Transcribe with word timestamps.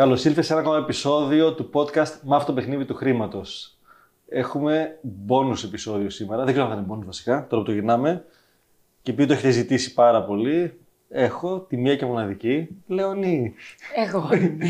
Καλώς 0.00 0.24
ήλθες 0.24 0.46
σε 0.46 0.52
ένα 0.52 0.62
ακόμα 0.62 0.76
επεισόδιο 0.76 1.54
του 1.54 1.70
podcast 1.72 2.20
Μαύρο 2.24 2.46
το 2.46 2.52
παιχνίδι 2.52 2.84
του 2.84 2.94
χρήματος. 2.94 3.76
Έχουμε 4.28 4.98
bonus 5.28 5.64
επεισόδιο 5.64 6.10
σήμερα. 6.10 6.44
Δεν 6.44 6.52
ξέρω 6.52 6.68
αν 6.68 6.74
θα 6.74 6.78
είναι 6.78 6.94
bonus 6.94 7.04
βασικά, 7.04 7.46
τώρα 7.46 7.62
που 7.62 7.68
το 7.68 7.72
γυρνάμε. 7.74 8.24
Και 9.02 9.10
επειδή 9.10 9.28
το 9.28 9.32
έχετε 9.32 9.50
ζητήσει 9.50 9.94
πάρα 9.94 10.24
πολύ, 10.24 10.80
έχω 11.08 11.60
τη 11.60 11.76
μία 11.76 11.96
και 11.96 12.06
μοναδική 12.06 12.68
Λεωνή. 12.86 13.54
Εγώ 13.96 14.28
είμαι. 14.32 14.66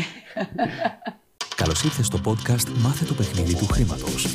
Καλώς 1.61 1.83
ήρθε 1.83 2.03
στο 2.03 2.19
podcast 2.25 2.67
Μάθε 2.83 3.05
το 3.05 3.13
παιχνίδι 3.13 3.55
του 3.55 3.65
χρήματος. 3.65 4.27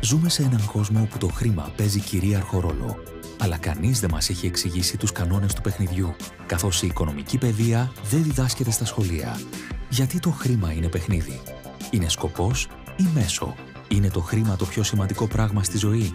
Ζούμε 0.00 0.28
σε 0.28 0.42
έναν 0.42 0.66
κόσμο 0.72 1.00
όπου 1.00 1.18
το 1.18 1.26
χρήμα 1.26 1.72
παίζει 1.76 2.00
κυρίαρχο 2.00 2.60
ρόλο. 2.60 2.96
Αλλά 3.42 3.56
κανείς 3.56 4.00
δεν 4.00 4.10
μας 4.10 4.28
έχει 4.28 4.46
εξηγήσει 4.46 4.96
τους 4.96 5.12
κανόνες 5.12 5.54
του 5.54 5.60
παιχνιδιού, 5.60 6.14
καθώς 6.46 6.82
η 6.82 6.86
οικονομική 6.86 7.38
παιδεία 7.38 7.92
δεν 8.10 8.22
διδάσκεται 8.22 8.70
στα 8.70 8.84
σχολεία. 8.84 9.40
Γιατί 9.88 10.18
το 10.18 10.30
χρήμα 10.30 10.72
είναι 10.72 10.88
παιχνίδι; 10.88 11.40
Είναι 11.90 12.08
σκοπός 12.08 12.68
ή 12.96 13.06
μέσο; 13.14 13.54
Είναι 13.88 14.10
το 14.10 14.20
χρήμα 14.20 14.56
το 14.56 14.64
πιο 14.64 14.82
σημαντικό 14.82 15.26
πράγμα 15.26 15.62
στη 15.62 15.78
ζωή; 15.78 16.14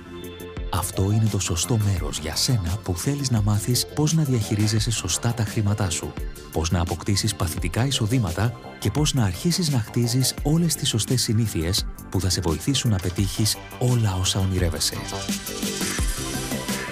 Αυτό 0.74 1.12
είναι 1.12 1.28
το 1.32 1.40
σωστό 1.40 1.78
μέρος 1.78 2.20
για 2.20 2.36
σένα 2.36 2.78
που 2.84 2.98
θέλεις 2.98 3.32
να 3.32 3.42
μάθεις 3.42 3.88
πώς 3.96 4.14
να 4.14 4.24
διαχειρίζεσαι 4.24 4.92
σωστά 4.92 5.34
τα 5.34 5.44
χρήματά 5.44 5.90
σου, 5.90 6.14
πώς 6.52 6.72
να 6.72 6.82
αποκτήσεις 6.82 7.36
παθητικά 7.36 7.86
εισοδήματα 7.86 8.60
και 8.80 8.92
πώς 8.92 9.14
να 9.14 9.24
αρχίσεις 9.24 9.70
να 9.70 9.80
χτίζεις 9.80 10.34
όλες 10.44 10.76
τις 10.76 10.90
σωστές 10.90 11.22
συνήθειες 11.22 11.86
που 12.10 12.22
θα 12.22 12.30
σε 12.30 12.42
βοηθήσουν 12.42 12.92
να 12.92 12.98
πετύχεις 12.98 13.58
όλα 13.80 14.16
όσα 14.16 14.40
ονειρεύεσαι. 14.40 14.96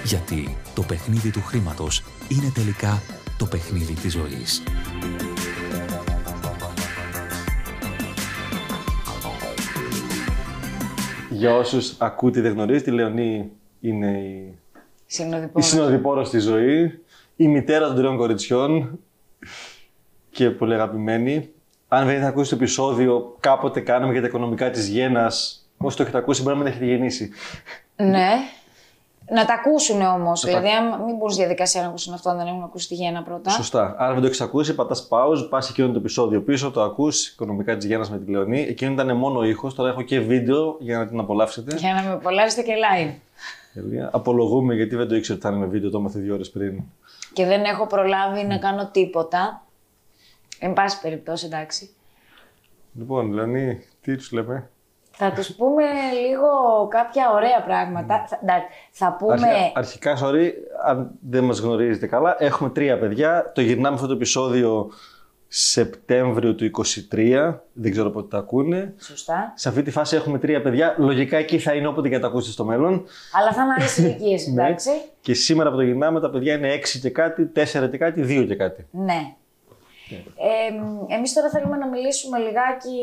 Γιατί 0.04 0.58
το 0.76 0.82
παιχνίδι 0.82 1.32
του 1.32 1.42
χρήματος 1.42 2.04
είναι 2.30 2.52
τελικά 2.54 3.02
το 3.38 3.46
παιχνίδι 3.46 3.94
της 3.94 4.12
ζωής. 4.14 4.64
Για 11.30 11.56
όσους 11.56 11.96
ακούτε 11.98 12.42
δεν 12.42 12.52
γνωρίζετε, 12.52 12.92
η 12.92 12.94
Λεωνή 12.94 13.52
είναι 13.80 14.08
η, 14.08 14.30
η 14.36 14.56
Συνοδοιπόρος. 15.06 15.68
συνοδοιπόρος 15.68 16.28
στη 16.28 16.40
ζωή, 16.40 17.00
η 17.36 17.48
μητέρα 17.48 17.88
των 17.88 17.96
τριών 17.96 18.18
κοριτσιών 18.18 19.00
και 20.30 20.50
πολύ 20.50 20.74
αγαπημένη. 20.74 21.50
Αν 21.88 22.06
δεν 22.06 22.14
έχετε 22.14 22.28
ακούσει 22.28 22.50
το 22.50 22.56
επεισόδιο, 22.56 23.36
κάποτε 23.40 23.80
κάναμε 23.80 24.12
για 24.12 24.22
τα 24.22 24.28
οικονομικά 24.28 24.70
της 24.70 24.88
γέννας. 24.88 25.68
Όσοι 25.78 25.98
το 25.98 26.04
έχετε 26.04 26.18
ακούσει, 26.18 26.42
μπορεί 26.42 26.56
να 26.56 26.64
μην 26.64 26.72
έχετε 26.72 26.86
γεννήσει. 26.86 27.30
Ναι. 27.96 28.30
Να 29.30 29.46
τα 29.46 29.54
ακούσουν 29.54 30.02
όμως. 30.02 30.44
Δηλαδή, 30.46 30.70
αν 30.70 31.04
μην 31.04 31.16
μπουν 31.16 31.30
στη 31.30 31.40
διαδικασία 31.40 31.82
να 31.82 31.88
ακούσουν 31.88 32.14
αυτό, 32.14 32.30
αν 32.30 32.38
δεν 32.38 32.48
έχουν 32.48 32.64
ακούσει 32.64 32.88
τη 32.88 32.94
γέννα 32.94 33.24
πρώτα. 33.24 33.50
Σωστά. 33.50 33.96
Αν 33.98 34.12
δεν 34.12 34.22
το 34.22 34.26
έχεις 34.28 34.42
ακούσει, 34.42 34.76
πατάς 34.76 35.08
pause, 35.10 35.50
πας 35.50 35.70
εκείνο 35.70 35.88
το 35.88 35.98
επεισόδιο 35.98 36.42
πίσω, 36.42 36.72
το 36.72 36.82
ακούς. 36.82 37.28
Οικονομικά 37.28 37.78
της 37.78 37.86
γέννας 37.86 38.10
με 38.12 38.20
τη 38.20 38.32
Λεωνή. 38.32 38.62
Εκείνο 38.62 38.92
ήταν 38.92 39.18
μόνο 39.18 39.44
ήχος, 39.44 39.76
τώρα 39.76 39.90
έχω 39.90 40.02
και 40.02 40.20
βίντεο 40.20 40.78
για 40.80 40.98
να 40.98 41.08
την 41.08 41.20
απολαύσετε. 41.20 41.76
Για 41.76 41.94
να 41.94 42.02
με 42.02 42.12
απολαύσετε 42.12 42.62
και 42.62 42.74
live. 42.74 43.14
Τέλεια. 43.74 44.10
Απολογούμε 44.14 44.76
γιατί 44.76 44.96
δεν 44.96 45.08
το 45.08 45.16
ήξερα 45.16 45.38
ότι 45.38 45.48
θα 45.48 45.54
είναι 45.54 45.66
με 45.66 45.72
βίντεο, 45.72 45.90
το 45.90 45.98
έμαθε 45.98 46.20
δύο 46.20 46.34
ώρες 46.34 46.50
πριν. 46.50 46.82
Και 47.34 47.46
δεν 47.46 47.64
έχω 47.64 47.88
προλάβει 47.88 48.44
να 48.44 48.58
κάνω 48.58 48.90
τίποτα. 48.92 49.66
Εν 50.60 50.74
πάση 50.74 51.02
περιπτώσει, 51.02 51.46
εντάξει. 51.46 51.90
Λοιπόν, 52.94 53.32
Λεωνή, 53.32 53.84
τι 54.02 54.16
τους 54.16 54.32
λέμε; 54.32 54.70
Θα 55.16 55.32
τους 55.32 55.56
πούμε 55.56 55.84
λίγο 56.28 56.48
κάποια 56.90 57.32
ωραία 57.32 57.64
πράγματα. 57.66 58.26
Θα, 58.28 58.40
εντάξει, 58.44 58.68
θα 58.92 59.16
πούμε... 59.20 59.34
Αρχικά, 59.74 60.12
αρχικά, 60.12 60.18
sorry, 60.22 60.52
αν 60.86 61.12
δεν 61.30 61.44
μας 61.44 61.60
γνωρίζετε 61.60 62.08
καλά, 62.08 62.36
έχουμε 62.40 62.70
τρία 62.70 63.00
παιδιά. 63.00 63.52
Το 63.56 63.62
γυρνάμε 63.62 63.96
αυτό 63.96 64.08
το 64.08 64.14
επεισόδιο 64.14 64.92
Σεπτέμβριο 65.56 66.56
του 66.56 66.72
23. 67.12 67.56
Δεν 67.74 67.92
ξέρω 67.92 68.10
πότε 68.10 68.28
τα 68.28 68.38
ακούνε. 68.38 68.94
Σωστά. 69.00 69.54
Σε 69.56 69.70
αυτή 69.70 69.82
τη 69.82 69.92
φάση 69.92 70.16
έχουμε 70.16 70.40
τρία 70.40 70.62
παιδιά. 70.62 70.96
Λογικά 70.98 71.38
εκεί 71.38 71.60
θα 71.60 71.74
είναι 71.74 71.88
όποτε 71.88 72.10
και 72.10 72.20
τα 72.20 72.28
ακούσετε 72.28 72.52
στο 72.52 72.66
μέλλον. 72.66 73.04
Αλλά 73.32 73.52
θα 73.54 73.62
είναι 73.64 73.74
άλλες 73.78 73.98
ηλικίες, 73.98 74.48
Ναι. 74.48 74.64
εντάξει. 74.64 74.90
Και 75.22 75.34
σήμερα 75.34 75.70
που 75.70 75.76
το 75.76 75.82
γυρνάμε, 75.82 76.20
τα 76.20 76.30
παιδιά 76.30 76.54
είναι 76.54 76.74
6 76.74 77.00
και 77.02 77.10
κάτι, 77.10 77.52
4 77.56 77.90
και 77.92 77.98
κάτι, 77.98 78.22
2 78.22 78.46
και 78.48 78.56
κάτι. 78.56 78.88
Ναι. 78.92 79.36
Ε, 80.16 81.16
εμείς 81.16 81.34
τώρα 81.34 81.50
θέλουμε 81.50 81.78
να 81.78 81.88
μιλήσουμε 81.88 82.38
λιγάκι, 82.38 82.98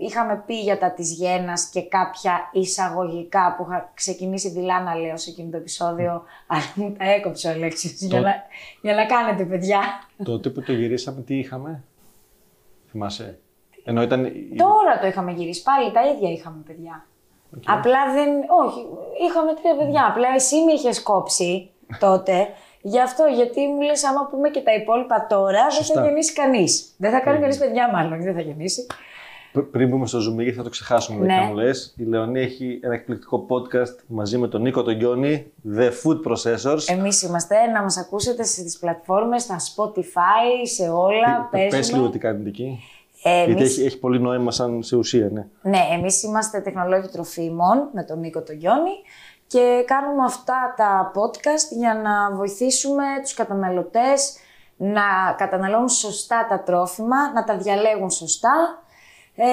είχαμε 0.00 0.42
πει 0.46 0.60
για 0.60 0.78
τα 0.78 0.92
της 0.92 1.12
γένας 1.12 1.68
και 1.72 1.82
κάποια 1.82 2.48
εισαγωγικά 2.52 3.54
που 3.56 3.66
είχα 3.68 3.90
ξεκινήσει 3.94 4.48
δειλά 4.50 4.82
να 4.82 4.94
λέω 4.94 5.16
σε 5.16 5.30
εκείνο 5.30 5.50
το 5.50 5.56
επεισόδιο, 5.56 6.22
αλλά 6.46 6.62
μου 6.74 6.94
τα 6.98 7.04
έκοψε 7.10 7.48
ο 7.48 7.50
Αλέξης 7.50 8.02
για, 8.02 8.20
να, 8.20 8.34
για 8.82 8.94
να 8.94 9.06
κάνετε 9.06 9.44
παιδιά. 9.44 9.80
Τότε 10.24 10.50
που 10.50 10.62
το 10.62 10.72
γυρίσαμε, 10.72 11.20
τι 11.20 11.38
είχαμε; 11.38 11.82
Θυμάσαι; 12.90 13.38
Ενώ 13.84 14.02
ήταν. 14.02 14.24
η- 14.24 14.54
Τώρα 14.56 14.98
το 15.00 15.06
είχαμε 15.06 15.32
γυρίσει, 15.32 15.62
πάλι 15.62 15.92
τα 15.92 16.08
ίδια 16.08 16.30
είχαμε 16.30 16.62
παιδιά. 16.66 17.06
Απλά 17.66 18.12
δεν, 18.14 18.28
όχι, 18.64 18.86
είχαμε 19.28 19.54
τρία 19.54 19.76
παιδιά, 19.76 20.06
απλά 20.06 20.28
εσύ 20.34 20.56
με 20.64 20.72
είχες 20.72 21.02
κόψει 21.02 21.70
τότε, 21.98 22.48
Γι' 22.86 23.00
αυτό, 23.00 23.24
γιατί 23.34 23.60
μου 23.66 23.80
λες 23.80 24.04
άμα 24.04 24.28
πούμε 24.30 24.48
και 24.48 24.60
τα 24.60 24.74
υπόλοιπα 24.74 25.26
τώρα, 25.28 25.60
δεν 25.62 25.70
Σωστά. 25.70 25.94
θα 26.00 26.06
γεννήσει 26.06 26.32
κανείς. 26.32 26.94
Δεν 26.96 27.10
θα 27.10 27.20
κάνει 27.20 27.38
κανείς 27.40 27.58
παιδιά 27.58 27.90
μάλλον, 27.92 28.22
δεν 28.22 28.34
θα 28.34 28.40
γεννήσει. 28.40 28.86
Π- 29.52 29.58
Πριν 29.58 29.88
μπούμε 29.88 30.06
στο 30.06 30.18
Zoom, 30.18 30.34
γιατί 30.42 30.56
θα 30.56 30.62
το 30.62 30.68
ξεχάσουμε 30.68 31.26
Ναι. 31.26 31.34
ναι. 31.34 31.46
μου 31.46 31.54
λες, 31.54 31.94
η 31.98 32.02
Λεωνή 32.04 32.40
έχει 32.40 32.80
ένα 32.82 32.94
εκπληκτικό 32.94 33.46
podcast 33.50 33.96
μαζί 34.06 34.38
με 34.38 34.48
τον 34.48 34.62
Νίκο 34.62 34.82
τον 34.82 34.94
Γιόνι, 34.96 35.52
The 35.76 35.88
Food 36.02 36.20
Processors. 36.30 36.78
Εμείς 36.86 37.22
είμαστε 37.22 37.66
να 37.66 37.82
μας 37.82 37.96
ακούσετε 37.98 38.42
στις 38.42 38.78
πλατφόρμες, 38.78 39.42
στα 39.42 39.56
Spotify, 39.60 40.66
σε 40.74 40.88
όλα. 40.88 41.48
Τι- 41.50 41.58
Πες 41.58 41.70
παίζουμε. 41.70 41.98
λίγο 41.98 42.10
τι 42.10 42.18
κάνετε 42.18 42.48
εκεί. 42.48 42.78
Ε, 43.26 43.36
Γιατί 43.44 43.50
εμείς, 43.50 43.76
έχει, 43.78 43.86
έχει 43.86 43.98
πολύ 43.98 44.20
νόημα 44.20 44.50
σαν 44.50 44.82
σε 44.82 44.96
ουσία, 44.96 45.28
ναι. 45.32 45.46
ναι, 45.62 45.78
εμείς 45.98 46.22
είμαστε 46.22 46.60
τεχνολόγοι 46.60 47.08
τροφίμων 47.08 47.88
με 47.92 48.02
τον 48.04 48.18
Νίκο 48.20 48.42
τον 48.42 48.56
Γιόνι 48.56 48.90
και 49.54 49.84
κάνουμε 49.86 50.24
αυτά 50.24 50.74
τα 50.76 51.12
podcast 51.14 51.76
για 51.78 51.94
να 51.94 52.36
βοηθήσουμε 52.36 53.04
τους 53.22 53.34
καταναλωτές 53.34 54.36
να 54.76 55.02
καταναλώνουν 55.36 55.88
σωστά 55.88 56.46
τα 56.48 56.62
τρόφιμα, 56.62 57.32
να 57.34 57.44
τα 57.44 57.56
διαλέγουν 57.56 58.10
σωστά 58.10 58.82
ε, 59.34 59.44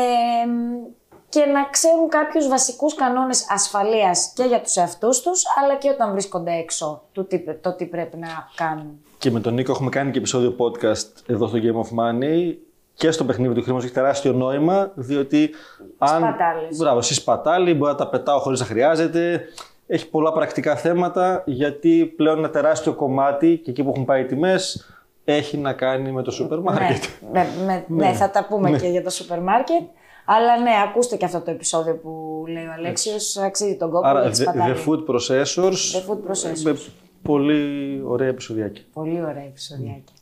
και 1.29 1.45
να 1.45 1.69
ξέρουν 1.69 2.09
κάποιους 2.09 2.47
βασικούς 2.47 2.95
κανόνες 2.95 3.45
ασφαλείας 3.49 4.33
και 4.35 4.43
για 4.43 4.61
τους 4.61 4.75
εαυτούς 4.75 5.21
τους, 5.21 5.43
αλλά 5.61 5.75
και 5.75 5.89
όταν 5.89 6.11
βρίσκονται 6.11 6.51
έξω, 6.51 7.01
το 7.11 7.23
τι, 7.23 7.53
το 7.53 7.75
τι 7.75 7.85
πρέπει 7.85 8.17
να 8.17 8.27
κάνουν. 8.55 8.99
Και 9.17 9.31
με 9.31 9.39
τον 9.39 9.53
Νίκο 9.53 9.71
έχουμε 9.71 9.89
κάνει 9.89 10.11
και 10.11 10.17
επεισόδιο 10.17 10.55
podcast 10.59 11.09
εδώ 11.27 11.47
στο 11.47 11.57
Game 11.57 11.79
of 11.85 11.99
Money 11.99 12.55
και 12.93 13.11
στο 13.11 13.25
παιχνίδι 13.25 13.53
του 13.53 13.61
χρήματος 13.61 13.85
έχει 13.85 13.93
τεράστιο 13.93 14.33
νόημα, 14.33 14.91
διότι 14.95 15.49
αν. 15.97 16.21
Σπατάλες. 16.21 16.77
Μπράβο, 16.77 16.97
εσύ 16.97 17.13
σπατάλη, 17.13 17.73
μπορεί 17.73 17.91
να 17.91 17.97
τα 17.97 18.07
πετάω 18.07 18.39
χωρίς 18.39 18.59
να 18.59 18.65
χρειάζεται. 18.65 19.45
Έχει 19.93 20.09
πολλά 20.09 20.31
πρακτικά 20.31 20.75
θέματα, 20.75 21.43
γιατί 21.45 22.05
πλέον 22.05 22.37
ένα 22.37 22.49
τεράστιο 22.49 22.93
κομμάτι 22.93 23.57
και 23.63 23.69
εκεί 23.71 23.83
που 23.83 23.89
έχουν 23.89 24.05
πάει 24.05 24.21
οι 24.21 24.25
τιμές 24.25 24.85
έχει 25.23 25.57
να 25.57 25.73
κάνει 25.73 26.11
με 26.11 26.21
το 26.23 26.31
σούπερ 26.31 26.59
μάρκετ. 26.59 27.03
Ναι, 27.31 27.45
με- 27.65 27.65
με- 27.65 27.85
ναι, 28.05 28.13
θα 28.13 28.29
τα 28.29 28.45
πούμε 28.45 28.71
και 28.77 28.87
για 28.87 29.03
το 29.03 29.09
σούπερ 29.09 29.41
μάρκετ. 29.41 29.81
Αλλά 30.25 30.57
ναι, 30.61 30.71
ακούστε 30.89 31.15
και 31.15 31.25
αυτό 31.25 31.41
το 31.41 31.51
επεισόδιο 31.51 31.95
που 31.95 32.43
λέει 32.47 32.65
ο 32.65 32.71
Αλέξιος, 32.71 33.37
αξίζει 33.37 33.77
τον 33.77 33.91
κόπο 33.91 34.07
Άρα, 34.07 34.21
για 34.21 34.29
τη 34.31 34.37
the, 34.37 34.41
σπατάλη. 34.41 34.73
the 34.77 34.87
Food 34.89 35.05
Processors. 35.15 35.71
The 35.71 36.09
Food 36.09 36.29
Processors. 36.29 36.61
Με 36.63 36.77
πολύ 37.21 38.01
ωραία 38.05 38.27
επεισοδιάκια. 38.27 38.83
Πολύ 38.93 39.21
ωραία 39.21 39.43
επεισοδιάκια. 39.43 40.15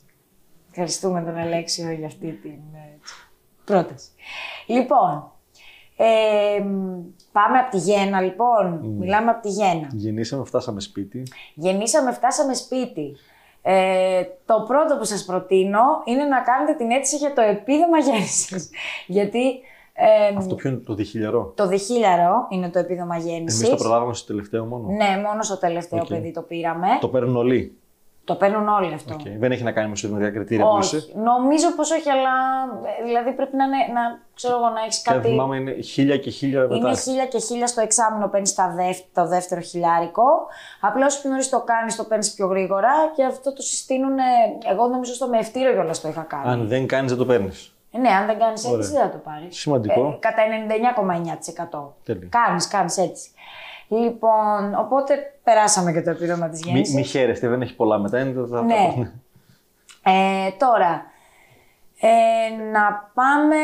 Ευχαριστούμε 0.70 1.22
τον 1.22 1.36
Αλέξιο 1.36 1.90
για 1.90 2.06
αυτή 2.06 2.32
την 2.42 2.50
ε, 2.74 2.98
πρόταση. 3.64 4.08
Λοιπόν, 4.66 5.32
ε, 6.02 6.60
πάμε 7.32 7.58
από 7.58 7.70
τη 7.70 7.76
Γέννα 7.78 8.20
λοιπόν. 8.20 8.80
Μιλάμε 8.98 9.30
από 9.30 9.42
τη 9.42 9.48
Γέννα. 9.48 9.88
Γεννήσαμε, 9.92 10.44
φτάσαμε 10.44 10.80
σπίτι. 10.80 11.22
Γεννήσαμε, 11.54 12.12
φτάσαμε 12.12 12.54
σπίτι. 12.54 13.16
Ε, 13.62 14.22
το 14.44 14.64
πρώτο 14.68 14.96
που 14.96 15.04
σας 15.04 15.24
προτείνω 15.24 15.80
είναι 16.04 16.24
να 16.24 16.40
κάνετε 16.40 16.74
την 16.74 16.90
αίτηση 16.90 17.16
για 17.16 17.32
το 17.32 17.40
επίδομα 17.40 17.98
γέννησης. 18.06 18.70
Γιατί 19.06 19.48
ε, 19.92 20.36
Αυτό 20.36 20.54
ποιο 20.54 20.70
είναι 20.70 20.78
το 20.78 20.94
διχίλιαρο; 20.94 21.52
το 21.56 21.66
διχίλιαρο 21.68 22.46
είναι 22.50 22.70
το 22.70 22.78
επίδομα 22.78 23.14
Εμείς 23.14 23.26
γέννησης. 23.26 23.68
το 23.68 23.76
προλάβαμε 23.76 24.14
στο 24.14 24.26
τελευταίο 24.26 24.64
μόνο. 24.64 24.86
Ναι, 24.88 25.22
μόνο 25.26 25.42
στο 25.42 25.58
τελευταίο 25.58 25.98
Οκ. 26.00 26.06
παιδί 26.08 26.32
το 26.32 26.42
πήραμε. 26.42 26.86
Το 27.00 27.08
παίρνουν 27.08 27.36
όλοι. 27.36 27.78
Το 28.24 28.34
παίρνουν 28.34 28.68
όλοι 28.68 28.94
αυτό. 28.94 29.14
Οκ. 29.14 29.20
Δεν 29.38 29.52
έχει 29.52 29.62
να 29.62 29.72
κάνει 29.72 29.88
με 29.88 29.96
εισοδηματικά 29.96 30.30
κριτήρια 30.30 30.64
που 30.66 30.78
είσαι. 30.78 30.96
Όχι. 30.96 31.12
Νομίζω 31.16 31.74
πως 31.76 31.90
όχι, 31.90 32.10
αλλά 32.10 32.30
ε, 33.00 33.04
δηλαδή 33.04 33.32
πρέπει 33.32 33.56
να, 33.56 33.64
είναι, 33.64 33.76
να, 33.94 34.18
ξέρω 34.34 34.56
εγώ, 34.56 34.68
να 34.68 34.80
έχεις 34.80 35.02
Και 35.02 35.10
αν 35.10 35.16
κάτι. 35.16 35.28
θυμάμαι 35.28 35.56
είναι 35.56 35.72
χίλια 35.80 36.16
και 36.16 36.30
χίλια 36.30 36.60
μετά. 36.60 36.74
Είναι 36.76 36.96
χίλια 36.96 37.26
και 37.26 37.38
χίλια 37.38 37.66
στο 37.66 37.80
εξάμεινο 37.80 38.28
παίρνεις 38.28 38.54
το 39.12 39.26
δεύτερο 39.26 39.60
χιλιάρικο. 39.60 40.22
Απλά 40.80 41.06
όσο 41.06 41.20
πιο 41.20 41.30
νωρίς 41.30 41.48
το 41.48 41.60
κάνεις, 41.60 41.96
το 41.96 42.04
παίρνεις 42.04 42.32
πιο 42.34 42.46
γρήγορα 42.46 42.90
και 43.16 43.24
αυτό 43.24 43.52
το 43.52 43.62
συστήνουν. 43.62 44.18
ε, 44.18 44.22
Εγώ 44.72 44.86
νομίζω 44.86 45.14
στο 45.14 45.28
μευτήριο 45.28 45.72
κιόλας 45.72 46.00
το 46.00 46.08
είχα 46.08 46.22
κάνει. 46.22 46.48
Αν 46.48 46.68
δεν 46.68 46.86
κάνεις, 46.86 47.10
δεν 47.10 47.18
το 47.18 47.26
παίρνεις. 47.26 47.74
Ε, 47.92 47.98
ναι, 47.98 48.08
αν 48.08 48.26
δεν 48.26 48.38
κάνεις 48.38 48.64
Ωραία. 48.64 48.78
έτσι, 48.78 48.92
δεν 48.92 49.00
θα 49.02 49.10
το 49.10 49.18
πάρεις. 49.18 49.56
Σημαντικό. 49.58 50.16
κατά 50.20 50.42
99,9%. 50.42 51.94
Τέλεια. 52.04 52.28
Κάνεις, 52.30 52.68
κάνεις 52.68 52.96
έτσι. 52.96 53.30
Λοιπόν, 53.90 54.74
οπότε 54.78 55.14
περάσαμε 55.44 55.92
και 55.92 56.02
το 56.02 56.10
επίδομα 56.10 56.48
της 56.48 56.60
γέννησης. 56.64 56.94
Μη, 56.94 57.00
μη 57.00 57.06
χαίρεστε, 57.06 57.48
δεν 57.48 57.62
έχει 57.62 57.74
πολλά 57.76 57.98
μετά. 57.98 58.18
Είναι, 58.20 58.32
θα, 58.40 58.46
θα- 58.56 58.62
Ναι. 58.62 59.10
Ε, 60.02 60.50
τώρα, 60.58 61.04
Ε, 62.02 62.62
να 62.72 63.10
πάμε. 63.14 63.56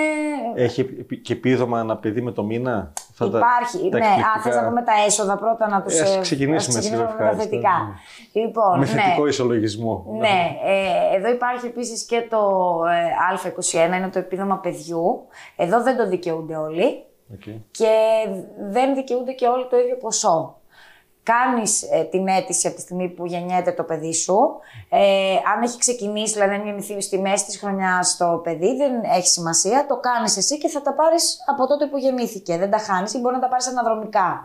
Έχει 0.54 0.80
επι- 0.80 1.22
και 1.22 1.32
επίδομα 1.32 1.80
ένα 1.80 1.96
παιδί 1.96 2.20
με 2.22 2.32
το 2.32 2.44
μήνα; 2.44 2.92
Αυτά 3.10 3.30
τα- 3.30 3.38
Υπάρχει. 3.38 3.88
τα 3.90 3.98
ναι, 3.98 4.04
α, 4.04 4.08
εκπληκτικά- 4.08 4.40
θες 4.42 4.56
να 4.56 4.68
πούμε 4.68 4.82
τα 4.82 4.92
έσοδα 5.06 5.36
πρώτα 5.36 5.68
να 5.68 5.82
τους... 5.82 5.98
Ε, 5.98 6.02
ας 6.02 6.16
ε, 6.16 6.20
ξεκινήσουμε 6.20 6.78
ας 6.78 6.84
έτσι, 6.84 6.90
με 6.90 6.96
τα 6.96 7.02
ευχάριστα, 7.10 7.42
θετικά. 7.42 7.70
Λοιπόν, 8.32 8.78
Με 8.78 8.84
ναι. 8.84 8.86
θετικό 8.86 9.26
ισολογισμό. 9.26 10.04
Ναι, 10.18 10.56
ε, 10.64 11.16
εδώ 11.16 11.28
υπάρχει 11.28 11.66
επίσης 11.66 12.04
και 12.04 12.26
το 12.30 12.38
ε, 12.90 13.36
Α21, 13.36 13.96
είναι 13.96 14.08
το 14.08 14.18
επίδομα 14.18 14.58
παιδιού. 14.58 15.26
Εδώ 15.56 15.82
δεν 15.82 15.96
το 15.96 16.08
δικαιούνται 16.08 16.56
όλοι 16.56 17.04
Οκ. 17.32 17.42
και 17.70 17.92
δεν 18.58 18.94
δικαιούνται 18.94 19.32
και 19.32 19.46
όλοι 19.46 19.66
το 19.66 19.76
ίδιο 19.76 19.96
ποσό. 19.96 20.60
Κάνεις 21.22 21.82
ε, 21.82 22.02
την 22.02 22.28
αίτηση 22.28 22.66
από 22.66 22.76
τη 22.76 22.82
στιγμή 22.82 23.08
που 23.08 23.26
γεννιέται 23.26 23.72
το 23.72 23.82
παιδί 23.82 24.12
σου. 24.12 24.38
Ε, 24.88 25.34
αν 25.54 25.62
έχει 25.62 25.78
ξεκινήσει, 25.78 26.32
δηλαδή 26.32 26.54
αν 26.54 26.64
γεννηθεί 26.64 27.00
στη 27.00 27.18
μέση 27.18 27.44
της 27.44 27.58
χρονιάς 27.58 28.16
το 28.16 28.40
παιδί, 28.44 28.76
δεν 28.76 29.02
έχει 29.04 29.26
σημασία. 29.26 29.86
Το 29.86 29.96
κάνεις 29.96 30.36
εσύ 30.36 30.58
και 30.58 30.68
θα 30.68 30.82
τα 30.82 30.94
πάρεις 30.94 31.36
από 31.46 31.66
τότε 31.66 31.86
που 31.86 31.98
γεννήθηκε. 31.98 32.58
Δεν 32.58 32.70
τα 32.70 32.78
χάνεις 32.78 33.14
ή 33.14 33.18
μπορεί 33.18 33.34
να 33.34 33.40
τα 33.40 33.48
πάρεις 33.48 33.66
αναδρομικά. 33.66 34.44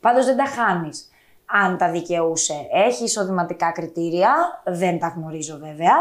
Πάντως 0.00 0.24
δεν 0.24 0.36
τα 0.36 0.44
χάνεις. 0.44 1.10
Αν 1.46 1.78
τα 1.78 1.90
δικαιούσε. 1.90 2.66
Έχει 2.72 3.04
εισοδηματικά 3.04 3.72
κριτήρια, 3.72 4.62
δεν 4.64 4.98
τα 4.98 5.12
γνωρίζω 5.16 5.58
βέβαια. 5.58 5.96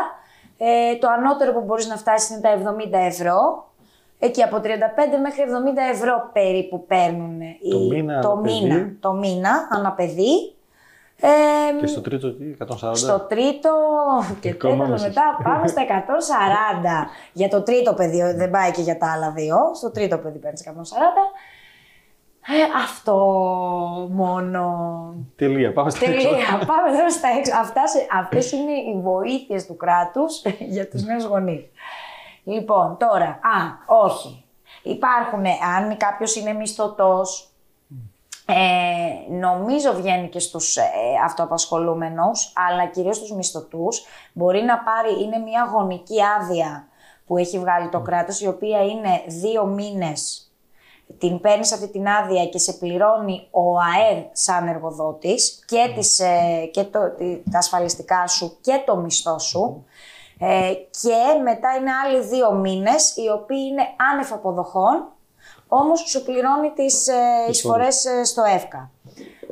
Ε, 0.57 0.95
το 0.95 1.07
ανώτερο 1.07 1.53
που 1.53 1.61
μπορείς 1.61 1.87
να 1.87 1.97
φτάσεις 1.97 2.29
είναι 2.29 2.39
τα 2.39 2.49
70 2.49 2.97
ευρώ. 2.97 3.70
Εκεί 4.23 4.43
από 4.43 4.57
35 4.57 4.63
μέχρι 5.21 5.43
70 5.43 5.93
ευρώ 5.93 6.29
περίπου 6.33 6.85
παίρνουν 6.85 7.41
οι- 7.41 7.69
Το 7.71 7.79
μήνα 7.79 8.21
το 8.21 8.29
ανά 8.31 8.41
παιδί. 8.41 8.61
μήνα, 8.61 8.91
το 8.99 9.13
μήνα 9.13 9.67
ανά 9.71 9.91
παιδί. 9.91 10.55
Ε, 11.23 11.79
Και 11.79 11.87
στο 11.87 12.01
τρίτο 12.01 12.33
τι, 12.33 12.45
140. 12.45 12.95
στο 12.95 13.19
τρίτο 13.19 13.69
και 14.39 14.49
Ακόμα 14.49 14.71
τέταρτο 14.73 14.91
μέσα. 14.91 15.07
μετά 15.07 15.21
πάμε 15.43 15.67
στα 15.67 15.81
140. 15.81 17.09
για 17.33 17.47
το 17.49 17.61
τρίτο 17.61 17.93
παιδί, 17.93 18.21
δεν 18.35 18.49
πάει 18.51 18.71
και 18.71 18.81
για 18.81 18.97
τα 18.97 19.11
άλλα 19.11 19.31
δύο. 19.31 19.57
Στο 19.75 19.91
τρίτο 19.91 20.17
παιδί 20.17 20.37
παίρνεις 20.39 20.61
140. 20.61 21.33
Ε, 22.47 22.81
αυτό 22.83 23.15
μόνο. 24.11 24.63
Τελεία. 25.35 25.73
Πάμε 25.73 25.89
στα 25.89 26.05
έξω. 26.05 26.29
Τελεία. 26.29 26.45
Πάμε 26.71 26.97
τώρα 26.97 27.09
στα 27.09 27.27
έξω. 27.39 27.51
Αυτά, 27.61 27.87
σε- 27.87 28.07
αυτές 28.19 28.51
είναι 28.51 28.71
οι 28.71 29.01
βοήθειες 29.01 29.65
του 29.65 29.75
κράτους 29.77 30.41
για 30.75 30.87
τους 30.89 31.03
νέους 31.03 31.23
γονείς. 31.23 31.63
Λοιπόν, 32.43 32.97
τώρα, 32.99 33.25
α, 33.27 33.95
όχι. 34.05 34.45
Υπάρχουν, 34.83 35.45
αν 35.77 35.97
κάποιος 35.97 36.35
είναι 36.35 36.53
μισθωτός, 36.53 37.45
ε, 38.45 39.31
νομίζω 39.33 39.93
βγαίνει 39.93 40.29
και 40.29 40.39
στους 40.39 40.77
ε, 40.77 40.83
αυτοαπασχολούμενους, 41.25 42.53
αλλά 42.69 42.85
κυρίως 42.85 43.15
στους 43.15 43.31
μισθωτούς, 43.31 44.03
μπορεί 44.33 44.61
να 44.61 44.79
πάρει, 44.79 45.23
είναι 45.23 45.37
μια 45.37 45.69
γονική 45.73 46.17
άδεια 46.39 46.87
που 47.25 47.37
έχει 47.37 47.59
βγάλει 47.59 47.89
το 47.89 47.99
κράτος, 47.99 48.41
η 48.41 48.47
οποία 48.47 48.83
είναι 48.85 49.23
δύο 49.27 49.65
μήνες. 49.65 50.45
Την 51.17 51.39
παίρνεις 51.39 51.73
αυτή 51.73 51.87
την 51.91 52.07
άδεια 52.07 52.45
και 52.45 52.57
σε 52.57 52.73
πληρώνει 52.73 53.47
ο 53.51 53.77
ΑΕΔ 53.79 54.23
σαν 54.31 54.67
εργοδότης 54.67 55.63
και, 55.67 55.91
τις, 55.95 56.19
ε, 56.19 56.65
και 56.73 56.83
το, 56.83 57.09
τη- 57.17 57.41
τα 57.51 57.57
ασφαλιστικά 57.57 58.27
σου 58.27 58.57
και 58.61 58.81
το 58.85 58.95
μισθό 58.95 59.39
σου. 59.39 59.85
Ε, 60.43 60.73
και 60.73 61.41
μετά 61.43 61.75
είναι 61.75 61.91
άλλοι 62.05 62.21
δύο 62.21 62.51
μήνες, 62.51 63.15
οι 63.15 63.29
οποίοι 63.29 63.67
είναι 63.71 63.83
άνευ 64.11 64.33
αποδοχών, 64.33 65.05
όμως 65.67 65.99
σου 65.99 66.23
πληρώνει 66.23 66.71
τις 66.71 67.07
ε, 67.07 67.13
εισφορές 67.49 68.05
ε, 68.05 68.23
στο 68.23 68.43
ΕΦΚΑ. 68.43 68.91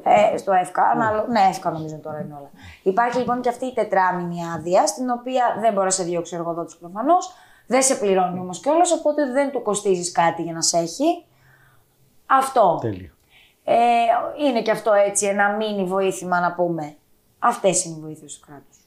Ε, 0.04 0.38
στο 0.38 0.52
ΕΦΚΑ, 0.52 0.84
ανάλο- 0.84 1.26
ναι, 1.30 1.40
ΕΦΚΑ 1.50 1.72
νομίζω 1.72 1.96
τώρα 1.98 2.20
είναι 2.20 2.34
όλα. 2.34 2.50
Υπάρχει 2.84 3.18
λοιπόν 3.18 3.42
και 3.42 3.50
αυτή 3.50 3.66
η 3.66 3.74
τετράμινη 3.74 4.38
άδεια, 4.56 4.88
στην 4.88 5.10
οποία 5.10 5.58
δεν 5.60 5.74
μπορεί 5.74 5.86
να 5.86 5.92
σε 5.92 6.04
διώξει 6.04 6.36
ο 6.36 6.38
εργοδότης 6.38 6.76
προφανώς, 6.76 7.34
δεν 7.68 7.82
σε 7.82 7.96
πληρώνει 7.96 8.40
όμως 8.40 8.60
κιόλας, 8.60 8.92
οπότε 8.92 9.32
δεν 9.32 9.52
του 9.52 9.62
κοστίζεις 9.62 10.12
κάτι 10.12 10.42
για 10.42 10.54
να 10.54 10.62
σε 10.62 10.78
έχει. 10.78 11.26
Αυτό. 12.26 12.78
Τέλεια. 12.82 13.12
Ε, 13.64 13.76
είναι 14.46 14.62
και 14.62 14.72
αυτό 14.72 14.94
έτσι 14.94 15.26
ένα 15.26 15.50
μίνι 15.50 15.84
βοήθημα 15.84 16.40
να 16.40 16.54
πούμε. 16.54 16.96
Αυτές 17.40 17.86
είναι 17.86 17.96
οι 17.98 18.02
βοήθειες 18.02 18.40
του 18.40 18.46
κράτους. 18.46 18.78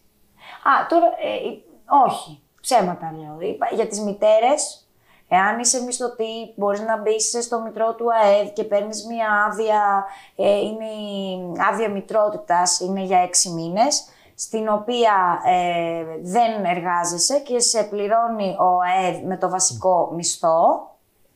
Α, 0.65 0.87
τώρα, 0.89 1.07
ε, 1.07 1.49
ε, 1.49 1.63
όχι, 2.06 2.43
ψέματα 2.61 3.14
λέω. 3.17 3.49
Είπα- 3.49 3.69
Για 3.75 3.87
τις 3.87 4.00
μητέρες, 4.00 4.88
εάν 5.29 5.58
είσαι 5.58 5.82
μισθωτή, 5.82 6.52
μπορείς 6.56 6.81
να 6.81 6.99
μπεις 6.99 7.38
στο 7.40 7.61
μητρό 7.61 7.94
του 7.94 8.06
ΑΕΔ 8.23 8.49
και 8.52 8.64
παίρνεις 8.64 9.06
μία 9.06 9.44
άδεια, 9.49 10.05
ε, 10.37 10.58
είναι 10.58 10.84
η 10.84 11.52
άδεια 11.70 11.90
μητρότητας, 11.90 12.81
είναι 12.81 13.02
για 13.02 13.19
έξι 13.19 13.50
μήνες, 13.50 14.05
στην 14.34 14.69
οποία 14.69 15.40
ε, 15.46 16.05
δεν 16.23 16.64
εργάζεσαι 16.64 17.38
και 17.38 17.58
σε 17.61 17.82
πληρώνει 17.82 18.56
ο 18.58 18.79
ΑΕΔ 18.81 19.25
με 19.25 19.37
το 19.37 19.49
βασικό 19.49 20.11
μισθό, 20.14 20.90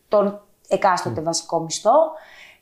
τον 0.08 0.40
εκάστοτε 0.68 1.20
βασικό 1.20 1.60
μισθό. 1.60 2.12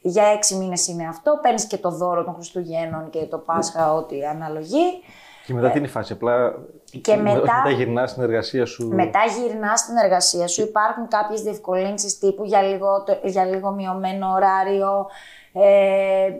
Για 0.06 0.24
έξι 0.24 0.54
μήνες 0.54 0.86
είναι 0.86 1.08
αυτό. 1.08 1.38
Παίρνεις 1.42 1.66
και 1.66 1.78
το 1.78 1.90
δώρο 1.90 2.24
των 2.24 2.34
Χριστουγέννων 2.34 3.10
και 3.10 3.26
το 3.26 3.38
Πάσχα, 3.38 3.92
ό,τι 3.92 4.24
αναλογεί. 4.26 5.02
Και 5.46 5.54
μετά 5.54 5.70
τι 5.70 5.78
είναι 5.78 5.86
η 5.86 5.90
φάση, 5.90 6.12
απλά. 6.12 6.46
Ε, 6.92 6.98
Και 6.98 7.16
μετά- 7.16 7.40
μετά 7.40 7.70
γυρνά 7.70 8.06
στην 8.06 8.22
εργασία 8.22 8.66
σου. 8.66 8.88
Μετά 8.88 9.20
γυρνάς 9.38 9.80
στην 9.80 9.96
εργασία 9.96 10.46
σου. 10.46 10.62
Υπάρχουν 10.62 11.08
κάποιες 11.08 11.42
διευκολύνσεις 11.42 12.18
τύπου 12.18 12.44
για 12.44 12.62
λίγο, 12.62 13.04
για 13.22 13.44
λίγο 13.44 13.70
μειωμένο 13.70 14.32
ωράριο. 14.32 15.06
Ε, 15.52 16.32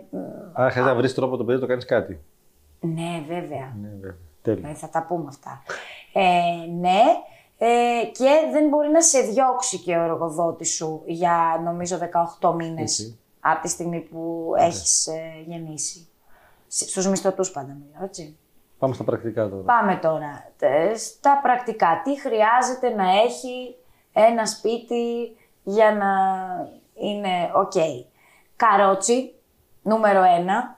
Άρα 0.53 0.69
χρειάζεται 0.69 0.93
να 0.93 0.95
βρεις 0.95 1.13
τρόπο 1.13 1.37
το 1.37 1.43
παιδί 1.43 1.53
να 1.55 1.61
το 1.61 1.67
κάνεις 1.67 1.85
κάτι. 1.85 2.19
ναι, 2.79 3.23
βέβαια. 3.27 3.73
Ναι, 3.81 3.87
βέβαια. 3.95 4.15
Τέλεια. 4.41 4.69
Ε, 4.69 4.73
θα 4.73 4.89
τα 4.89 5.05
πούμε 5.07 5.25
αυτά. 5.27 5.63
Ε, 6.13 6.21
ναι. 6.79 6.99
Ε, 7.57 8.05
και 8.11 8.29
δεν 8.51 8.67
μπορεί 8.67 8.89
να 8.89 9.01
σε 9.01 9.19
διώξει 9.19 9.77
και 9.79 9.95
ο 9.97 10.01
εργοδότης 10.03 10.73
σου 10.73 11.01
για 11.05 11.61
νομίζω 11.63 11.97
18 12.39 12.53
μήνες 12.53 12.99
Οκ. 12.99 13.15
από 13.39 13.61
τη 13.61 13.69
στιγμή 13.69 13.99
που 13.99 14.51
έχεις 14.57 15.07
ε, 15.07 15.43
γεννήσει. 15.47 16.07
Σ- 16.67 16.89
Στους 16.89 17.07
μισθωτούς 17.07 17.51
πάντα 17.51 17.77
μιλάω, 17.85 18.03
έτσι. 18.05 18.37
Πάμε 18.79 18.93
στα 18.93 19.03
πρακτικά 19.03 19.49
τώρα. 19.49 19.63
Πάμε 19.63 19.95
τώρα. 19.95 20.51
Ε, 20.59 20.95
Στα 20.95 21.39
πρακτικά. 21.43 22.01
Τι 22.03 22.19
χρειάζεται 22.19 22.89
να 22.89 23.09
έχει 23.21 23.75
ένα 24.13 24.45
σπίτι 24.45 25.37
για 25.63 25.91
να 25.95 26.07
είναι 26.93 27.51
οκ. 27.53 27.73
Καρότσι, 28.55 29.35
νούμερο 29.81 30.23
ένα. 30.23 30.77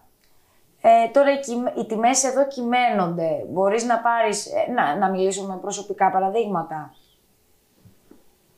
Ε, 0.81 1.07
τώρα 1.11 1.31
οι, 1.33 1.39
κυμ- 1.39 1.77
οι 1.77 1.85
τιμές 1.85 2.23
εδώ 2.23 2.47
κυμαίνονται. 2.47 3.43
Μπορείς 3.49 3.83
να 3.85 3.99
πάρεις, 3.99 4.45
ε, 4.45 4.71
να, 4.71 4.95
να 4.95 5.09
μιλήσουμε 5.09 5.53
με 5.53 5.59
προσωπικά 5.61 6.11
παραδείγματα. 6.11 6.93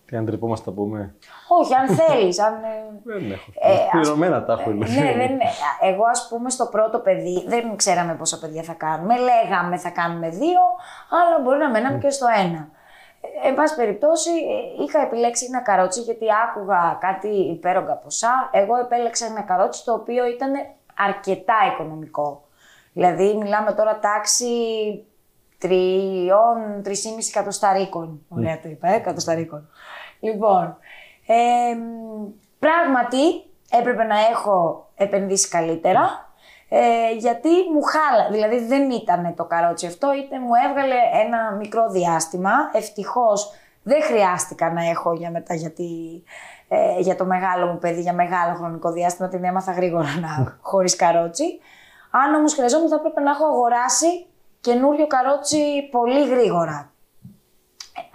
Τι, 0.10 0.18
ντρεπόμαστε 0.18 0.70
να 0.70 0.76
πούμε. 0.76 1.16
Όχι, 1.48 1.74
αν 1.74 1.88
θέλεις, 1.88 2.40
αν... 2.40 2.54
ε, 2.54 2.68
Δεν 3.04 3.32
έχω. 3.32 3.52
Ε, 3.62 3.74
ας- 3.74 3.90
Πληρωμένα 3.92 4.46
τα 4.46 4.54
έχω. 4.54 4.70
ναι, 4.70 4.86
δεν 4.86 5.32
είναι. 5.32 5.44
Εγώ, 5.82 6.04
ας 6.12 6.28
πούμε, 6.30 6.50
στο 6.50 6.66
πρώτο 6.66 7.00
παιδί 7.00 7.46
δεν 7.48 7.76
ξέραμε 7.76 8.14
πόσα 8.16 8.40
παιδιά 8.40 8.64
θα 8.64 8.74
κάνουμε. 8.74 9.16
Λέγαμε 9.18 9.78
θα 9.78 9.90
κάνουμε 9.90 10.30
δύο, 10.30 10.60
αλλά 11.10 11.40
μπορεί 11.44 11.58
να 11.58 11.70
μέναμε 11.70 11.98
και 11.98 12.10
στο 12.10 12.26
ένα. 12.46 12.68
Ε, 13.44 13.48
Εν 13.48 13.56
πάση 13.56 13.76
περιπτώσει, 13.76 14.30
ε, 14.30 14.84
είχα 14.84 15.02
επιλέξει 15.02 15.46
ένα 15.46 15.62
καρότσι 15.62 16.02
γιατί 16.02 16.26
άκουγα 16.48 16.98
κάτι 17.02 17.28
υπέρογκα 17.28 17.94
ποσά. 17.96 18.50
Εγώ 18.52 18.76
επέλεξα 18.76 19.26
ένα 19.26 19.42
καρότσι 19.42 19.86
το 19.86 19.94
οποίο 19.94 20.26
ήταν 20.28 20.52
αρκετά 20.98 21.56
οικονομικό. 21.74 22.44
Δηλαδή, 22.94 23.36
μιλάμε 23.36 23.72
τώρα 23.74 24.00
τάξη 24.00 24.46
τριών, 25.58 26.84
τρισήμιση 26.84 27.32
εκατοσταρίκων. 27.36 28.26
Ωραία 28.30 28.60
το 28.62 28.70
είπα, 28.70 28.88
ε, 28.88 28.96
εκατοσταρίκων. 28.96 29.70
Λοιπόν, 30.20 30.78
ε, 31.28 31.76
μ, 31.76 32.28
πράγματι 32.60 33.44
έπρεπε 33.72 34.04
να 34.04 34.20
έχω 34.32 34.88
επενδύσει 34.96 35.50
καλύτερα, 35.50 36.28
ε, 36.70 37.14
γιατί 37.18 37.50
μου 37.74 37.82
χάλα, 37.82 38.30
δηλαδή 38.32 38.66
δεν 38.66 38.90
ήταν 38.92 39.34
το 39.36 39.46
καρότσι 39.46 39.86
αυτό, 39.86 40.14
είτε 40.14 40.40
μου 40.40 40.50
έβγαλε 40.70 40.96
ένα 41.26 41.52
μικρό 41.52 41.90
διάστημα, 41.90 42.52
ευτυχώς 42.74 43.52
δεν 43.84 44.04
χρειάστηκα 44.04 44.72
να 44.74 44.90
έχω 44.90 45.14
για 45.14 45.32
μετά 45.32 45.54
γιατί 45.54 46.24
ε, 46.68 47.00
για 47.00 47.16
το 47.16 47.26
μεγάλο 47.26 47.66
μου 47.66 47.78
παιδί, 47.78 48.02
για 48.02 48.14
μεγάλο 48.14 48.56
χρονικό 48.56 48.92
διάστημα 48.92 49.28
την 49.28 49.44
έμαθα 49.44 49.72
γρήγορα 49.72 50.08
να 50.22 50.58
χωρίς 50.62 50.96
καρότσι. 50.96 51.60
Αν 52.12 52.34
όμως 52.34 52.54
χρειαζόμουν 52.54 52.90
θα 52.90 52.96
έπρεπε 52.96 53.22
να 53.22 53.32
έχω 53.32 53.46
αγοράσει 53.46 54.26
καινούριο 54.62 55.08
καρότσι 55.08 55.88
πολύ 55.92 56.28
γρήγορα. 56.30 56.92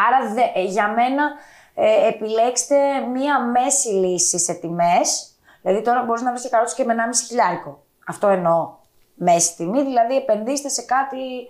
Άρα 0.08 0.32
δε- 0.34 0.60
ε, 0.60 0.64
για 0.64 0.88
μένα 0.88 1.30
ε, 1.74 2.08
επιλέξτε 2.08 2.76
μία 3.12 3.40
μέση 3.40 3.88
λύση 3.88 4.38
σε 4.38 4.54
τιμές. 4.54 5.34
Δηλαδή 5.62 5.82
τώρα 5.82 6.02
μπορείς 6.02 6.22
να 6.22 6.30
βρεις 6.30 6.42
και 6.42 6.48
καρότσι 6.48 6.74
και 6.74 6.84
με 6.84 6.94
1,5 6.96 7.26
χιλιάρικο. 7.26 7.82
Αυτό 8.06 8.28
εννοώ. 8.28 8.72
Μέση 9.14 9.56
τιμή, 9.56 9.82
δηλαδή 9.82 10.16
επενδύστε 10.16 10.68
σε 10.68 10.82
κάτι 10.82 11.48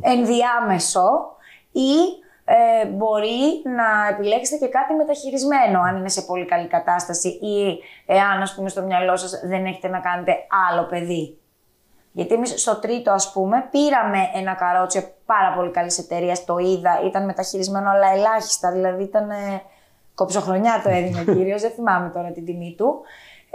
ενδιάμεσο 0.00 1.36
ή 1.72 1.92
ε, 2.44 2.86
μπορεί 2.86 3.62
να 3.64 4.08
επιλέξετε 4.10 4.66
και 4.66 4.72
κάτι 4.72 4.94
μεταχειρισμένο 4.94 5.80
αν 5.80 5.96
είναι 5.96 6.08
σε 6.08 6.22
πολύ 6.22 6.44
καλή 6.44 6.66
κατάσταση 6.66 7.28
ή 7.28 7.78
εάν 8.06 8.42
ας 8.42 8.54
πούμε 8.54 8.68
στο 8.68 8.82
μυαλό 8.82 9.16
σας 9.16 9.40
δεν 9.44 9.64
έχετε 9.66 9.88
να 9.88 10.00
κάνετε 10.00 10.36
άλλο 10.70 10.86
παιδί. 10.86 11.38
Γιατί 12.16 12.34
εμείς 12.34 12.60
στο 12.60 12.76
τρίτο, 12.76 13.10
ας 13.10 13.32
πούμε, 13.32 13.68
πήραμε 13.70 14.18
ένα 14.34 14.54
καρότσι 14.54 15.08
πάρα 15.26 15.54
πολύ 15.56 15.70
καλής 15.70 15.98
εταιρείας. 15.98 16.44
Το 16.44 16.58
είδα, 16.58 17.02
ήταν 17.06 17.24
μεταχειρισμένο, 17.24 17.90
αλλά 17.90 18.08
ελάχιστα. 18.14 18.72
Δηλαδή 18.72 19.02
ήταν. 19.02 19.30
Ε, 19.30 19.62
κοψοχρονιά 20.16 20.80
το 20.84 20.88
έδινε 20.90 21.20
ο 21.28 21.34
κύριο, 21.34 21.58
δεν 21.58 21.70
θυμάμαι 21.70 22.08
τώρα 22.08 22.30
την 22.30 22.44
τιμή 22.44 22.74
του. 22.76 23.00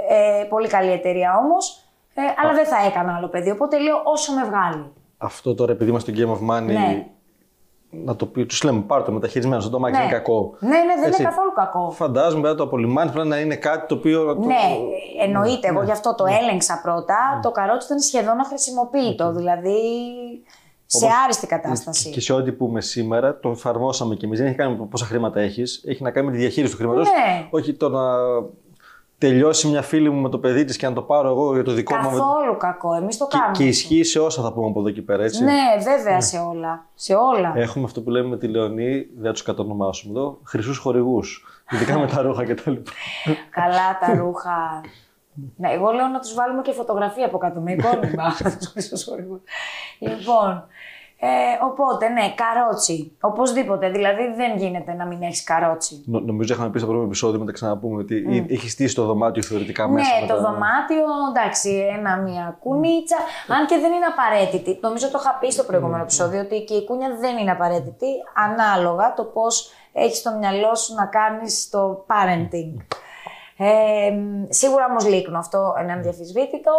Ε, 0.09 0.43
πολύ 0.43 0.67
καλή 0.67 0.91
εταιρεία 0.91 1.37
όμως. 1.37 1.85
Ε, 2.13 2.21
αλλά 2.41 2.53
δεν 2.53 2.65
θα 2.65 2.85
έκανα 2.85 3.15
άλλο 3.15 3.27
παιδί. 3.27 3.51
Οπότε 3.51 3.79
λέω 3.79 4.01
όσο 4.03 4.33
με 4.33 4.43
βγάλει. 4.43 4.93
Αυτό 5.17 5.55
τώρα 5.55 5.71
επειδή 5.71 5.89
είμαστε 5.89 6.13
στο 6.13 6.21
Game 6.21 6.31
of 6.31 6.55
Money. 6.55 6.63
Ναι. 6.63 7.05
Να 7.93 8.15
το 8.15 8.25
πει, 8.25 8.45
τους 8.45 8.63
λέμε 8.63 8.81
πάρ 8.87 9.03
το 9.03 9.11
μεταχειρισμένο, 9.11 9.61
στο 9.61 9.69
το 9.69 9.77
αμάξι 9.77 9.97
Ναι. 9.99 10.03
είναι 10.05 10.13
κακό. 10.13 10.53
Ναι, 10.59 10.69
ναι, 10.69 10.75
δεν 10.99 11.03
Έτσι. 11.07 11.21
είναι 11.21 11.29
καθόλου 11.29 11.51
κακό. 11.55 11.91
Φαντάζομαι 11.91 12.31
πρέπει 12.41 12.47
να 12.47 12.55
το 12.55 12.63
απολυμάνεις, 12.63 13.11
πρέπει 13.13 13.27
να 13.27 13.39
είναι 13.39 13.55
κάτι 13.55 13.87
το 13.87 13.95
οποίο. 13.95 14.23
να 14.23 14.35
το- 14.35 14.45
Ναι, 14.47 14.55
εννοείται. 15.23 15.67
Εγώ 15.67 15.83
γι' 15.83 15.91
αυτό 15.91 16.15
το 16.15 16.25
έλεγξα 16.41 16.79
πρώτα. 16.83 17.39
Το 17.41 17.51
καρότσι 17.51 17.85
ήταν 17.87 17.99
σχεδόν 17.99 18.39
αχρησιμοποιητό. 18.39 19.31
Δηλαδή 19.31 19.77
σε 20.85 21.05
Όπως- 21.05 21.17
άριστη 21.23 21.47
κατάσταση. 21.47 22.09
Και 22.09 22.21
σε 22.21 22.33
ό,τι 22.33 22.51
πούμε 22.51 22.81
σήμερα, 22.81 23.39
το 23.39 23.49
εφαρμόσαμε 23.49 24.15
κι 24.15 24.25
εμείς. 24.25 24.37
Δεν 24.39 24.47
έχει 24.47 24.55
κάνει 24.57 24.77
με 24.77 24.85
πόσα 24.85 25.05
χρήματα 25.05 25.39
έχεις. 25.39 25.83
Έχει 25.87 26.03
να 26.03 26.11
κάνει 26.11 26.25
με 26.27 26.31
τη 26.31 26.37
διαχείριση 26.37 26.71
του 26.73 26.77
χρήματος. 26.77 27.07
Ναι. 27.07 27.47
Όχι 27.49 27.73
το 27.73 27.89
να 27.89 28.01
τελειώσει 29.21 29.67
μια 29.67 29.81
φίλη 29.81 30.09
μου 30.09 30.21
με 30.21 30.29
το 30.29 30.39
παιδί 30.39 30.63
της 30.65 30.77
και 30.77 30.87
να 30.87 30.93
το 30.93 31.01
πάρω 31.01 31.27
εγώ 31.29 31.53
για 31.53 31.63
το 31.63 31.71
δικό 31.71 31.95
μου. 31.95 32.01
Καθόλου 32.09 32.57
κακό. 32.57 32.93
Εμείς 32.93 33.17
το 33.17 33.27
Και, 33.27 33.37
κάνουμε. 33.37 33.57
και 33.57 33.63
αυτό. 33.63 33.69
ισχύει 33.75 34.03
σε 34.03 34.19
όσα 34.19 34.41
θα 34.41 34.53
πούμε 34.53 34.67
από 34.67 34.79
εδώ 34.79 34.89
και 34.89 35.01
πέρα, 35.01 35.23
έτσι. 35.23 35.43
Ναι, 35.43 35.51
βέβαια 35.83 36.21
σε 36.21 36.37
όλα. 36.37 36.85
Σε 36.93 37.13
όλα. 37.13 37.53
Έχουμε 37.55 37.85
αυτό 37.85 38.01
που 38.01 38.09
λέμε 38.09 38.27
με 38.27 38.37
τη 38.37 38.47
Λεωνή, 38.47 39.07
δεν 39.17 39.31
τους 39.31 39.41
κατονομάσουμε 39.41 40.19
εδώ, 40.19 40.39
χρυσούς 40.43 40.77
χορηγούς. 40.77 41.45
Ειδικά 41.71 41.99
με 41.99 42.07
τα 42.07 42.21
ρούχα 42.21 42.43
κτλ. 42.45 42.73
Καλά 43.49 43.97
τα 43.99 44.13
ρούχα. 44.17 44.81
Ναι, 45.57 45.69
εγώ 45.71 45.91
λέω 45.91 46.07
να 46.07 46.19
τους 46.19 46.33
βάλουμε 46.33 46.61
και 46.61 46.71
φωτογραφία 46.71 47.25
από 47.25 47.37
κάτω 47.37 47.59
με 47.59 47.71
εικόνιμα. 47.71 48.23
τους 48.59 48.67
χρυσούς 48.67 49.03
χορηγούς. 49.03 49.41
λοιπόν, 49.99 50.63
ε, 51.23 51.27
οπότε 51.69 52.09
ναι, 52.09 52.33
καρότσι. 52.35 53.17
Οπωσδήποτε. 53.21 53.89
Δηλαδή 53.89 54.33
δεν 54.35 54.57
γίνεται 54.57 54.93
να 54.93 55.05
μην 55.05 55.21
έχεις 55.21 55.43
καρότσι. 55.43 56.03
Νο- 56.05 56.19
νομίζω 56.19 56.53
είχαμε 56.53 56.69
πει 56.69 56.77
στο 56.79 56.87
πρώτο 56.87 57.03
επεισόδιο, 57.03 57.39
να 57.39 57.45
τα 57.45 57.51
ξαναπούμε, 57.51 58.01
ότι 58.01 58.45
έχεις 58.49 58.71
στήσει 58.71 58.95
το 58.95 59.05
δωμάτιο 59.05 59.43
θεωρητικά 59.43 59.87
μέσα. 59.87 60.15
Ναι, 60.15 60.21
με 60.21 60.27
το 60.27 60.33
τα- 60.35 60.41
δωμάτιο, 60.41 61.03
εντάξει, 61.35 61.69
ένα, 61.97 62.17
μια 62.17 62.57
κουνίτσα. 62.59 63.17
Αν 63.47 63.65
και 63.65 63.77
δεν 63.77 63.91
είναι 63.91 64.05
απαραίτητη. 64.05 64.79
Νομίζω 64.81 65.09
το 65.11 65.17
είχα 65.21 65.37
πει 65.39 65.51
στο 65.51 65.63
προηγούμενο 65.63 66.01
επεισόδιο 66.03 66.39
ότι 66.41 66.63
και 66.63 66.73
η 66.73 66.85
κούνια 66.85 67.09
δεν 67.19 67.37
είναι 67.37 67.51
απαραίτητη. 67.51 68.07
Ανάλογα 68.45 69.13
το 69.13 69.23
πώς 69.23 69.71
έχεις 69.93 70.17
στο 70.17 70.31
μυαλό 70.39 70.75
σου 70.75 70.93
να 70.93 71.05
κάνεις 71.05 71.69
το 71.69 72.05
parenting. 72.07 72.73
Ε, 73.57 74.13
σίγουρα 74.49 74.85
όμως 74.89 75.05
λίκνο, 75.07 75.37
αυτό 75.39 75.73
είναι 75.81 75.91
ανδιαφυσβήτητο. 75.91 76.71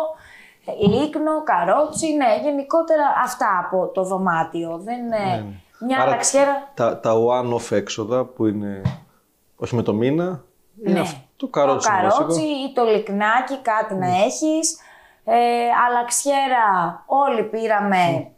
Ε, 0.64 0.87
Λίκνο, 0.87 1.42
καρότσι, 1.45 2.12
ναι, 2.12 2.38
γενικότερα 2.42 3.02
αυτά 3.25 3.66
από 3.66 3.88
το 3.95 4.02
δωμάτιο. 4.04 4.78
Δεν, 4.85 5.12
ε, 5.12 5.45
Μια 5.87 5.97
Άρα 6.00 6.11
αλλαξιέρα. 6.11 6.71
Τα, 6.75 7.00
τα 7.00 7.12
one-off 7.14 7.71
έξοδα 7.71 8.25
που 8.25 8.47
είναι 8.47 8.83
όχι 9.57 9.75
με 9.75 9.83
το 9.83 9.92
μήνα. 9.95 10.45
Είναι 10.85 10.92
Ναι. 10.92 11.00
αυτό 11.00 11.19
το 11.37 11.47
καρότσι. 11.49 11.88
Το 11.88 11.95
είναι 11.95 12.02
βασικό. 12.02 12.23
καρότσι 12.25 12.42
ή 12.45 12.73
το 12.75 12.85
λικνάκι, 12.85 13.59
κάτι 13.62 13.95
να 13.95 14.07
έχεις. 14.07 14.78
Ε, 15.25 15.35
αλλαξιέρα, 15.88 17.02
όλοι 17.07 17.42
πήραμε, 17.45 18.31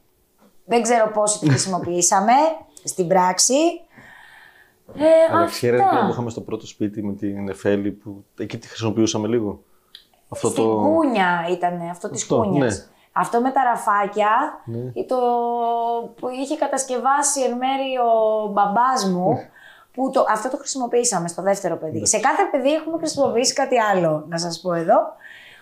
δεν 0.64 0.82
ξέρω 0.82 1.10
πόσοι 1.10 1.38
τη 1.38 1.48
χρησιμοποιήσαμε 1.48 2.32
στην 2.92 3.08
πράξη. 3.08 3.54
Ε, 4.96 5.34
Αλλά 5.36 5.46
ξέρετε 5.46 5.82
αυτά. 5.84 6.04
που 6.04 6.10
είχαμε 6.12 6.30
στο 6.30 6.40
πρώτο 6.40 6.66
σπίτι 6.66 7.02
με 7.02 7.12
την 7.14 7.48
Εφέλη 7.48 7.90
που 7.90 8.24
εκεί 8.38 8.58
τη 8.58 8.68
χρησιμοποιούσαμε 8.68 9.28
λίγο. 9.28 9.62
Αυτό 10.34 10.48
Στην 10.48 10.62
το. 10.64 10.68
κούνια 10.76 11.46
ήταν 11.50 11.88
αυτό 11.90 12.10
της 12.10 12.22
Αυτό, 12.22 12.36
κούνιας. 12.36 12.78
ναι. 12.78 12.84
Αυτό 13.12 13.40
με 13.40 13.50
τα 13.50 13.62
ραφάκια, 13.64 14.28
Ναι. 14.64 14.78
ή 14.94 15.04
το 15.06 15.16
που 16.20 16.28
είχε 16.28 16.56
κατασκευάσει 16.56 17.40
εν 17.42 17.56
μέρει 17.56 17.90
ο 17.98 18.46
μπαμπάς 18.52 19.04
μου, 19.12 19.28
Ναι. 19.32 19.48
που 19.94 20.10
το, 20.10 20.24
αυτό 20.30 20.48
το 20.50 20.56
χρησιμοποιήσαμε 20.56 21.28
στο 21.28 21.42
δεύτερο 21.42 21.76
παιδί. 21.76 22.06
Σε 22.06 22.18
κάθε 22.18 22.42
παιδί 22.50 22.72
έχουμε 22.72 22.98
χρησιμοποιήσει 22.98 23.52
κάτι 23.52 23.80
άλλο, 23.80 24.24
να 24.28 24.38
σας 24.38 24.60
πω 24.60 24.72
εδώ. 24.72 24.98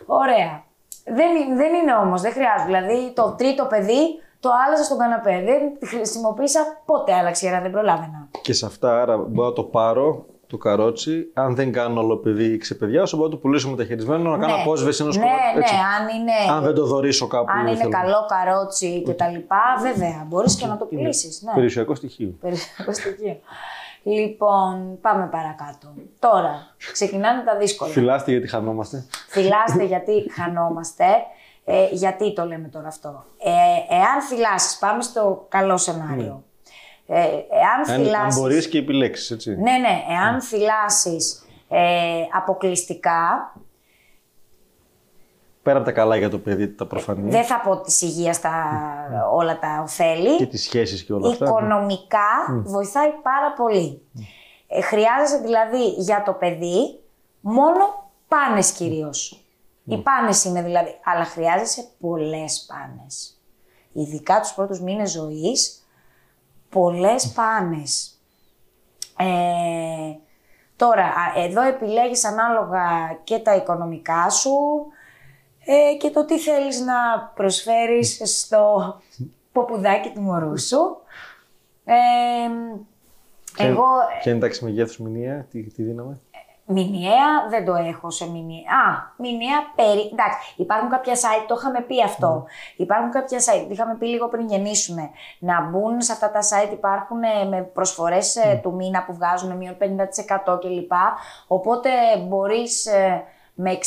Ωραία. 0.07 0.63
Δεν, 1.05 1.37
είναι- 1.37 1.55
δεν 1.57 1.75
είναι 1.75 1.95
όμως, 1.95 2.21
δεν 2.21 2.33
χρειάζεται. 2.33 2.65
Δηλαδή 2.65 3.13
το 3.15 3.35
τρίτο 3.39 3.65
παιδί 3.65 4.21
το 4.41 4.51
άλλαζα 4.67 4.85
στον 4.85 4.99
καναπέ. 4.99 5.43
Δεν 5.45 5.79
τη 5.79 5.87
χρησιμοποίησα 5.87 6.61
ποτέ 6.85 7.13
άλλαξιέρα, 7.15 7.61
δεν 7.61 7.71
προλάβαινα. 7.71 8.29
Και 8.43 8.53
σε 8.53 8.67
αυτά, 8.67 9.01
άρα 9.03 9.17
μπορώ 9.19 9.49
να 9.49 9.55
το 9.55 9.63
πάρω 9.63 10.25
το 10.53 10.59
καρότσι. 10.59 11.31
Αν 11.35 11.55
δεν 11.55 11.73
κάνω 11.73 12.01
όλο 12.01 12.17
παιδί 12.17 12.45
ή 12.45 12.57
ξεπαιδιάσω, 12.57 13.17
μπορώ 13.17 13.29
να 13.29 13.35
το 13.35 13.41
πουλήσω 13.41 13.69
μεταχειρισμένο, 13.71 14.37
να 14.37 14.47
κάνω 14.47 14.61
απόσβεση 14.61 15.03
ενός 15.03 15.17
ναι, 15.17 15.23
κομμάτι. 15.23 15.43
ναι, 15.55 15.61
έτσι. 15.61 15.75
αν 15.75 16.21
είναι, 16.21 16.53
Αν 16.53 16.63
δεν 16.63 16.75
το 16.75 16.87
δωρήσω 16.87 17.27
κάπου. 17.27 17.47
αν 17.51 17.67
είναι 17.67 17.77
θέλω. 17.77 17.91
καλό 17.91 18.27
καρότσι 18.29 19.03
και 19.07 19.13
τα 19.13 19.29
λοιπά, 19.29 19.63
βέβαια, 19.83 20.27
μπορείς 20.29 20.57
και 20.57 20.67
να 20.67 20.77
το 20.77 20.85
πουλήσεις. 20.85 21.43
Ναι. 21.43 21.53
Περιουσιακό 21.53 21.95
στοιχείο. 21.95 22.35
Περιουσιακό 22.41 22.93
στοιχείο. 22.93 23.37
Λοιπόν, 24.03 24.99
πάμε 25.01 25.29
παρακάτω. 25.31 25.95
Τώρα, 26.19 26.75
ξεκινάνε 26.93 27.43
τα 27.43 27.57
δύσκολα. 27.57 27.91
Φιλάστε 27.91 28.31
γιατί 28.31 28.49
χανόμαστε. 28.49 29.05
Θυλάστε 29.29 29.85
γιατί 29.85 30.31
χανόμαστε. 30.31 31.05
Ε, 31.65 31.89
γιατί 31.91 32.33
το 32.33 32.45
λέμε 32.45 32.69
τώρα 32.69 32.89
αυτό. 32.89 33.25
Ε, 33.39 33.95
εάν 33.95 34.23
θυλάσεις, 34.29 34.79
πάμε 34.79 35.03
στο 35.03 35.47
καλό 35.49 35.77
σενάριο. 35.77 36.43
Ε, 37.07 37.21
εάν 37.21 37.81
Αν, 37.87 37.91
αν 37.91 38.05
θυλάσεις... 38.05 38.41
μπορείς 38.41 38.69
και 38.69 38.79
επιλέξεις, 38.79 39.31
έτσι. 39.31 39.51
Ναι, 39.51 39.73
ναι, 39.73 40.03
εάν 40.09 40.41
θυλάσεις 40.41 41.45
ε, 41.69 42.23
αποκλειστικά, 42.33 43.53
Πέρα 45.63 45.77
από 45.77 45.87
τα 45.87 45.93
καλά 45.93 46.17
για 46.17 46.31
το 46.31 46.39
παιδί, 46.39 46.69
τα 46.69 46.87
προφανή. 46.87 47.31
δεν 47.31 47.45
θα 47.45 47.61
πω 47.61 47.81
της 47.81 48.03
υγείας 48.03 48.41
τα, 48.41 48.53
όλα 49.33 49.59
τα 49.59 49.81
ωφέλη. 49.83 50.37
Και 50.37 50.47
τις 50.47 50.63
σχέσεις 50.63 51.05
και 51.05 51.13
όλα 51.13 51.29
αυτά. 51.29 51.45
Οικονομικά 51.45 52.63
βοηθάει 52.65 53.11
πάρα 53.23 53.53
πολύ. 53.57 54.03
Ε, 54.69 54.81
χρειάζεσαι 54.81 55.39
δηλαδή 55.43 55.85
για 55.85 56.23
το 56.23 56.33
παιδί 56.33 57.01
μόνο 57.41 58.11
πάνες 58.29 58.71
κυρίως. 58.71 59.45
Οι 59.85 59.97
πάνες 59.97 60.45
είναι 60.45 60.63
δηλαδή, 60.63 61.01
αλλά 61.05 61.25
χρειάζεσαι 61.25 61.89
πολλές 62.01 62.67
πάνες. 62.69 63.41
Ειδικά 63.93 64.41
τους 64.41 64.53
πρώτους 64.53 64.81
μήνες 64.81 65.11
ζωής, 65.11 65.82
πολλές 66.73 67.33
πάνες. 67.33 68.17
Ε, 69.19 69.25
τώρα, 70.77 71.05
α, 71.05 71.43
εδώ 71.45 71.63
επιλέγεις 71.63 72.25
ανάλογα 72.25 72.81
και 73.25 73.39
τα 73.39 73.55
οικονομικά 73.57 74.31
σου 74.31 74.57
ε, 75.65 75.97
και 75.97 76.11
το 76.11 76.25
τι 76.25 76.39
θέλεις 76.39 76.81
να 76.81 77.21
προσφέρεις 77.35 78.21
στο 78.25 78.95
ποπουδάκι 79.53 80.11
του 80.11 80.21
μωρού 80.21 80.59
σου. 80.61 80.97
Ε, 81.85 81.95
Ποια- 83.55 83.67
εγώ 83.67 83.85
Ποια 84.23 84.31
είναι 84.33 84.37
η 84.37 84.41
τάξη 84.41 84.65
μεγέθους 84.65 84.99
μηνύα, 84.99 85.47
τι, 85.51 85.63
τι 85.63 85.83
δίναμε; 85.83 86.21
Μηνιαία 86.67 87.49
δεν 87.51 87.65
το 87.65 87.75
έχω 87.75 88.11
σε 88.11 88.31
μηνιαία. 88.31 88.63
Α, 88.63 89.13
μηνιαία 89.17 89.59
περί... 89.75 90.11
Εντάξει, 90.13 90.55
υπάρχουν 90.57 90.91
κάποια 90.91 91.15
site, 91.15 91.45
το 91.47 91.55
είχαμε 91.59 91.81
πει 91.81 92.03
αυτό. 92.03 92.45
Υπάρχουν 92.77 93.11
κάποια 93.11 93.39
site, 93.39 93.65
το 93.67 93.71
είχαμε 93.71 93.95
πει 93.95 94.07
λίγο 94.07 94.29
πριν 94.29 94.47
γεννήσουμε. 94.47 95.11
Να 95.39 95.61
μπουν 95.63 96.01
σε 96.01 96.13
αυτά 96.13 96.31
τα 96.31 96.41
site 96.41 96.73
υπάρχουν 96.73 97.23
ε, 97.23 97.45
με 97.45 97.63
προσφορές 97.63 98.37
ε, 98.37 98.61
του 98.63 98.75
μήνα 98.75 99.05
που 99.05 99.15
βγάζουν 99.15 99.57
μείον 99.57 99.77
50% 100.47 100.59
κλπ. 100.61 100.93
Οπότε 101.47 101.91
μπορείς 102.29 102.87
ε, 102.87 103.23
με 103.55 103.79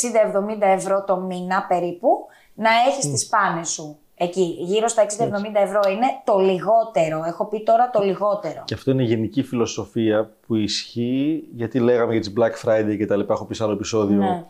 60-70 0.58 0.62
ευρώ 0.62 1.04
το 1.04 1.18
μήνα 1.18 1.66
περίπου 1.68 2.26
να 2.54 2.70
έχεις 2.88 3.12
τις 3.12 3.28
πάνες 3.28 3.70
σου. 3.70 4.00
Εκεί, 4.18 4.56
γύρω 4.60 4.88
στα 4.88 5.04
60-70 5.04 5.08
ευρώ 5.54 5.80
είναι 5.92 6.06
το 6.24 6.38
λιγότερο. 6.38 7.24
Έχω 7.28 7.46
πει 7.46 7.64
τώρα 7.64 7.90
το 7.90 8.02
λιγότερο. 8.04 8.62
Και 8.66 8.74
αυτό 8.74 8.92
είναι 8.92 9.04
η 9.04 9.06
γενική 9.06 9.44
φιλοσοφία 9.44 10.32
που 10.48 10.56
ισχύει, 10.56 11.44
γιατί 11.56 11.80
λέγαμε 11.80 12.12
για 12.14 12.22
τις 12.22 12.34
Black 12.38 12.68
Friday 12.70 12.98
και 12.98 13.06
τα 13.06 13.16
λοιπά, 13.16 13.34
έχω 13.34 13.46
πει 13.46 13.56
σε 13.56 13.64
άλλο 13.64 13.74
επεισόδιο, 13.74 14.18
Ναι. 14.18 14.46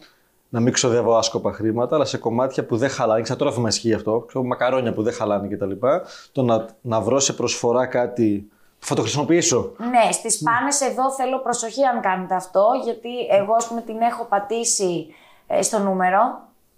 να 0.49 0.59
μην 0.59 0.73
ξοδεύω 0.73 1.15
άσκοπα 1.17 1.51
χρήματα, 1.51 1.95
αλλά 1.95 2.05
σε 2.05 2.17
κομμάτια 2.17 2.65
που 2.65 2.77
δεν 2.77 2.89
χαλάνε, 2.89 3.19
και 3.19 3.25
στα 3.25 3.35
τρόφιμα 3.35 3.67
ισχύει 3.67 3.93
αυτό, 3.93 4.23
ξέρω, 4.27 4.43
μακαρόνια 4.43 4.93
που 4.93 5.03
δεν 5.03 5.13
χαλάνε 5.13 5.47
και 5.47 5.57
τα 5.57 5.65
λοιπά, 5.65 6.03
το 6.31 6.41
να, 6.41 6.65
να 6.81 7.01
βρω 7.01 7.19
σε 7.19 7.33
προσφορά 7.33 7.85
κάτι 7.85 8.49
που 8.79 8.85
θα 8.85 8.95
το 8.95 9.01
χρησιμοποιήσω. 9.01 9.71
Ναι, 9.77 10.11
στις 10.11 10.43
πάνες 10.43 10.81
εδώ 10.81 11.11
θέλω 11.11 11.39
προσοχή 11.39 11.83
αν 11.83 12.01
κάνετε 12.01 12.35
αυτό, 12.35 12.65
γιατί 12.83 13.09
εγώ 13.29 13.53
ας 13.53 13.67
πούμε 13.67 13.81
την 13.81 14.01
έχω 14.01 14.25
πατήσει 14.25 15.07
ε, 15.47 15.61
στο 15.61 15.79
νούμερο. 15.79 16.19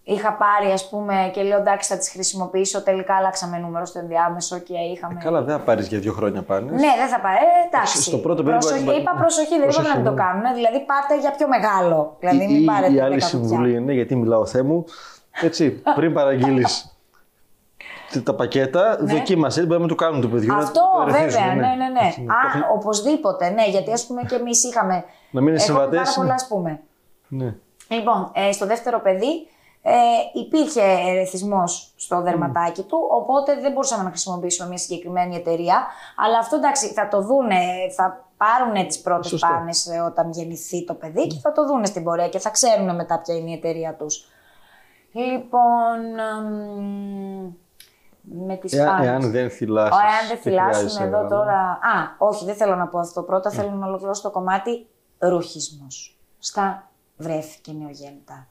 Είχα 0.10 0.34
πάρει 0.34 0.72
ας 0.74 0.90
πούμε 0.90 1.32
και 1.34 1.42
λέω 1.44 1.58
εντάξει 1.58 1.90
θα 1.92 1.98
τις 1.98 2.10
χρησιμοποιήσω, 2.10 2.84
τελικά 2.84 3.16
αλλάξαμε 3.16 3.58
νούμερο 3.58 3.86
στο 3.86 4.00
ενδιάμεσο 4.00 4.60
και 4.60 4.74
είχαμε... 4.94 5.20
Καλά, 5.24 5.42
δεν 5.42 5.58
θα 5.58 5.64
πάρεις 5.64 5.88
για 5.88 6.00
δύο 6.00 6.14
χρόνια 6.14 6.42
πάνε. 6.44 6.72
Ναι, 6.72 6.94
δεν 6.98 7.08
θα 7.08 7.20
πάρει. 7.20 7.36
Ε, 7.36 7.68
εντάξει. 7.68 8.02
Στο 8.02 8.18
πρώτο 8.18 8.44
παιδί 8.44 8.58
προσοχή, 8.58 8.84
μπορεί- 8.84 8.98
είπα 8.98 9.16
προσοχή, 9.18 9.50
δεν 9.50 9.58
είπα 9.58 9.66
Προσοχή, 9.66 9.88
να 9.90 9.96
μην 9.96 10.04
το 10.06 10.12
ναι. 10.12 10.18
κάνουν. 10.24 10.54
Δηλαδή 10.54 10.86
πάρτε 10.86 11.20
για 11.20 11.32
πιο 11.32 11.48
μεγάλο. 11.48 12.16
Δηλαδή 12.20 12.44
Η, 12.44 12.48
μην 12.48 12.66
πάρετε 12.66 12.94
η 12.94 13.00
άλλη 13.00 13.16
10 13.16 13.22
συμβουλή 13.24 13.58
κουτιά. 13.64 13.78
είναι, 13.80 13.94
γιατί 13.94 14.16
μιλάω 14.16 14.46
θέ 14.46 14.62
μου, 14.62 14.86
έτσι, 15.42 15.82
πριν 15.96 16.14
παραγγείλεις 16.14 16.98
τα 18.24 18.34
πακέτα, 18.36 18.98
δοκίμασε, 19.02 19.66
μπορεί 19.66 19.82
να 19.82 19.88
το 19.88 19.96
κάνουν 19.96 20.22
του 20.22 20.30
παιδιού. 20.30 20.48
να 20.52 20.58
Ναι. 20.58 20.64
Αυτό 20.64 20.80
το 20.98 21.02
ερεθίζουν, 21.10 21.42
βέβαια, 21.44 21.56
ναι, 21.56 21.68
ναι, 21.68 21.90
ναι. 22.02 22.08
Έτσι, 22.08 22.22
Α, 22.22 22.72
οπωσδήποτε, 22.74 23.50
ναι, 23.50 23.68
γιατί 23.68 23.92
ας 23.92 24.06
πούμε 24.06 24.22
και 24.24 24.36
εμείς 24.36 24.64
είχαμε... 24.64 25.04
Να 25.32 25.42
μην 25.42 25.54
είναι 25.54 25.62
Έχουμε 25.64 25.80
συμβατές. 25.80 26.00
πάρα 26.00 26.12
πολλά, 26.16 26.34
ας 26.34 26.48
πούμε. 26.48 26.80
Ναι. 27.28 27.54
Λοιπόν, 27.88 28.32
ε, 28.34 28.52
στο 28.52 28.66
δεύτερο 28.66 29.00
παιδί 29.02 29.48
ε, 29.82 29.92
υπήρχε 30.34 30.82
ερεθισμός 30.82 31.94
στο 31.96 32.22
δερματάκι 32.22 32.84
του, 32.84 32.98
οπότε 33.12 33.60
δεν 33.60 33.72
μπορούσαμε 33.72 34.04
να 34.04 34.10
χρησιμοποιήσουμε 34.10 34.68
μια 34.68 34.78
συγκεκριμένη 34.78 35.36
εταιρεία. 35.36 35.88
Αλλά 36.16 36.38
αυτό 36.38 36.56
εντάξει, 36.56 36.88
θα 36.88 37.08
το 37.08 37.22
δούνε, 37.22 37.60
θα 37.96 38.26
πάρουν 38.38 38.88
τις 38.88 39.02
πρώτες 39.02 39.28
Σωστό. 39.30 39.48
πάνες 39.48 39.86
ε, 39.88 40.00
όταν 40.00 40.30
γεννηθεί 40.32 40.86
το 40.86 40.94
παιδί 40.94 41.28
και 41.28 41.40
θα 41.42 41.52
το 41.52 41.66
δούνε 41.66 41.86
στην 41.86 42.04
πορεία 42.04 42.30
και 42.30 42.40
θα 42.40 42.50
ξέρουν 42.50 42.96
μετά 42.96 43.20
ποια 43.20 43.36
είναι 43.36 43.50
η 43.50 43.54
εταιρεία 43.54 43.94
τους. 43.96 44.26
Λοιπόν, 45.12 46.20
εμ, 46.38 47.54
με 48.46 48.56
τις 48.56 48.74
Εάν, 48.74 48.88
πάνες. 48.88 49.08
εάν 49.08 49.32
δεν 49.32 49.50
θυλάσεις. 49.50 49.96
Ω, 49.96 50.00
εάν 50.00 50.28
δεν 50.28 50.36
τι 50.36 50.42
φυλάσσουν 50.42 50.74
χρειάζεσαι, 50.74 51.04
εδώ 51.04 51.18
αλλά- 51.18 51.30
τώρα. 51.30 51.60
Α, 51.70 52.16
όχι, 52.18 52.46
δεν 52.46 52.56
θέλω 52.56 52.76
να 52.76 52.88
πω 52.88 53.00
αυτό. 53.00 53.24
Πρώτα 53.24 53.50
θέλω 53.50 53.70
να 53.72 53.88
ολοκληρώσω 53.88 54.22
το 54.22 54.32
κομμάτι 54.32 54.88
ρουχισμός. 55.18 56.18
Στα 56.40 56.90
βρέφη 57.18 57.60
και 57.62 57.72
νεογέννητα. 57.72 58.48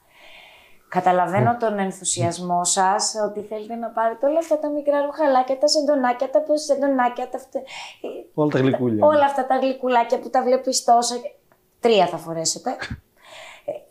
Καταλαβαίνω 0.97 1.57
τον 1.57 1.79
ενθουσιασμό 1.79 2.63
σας 2.63 3.13
ότι 3.29 3.41
θέλετε 3.41 3.75
να 3.75 3.87
πάρετε 3.89 4.25
όλα 4.25 4.37
αυτά 4.39 4.59
τα 4.59 4.69
μικρά 4.69 5.01
ρουχαλάκια, 5.01 5.57
τα 5.57 5.67
σεντονάκια, 5.67 6.29
τα 6.29 6.41
ποσεντονάκια, 6.41 7.29
τα 7.29 7.37
αυτε- 7.37 7.65
Όλα 8.33 8.49
τα 8.49 8.59
γλυκούλια. 8.59 9.05
όλα 9.05 9.25
αυτά 9.25 9.45
τα 9.47 9.55
γλυκουλάκια 9.55 10.19
που 10.19 10.29
τα 10.29 10.43
βλέπεις 10.43 10.83
τόσο. 10.83 11.15
Τρία 11.79 12.05
θα 12.05 12.17
φορέσετε. 12.17 12.75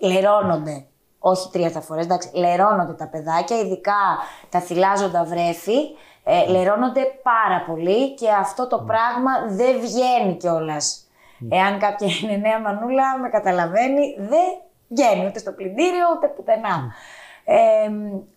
Ε, 0.01 0.07
Λερώνονται. 0.07 0.85
Όχι 1.19 1.51
τρία 1.51 1.71
θα 1.71 1.81
φορές, 1.81 2.05
εντάξει. 2.05 2.31
Λερώνονται 2.35 2.93
τα 2.93 3.09
παιδάκια, 3.09 3.59
ειδικά 3.59 3.93
τα 4.49 4.61
θυλάζοντα 4.61 5.25
βρέφη. 5.25 5.79
Ε, 6.25 6.47
λερώνονται 6.49 7.03
πάρα 7.23 7.65
πολύ 7.67 8.15
και 8.15 8.29
αυτό 8.31 8.67
το 8.67 8.79
πράγμα 8.79 9.31
δεν 9.49 9.81
βγαίνει 9.81 10.37
κιόλας. 10.37 11.01
Εάν 11.51 11.79
κάποια 11.79 12.09
είναι 12.23 12.37
νέα 12.37 12.61
μανούλα, 12.61 13.19
με 13.19 13.29
καταλαβαίνει, 13.29 14.17
δεν 14.19 14.49
βγαίνει 14.89 15.27
ούτε 15.27 15.39
στο 15.39 15.53
πλυντήριο 15.53 16.07
ούτε 16.17 16.27
πουθενά. 16.27 16.93
Ε, 17.49 17.91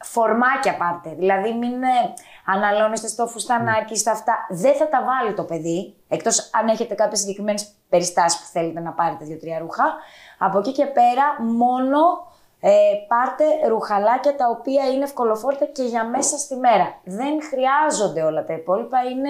φορμάκια 0.03 0.77
πάρτε. 0.77 1.15
Δηλαδή, 1.17 1.53
μην 1.53 1.83
ε, 1.83 2.13
αναλώνεστε 2.45 3.07
στο 3.07 3.27
φουστανάκι, 3.27 3.97
στα 3.97 4.11
αυτά. 4.11 4.33
Δεν 4.49 4.75
θα 4.75 4.89
τα 4.89 5.03
βάλει 5.03 5.35
το 5.35 5.43
παιδί, 5.43 5.95
εκτός 6.07 6.49
αν 6.53 6.67
έχετε 6.67 6.95
κάποιες 6.95 7.19
συγκεκριμένες 7.19 7.71
περιστάσεις 7.89 8.39
που 8.39 8.45
θέλετε 8.45 8.79
να 8.79 8.91
πάρετε 8.91 9.25
δύο-τρία 9.25 9.59
ρούχα. 9.59 9.95
Από 10.37 10.57
εκεί 10.57 10.71
και 10.71 10.85
πέρα, 10.85 11.41
μόνο 11.41 11.99
ε, 12.59 12.71
πάρτε 13.07 13.67
ρουχαλάκια 13.67 14.35
τα 14.35 14.49
οποία 14.49 14.87
είναι 14.91 15.03
ευκολοφόρτα 15.03 15.65
και 15.65 15.83
για 15.83 16.05
μέσα 16.05 16.37
στη 16.37 16.55
μέρα. 16.55 16.99
Δεν 17.03 17.41
χρειάζονται 17.43 18.21
όλα 18.23 18.43
τα 18.43 18.53
υπόλοιπα, 18.53 18.97
είναι 19.03 19.29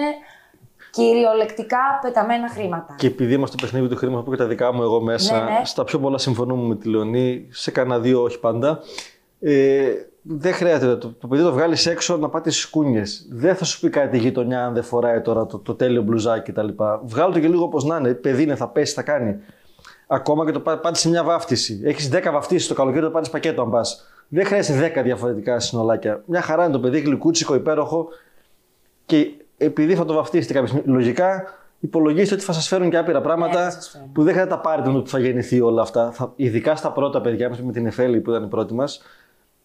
κυριολεκτικά 0.90 1.78
πεταμένα 2.02 2.48
χρήματα. 2.48 2.94
Και 2.98 3.06
επειδή 3.06 3.34
είμαστε 3.34 3.56
στο 3.56 3.66
παιχνίδι 3.66 3.88
του 3.92 3.96
χρήματο, 3.96 4.18
θα 4.18 4.24
πω 4.24 4.30
και 4.30 4.36
τα 4.42 4.46
δικά 4.46 4.72
μου 4.72 4.82
εγώ 4.82 5.00
μέσα. 5.00 5.44
Ναι, 5.44 5.50
ναι. 5.50 5.60
Στα 5.64 5.84
πιο 5.84 5.98
πολλά 5.98 6.18
συμφωνούμε 6.18 6.66
με 6.68 6.76
τη 6.76 6.88
Λεωνή, 6.88 7.46
σε 7.50 7.70
κανένα 7.70 7.98
δύο 8.00 8.22
όχι 8.22 8.40
πάντα. 8.40 8.80
Ε, 9.40 9.88
δεν 10.22 10.52
χρειάζεται 10.52 10.96
το, 10.96 11.08
το 11.20 11.26
παιδί 11.26 11.42
το 11.42 11.52
βγάλεις 11.52 11.86
έξω 11.86 12.16
να 12.16 12.28
πάτε 12.28 12.50
στι 12.50 12.70
κούνιε. 12.70 13.02
Δεν 13.30 13.56
θα 13.56 13.64
σου 13.64 13.80
πει 13.80 13.88
κάτι 13.88 14.16
η 14.16 14.20
γειτονιά 14.20 14.64
αν 14.64 14.74
δεν 14.74 14.82
φοράει 14.82 15.20
τώρα 15.20 15.46
το, 15.46 15.58
το 15.58 15.74
τέλειο 15.74 16.02
μπλουζάκι 16.02 16.52
κτλ. 16.52 16.68
Βγάλω 17.04 17.32
το 17.32 17.40
και 17.40 17.48
λίγο 17.48 17.64
όπως 17.64 17.84
να 17.84 17.96
είναι. 17.96 18.14
Παιδί 18.14 18.42
είναι, 18.42 18.54
θα 18.54 18.68
πέσει, 18.68 18.94
θα 18.94 19.02
κάνει. 19.02 19.36
Ακόμα 20.06 20.44
και 20.44 20.52
το 20.52 20.60
πά- 20.60 20.80
πάτε 20.80 20.98
σε 20.98 21.08
μια 21.08 21.24
βάφτιση. 21.24 21.80
Έχεις 21.84 22.10
10 22.12 22.28
βαφτίσεις 22.32 22.68
το 22.68 22.74
καλοκαίρι, 22.74 23.04
το 23.04 23.10
πάρει 23.10 23.30
πακέτο 23.30 23.62
αν 23.62 23.70
πας. 23.70 24.06
Δεν 24.28 24.44
χρειάζεται 24.44 24.92
10 25.00 25.02
διαφορετικά 25.02 25.60
συνολάκια. 25.60 26.22
Μια 26.26 26.40
χαρά 26.40 26.64
είναι 26.64 26.72
το 26.72 26.80
παιδί, 26.80 26.98
γλυκούτσικο, 26.98 27.54
υπέροχο. 27.54 28.08
Και 29.06 29.30
επειδή 29.62 29.94
θα 29.94 30.04
το 30.04 30.14
βαφτίσετε 30.14 30.52
κάποια 30.52 30.68
στιγμή, 30.68 30.92
λογικά 30.92 31.44
υπολογίστε 31.80 32.34
ότι 32.34 32.44
θα 32.44 32.52
σας 32.52 32.68
φέρουν 32.68 32.90
και 32.90 32.96
άπειρα 32.96 33.18
Ναι, 33.18 33.24
πράγματα 33.24 33.64
θα 33.64 33.70
σας 33.70 33.88
φέρουν. 33.88 34.12
που 34.12 34.22
δεν 34.22 34.34
θα 34.34 34.46
τα 34.46 34.58
πάρετε 34.58 34.88
με 34.88 34.94
το 34.94 35.02
που 35.02 35.08
θα 35.08 35.18
γεννηθεί 35.18 35.60
όλα 35.60 35.82
αυτά. 35.82 36.10
Θα, 36.10 36.32
ειδικά 36.36 36.76
στα 36.76 36.92
πρώτα 36.92 37.20
παιδιά 37.20 37.48
μας, 37.48 37.60
με 37.62 37.72
την 37.72 37.86
Εφέλη 37.86 38.20
που 38.20 38.30
ήταν 38.30 38.42
η 38.44 38.46
πρώτη 38.48 38.74
μας, 38.74 39.02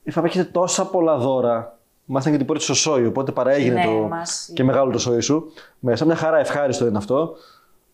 θα 0.10 0.22
έχετε 0.26 0.44
τόσα 0.52 0.86
πολλά 0.86 1.18
δώρα. 1.18 1.78
Μάθανε 2.06 2.32
και 2.32 2.38
την 2.38 2.48
πρώτη 2.48 2.64
στο 2.64 2.74
σόι, 2.74 3.06
οπότε 3.06 3.32
παραέγινε 3.32 3.74
Ναι, 3.80 3.86
το. 3.86 3.92
μας- 3.92 4.50
και 4.54 4.64
μεγάλο 4.64 4.92
το 4.92 5.00
σόι 5.00 5.20
σου. 5.20 5.52
Μέσα 5.80 6.06
μια 6.06 6.16
χαρά 6.16 6.38
ευχάριστο 6.38 6.86
είναι 6.88 6.98
αυτό. 6.98 7.36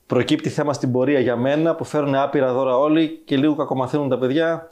Προκύπτει 0.05 0.49
θέμα 0.49 0.73
στην 0.73 0.91
πορεία 0.91 1.19
για 1.19 1.35
μένα 1.35 1.75
που 1.75 1.83
φέρουν 1.83 2.15
άπειρα 2.15 2.53
δώρα 2.53 2.77
όλοι 2.77 3.21
και 3.25 3.37
λίγο 3.37 3.55
κακομαθαίνουν 3.55 4.09
τα 4.09 4.17
παιδιά. 4.17 4.71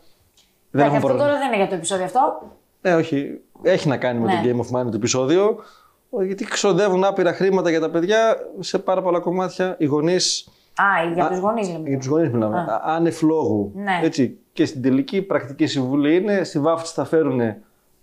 Δεν 0.72 0.82
Εντάξει, 0.82 0.86
έχουν 0.86 0.96
αυτό 0.96 1.08
πρόβλημα. 1.08 1.28
τώρα 1.28 1.38
δεν 1.40 1.48
είναι 1.48 1.56
για 1.58 1.68
το 1.68 1.76
επεισόδιο 1.76 2.06
αυτό. 2.06 2.42
Ναι, 2.82 2.96
όχι. 2.96 3.40
Έχει 3.62 3.88
να 3.88 3.98
κάνει 3.98 4.20
με 4.20 4.26
Ναι. 4.26 4.42
το 4.42 4.48
Game 4.50 4.60
of 4.62 4.80
Money 4.80 4.86
το 4.92 4.96
επεισόδιο. 4.96 5.58
Γιατί 6.26 6.46
ξοδεύουν 6.46 7.04
άπειρα 7.04 7.34
χρήματα 7.34 7.70
για 7.70 7.80
τα 7.80 7.90
παιδιά 7.90 8.38
σε 8.60 8.80
πάρα 8.80 9.02
πολλά 9.02 9.20
κομμάτια. 9.20 9.76
Οι 9.78 9.86
γονεί. 9.86 10.16
Α, 10.16 11.14
για 11.14 11.28
τους 11.28 11.38
γονείς 11.38 11.68
λέμε. 11.72 11.90
Για 11.90 11.98
τους 11.98 12.08
γονείς 12.08 12.30
μιλάμε. 12.30 12.58
Α. 12.60 12.82
Άνευ 12.84 13.22
λόγου. 13.22 13.72
Ναι. 13.76 14.00
Έτσι. 14.04 14.38
Και 14.54 14.66
στην 14.66 14.82
τελική 14.82 15.22
πρακτική 15.22 15.66
συμβουλή 15.66 16.16
είναι 16.16 16.44
στη 16.44 16.60
βάφτιση 16.60 16.94
θα 16.94 17.06
φέρουν 17.06 17.42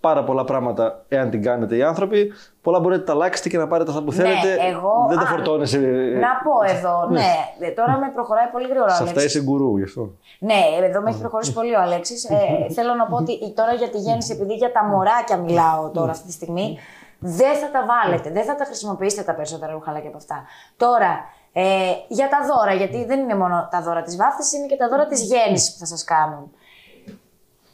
πάρα 0.01 0.25
πολλά 0.25 0.45
πράγματα 0.45 1.05
εάν 1.09 1.31
την 1.31 1.43
κάνετε 1.43 1.77
οι 1.77 1.83
άνθρωποι. 1.83 2.33
Πολλά 2.63 2.81
μπορείτε 2.81 3.01
να 3.01 3.07
τα 3.07 3.13
αλλάξετε 3.13 3.49
και 3.49 3.59
να 3.59 3.67
πάρετε 3.69 3.91
αυτά 3.91 4.03
που 4.03 4.13
θέλετε. 4.13 4.49
Ναι, 4.55 4.69
εγώ- 4.77 5.07
Δεν 5.09 5.19
τα 5.19 5.25
α, 5.25 5.27
φορτώνεσαι. 5.27 5.79
Να 6.21 6.29
πω 6.45 6.77
εδώ, 6.77 7.09
ναι. 7.11 7.21
ε, 7.61 7.71
Τώρα 7.71 7.99
με 7.99 8.11
προχωράει 8.15 8.47
πολύ 8.53 8.67
γρήγορα 8.69 8.93
ο 8.93 8.95
Σε 8.97 9.03
αυτά 9.03 9.11
Αλέξης. 9.19 9.35
είσαι 9.35 9.45
γκουρού 9.45 9.77
γι' 9.77 9.83
αυτό. 9.85 10.11
Ναι, 10.39 10.61
εδώ 10.89 11.01
με 11.01 11.11
έχει 11.11 11.19
προχωρήσει 11.21 11.53
πολύ 11.53 11.75
ο 11.75 11.81
Αλέξης. 11.81 12.25
Ε, 12.25 12.37
θέλω 12.73 12.95
να 12.95 13.07
πω 13.07 13.17
ότι 13.17 13.53
τώρα 13.55 13.73
για 13.73 13.89
τη 13.89 13.99
γέννηση, 13.99 14.33
επειδή 14.33 14.55
για 14.55 14.73
τα 14.73 14.85
μωράκια 14.85 15.37
μιλάω 15.37 15.91
τώρα 15.91 16.11
αυτή 16.11 16.27
τη 16.27 16.33
στιγμή, 16.33 16.79
δεν 17.19 17.57
θα 17.57 17.71
τα 17.71 17.85
βάλετε, 17.87 18.31
δεν 18.31 18.45
θα 18.45 18.55
τα 18.55 18.65
χρησιμοποιήσετε 18.65 19.23
τα 19.23 19.35
περισσότερα 19.35 19.73
ρουχαλάκια 19.73 20.09
από 20.09 20.19
αυτά. 20.19 20.45
Τώρα, 20.77 21.25
ε, 21.53 21.93
για 22.09 22.29
τα 22.29 22.39
δώρα, 22.47 22.75
γιατί 22.75 23.05
δεν 23.05 23.21
είναι 23.21 23.35
μόνο 23.35 23.69
τα 23.71 23.83
δώρα 23.83 24.03
της 24.03 24.17
βάφτισης, 24.17 24.53
είναι 24.53 24.67
και 24.67 24.77
τα 24.77 24.89
δώρα 24.89 25.07
της 25.07 25.23
γέννησης 25.23 25.73
που 25.73 25.79
θα 25.79 25.87
σας 25.87 26.05
κάνουν. 26.05 26.51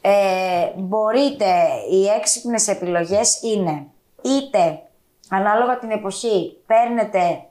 Ε, 0.01 0.71
μπορείτε, 0.75 1.45
οι 1.91 2.05
έξυπνες 2.07 2.67
επιλογές 2.67 3.41
είναι 3.41 3.87
είτε 4.21 4.81
ανάλογα 5.29 5.77
την 5.77 5.91
εποχή 5.91 6.57
παίρνετε 6.65 7.45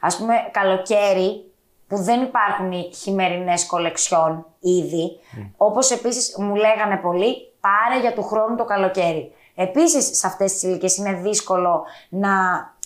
ας 0.00 0.16
πούμε 0.16 0.34
καλοκαίρι 0.50 1.52
που 1.88 1.96
δεν 1.96 2.22
υπάρχουν 2.22 2.72
οι 2.72 2.90
χειμερινές 2.94 3.66
κολεξιόν 3.66 4.46
ήδη, 4.60 5.18
όπως 5.56 5.90
επίσης 5.90 6.36
μου 6.38 6.54
λέγανε 6.54 6.96
πολλοί, 6.96 7.52
πάρε 7.60 8.00
για 8.00 8.12
του 8.12 8.22
χρόνου 8.22 8.56
το 8.56 8.64
καλοκαίρι. 8.64 9.32
Επίσης 9.56 10.18
σε 10.18 10.26
αυτές 10.26 10.52
τις 10.52 10.62
ηλικίες 10.62 10.96
είναι 10.96 11.12
δύσκολο 11.12 11.84
να 12.08 12.30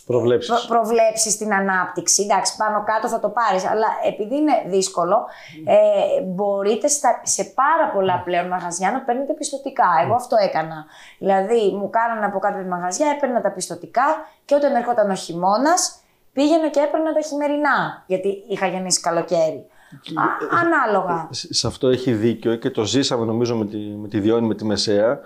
Προβλέψεις. 0.07 0.51
προ- 0.55 0.67
προβλέψεις 0.79 1.37
την 1.37 1.55
ανάπτυξη. 1.55 2.23
Εντάξει, 2.23 2.57
πάνω 2.57 2.85
κάτω 2.85 3.09
θα 3.09 3.21
το 3.21 3.29
πάρεις, 3.29 3.65
αλλά 3.67 3.87
επειδή 4.07 4.37
είναι 4.37 4.53
δύσκολο, 4.67 5.27
ε, 5.65 6.23
μπορείτε 6.23 6.89
στα, 6.89 7.21
σε 7.23 7.45
πάρα 7.45 7.91
πολλά 7.95 8.23
πλέον 8.25 8.47
μαγαζιά 8.47 8.91
να 8.93 9.01
παίρνετε 9.01 9.33
πιστοτικά. 9.33 9.85
Εγώ 10.05 10.15
αυτό 10.15 10.37
έκανα. 10.49 10.85
Δηλαδή, 11.19 11.73
μου 11.79 11.91
κάνανε 11.91 12.27
από 12.27 12.39
κάποια 12.39 12.65
μαγαζιά, 12.65 13.07
έπαιρνα 13.17 13.41
τα 13.41 13.51
πιστοτικά 13.51 14.03
και 14.45 14.55
όταν 14.55 14.75
έρχονταν 14.75 15.11
ο 15.11 15.15
χειμώνας, 15.15 16.01
πήγαινα 16.33 16.69
και 16.69 16.81
έπαιρνα 16.81 17.13
τα 17.13 17.21
χειμερινά, 17.21 18.03
γιατί 18.07 18.45
είχα 18.49 18.67
γεννήσει 18.67 19.01
καλοκαίρι. 19.01 19.67
Α, 20.15 20.59
ανάλογα. 20.61 21.29
Σε 21.31 21.55
σε 21.55 21.67
αυτό 21.67 21.89
έχει 21.89 22.13
δίκιο 22.13 22.55
και 22.57 22.71
το 22.71 22.85
ζήσαμε 22.85 23.25
νομίζω 23.25 23.57
με 23.57 23.67
τη, 23.67 23.77
με 23.77 24.09
τη 24.09 24.21
Διόνη, 24.21 24.47
με 24.47 24.55
τη 24.55 24.65
Μεσαία, 24.65 25.21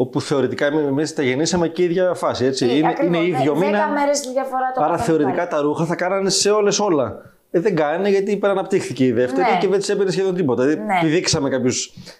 όπου 0.00 0.20
θεωρητικά 0.20 0.66
εμείς 0.66 1.14
τα 1.14 1.22
γεννήσαμε 1.22 1.68
και 1.68 1.82
η 1.82 1.84
ίδια 1.84 2.14
φάση. 2.14 2.44
Έτσι. 2.44 2.66
Ε, 2.66 2.76
είναι, 2.76 2.88
ακριβώς, 2.88 3.06
είναι 3.06 3.18
δε- 3.18 3.24
ίδιο 3.38 3.54
δέκα 3.54 3.66
μήνα. 3.70 3.88
μέρες 3.88 4.20
τη 4.20 4.30
διαφορά 4.32 4.72
το 4.74 4.80
Άρα 4.80 4.90
καθένα 4.90 5.04
θεωρητικά 5.04 5.36
πάλι. 5.36 5.48
τα 5.48 5.60
ρούχα 5.60 5.84
θα 5.84 5.94
κάνανε 5.94 6.30
σε 6.30 6.50
όλες 6.50 6.78
όλα. 6.80 7.16
Ε, 7.50 7.60
δεν 7.60 7.74
κάνανε 7.76 8.08
γιατί 8.08 8.30
υπεραναπτύχθηκε 8.30 9.04
η 9.04 9.12
δεύτερη 9.12 9.50
Ναι. 9.52 9.58
και 9.58 9.68
δεν 9.68 9.78
της 9.78 9.88
έπαιρνε 9.88 10.10
σχεδόν 10.10 10.34
τίποτα. 10.34 10.62
Δηλαδή 10.64 10.82
Ναι. 10.84 10.98
πηδήξαμε 11.00 11.48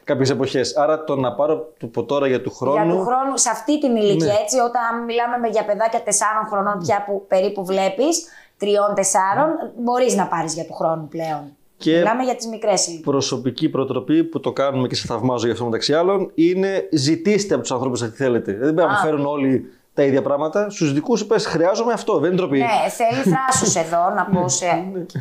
κάποιες 0.05 0.31
εποχές. 0.31 0.77
Άρα 0.77 1.05
το 1.05 1.17
να 1.17 1.33
πάρω 1.35 1.73
το 1.79 1.87
από 1.87 2.05
τώρα 2.05 2.27
για 2.27 2.41
του 2.43 2.51
χρόνου. 2.55 2.85
Για 2.85 2.95
του 2.95 3.05
χρόνου, 3.05 3.37
σε 3.37 3.49
αυτή 3.51 3.79
την 3.81 3.97
ηλικία, 3.97 4.27
Ναι. 4.27 4.39
έτσι, 4.43 4.59
όταν 4.59 5.05
μιλάμε 5.07 5.37
με 5.39 5.49
για 5.49 5.65
παιδάκια 5.65 6.03
4 6.03 6.47
χρονών 6.51 6.79
πια 6.79 7.05
που 7.07 7.25
περίπου 7.29 7.65
βλέπεις, 7.65 8.27
3-4, 8.59 9.73
μπορείς 9.77 10.15
να 10.17 10.27
πάρεις 10.27 10.55
για 10.55 10.65
του 10.65 10.75
χρόνου 10.75 11.09
πλέον. 11.09 11.57
Και- 11.79 11.97
Μιλάμε 11.97 12.23
για 12.23 12.35
τις 12.37 12.47
μικρές 12.47 12.87
ηλικίες. 12.87 13.05
Προσωπική 13.07 13.69
προτροπή 13.69 14.25
που 14.25 14.41
το 14.41 14.53
κάνουμε 14.53 14.89
και 14.89 14.95
σε 14.95 15.07
θαυμάζω 15.07 15.47
γι' 15.47 15.53
αυτό 15.53 15.65
μεταξύ 15.65 15.95
άλλων 15.95 16.31
είναι 16.35 16.89
ζητήστε 16.93 17.55
από 17.55 17.63
τους 17.63 17.73
ανθρώπους 17.73 18.01
τι 18.01 18.09
θέλετε. 18.09 18.53
Δεν 18.53 18.75
πρέπει 18.75 18.91
να 18.91 18.97
Α. 18.99 19.01
φέρουν 19.03 19.27
όλοι 19.27 19.73
τα 19.95 20.03
ίδια 20.03 20.23
πράγματα. 20.23 20.71
Στους 20.71 20.93
δικούς 20.93 21.19
σου 21.19 21.27
πε 21.27 21.39
χρειάζομαι 21.39 21.93
αυτό, 21.93 22.19
δεν 22.19 22.31
είναι 22.33 22.41
ντροπή. 22.41 22.59
Ναι, 22.59 22.89
θέλει 22.91 23.37
θράσου 23.37 23.79
εδώ 23.79 24.11
να 24.11 24.25
πω 24.25 24.49
σε, 24.49 24.67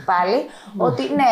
πάλι. 0.06 0.38
ότι 0.78 1.02
ναι, 1.02 1.24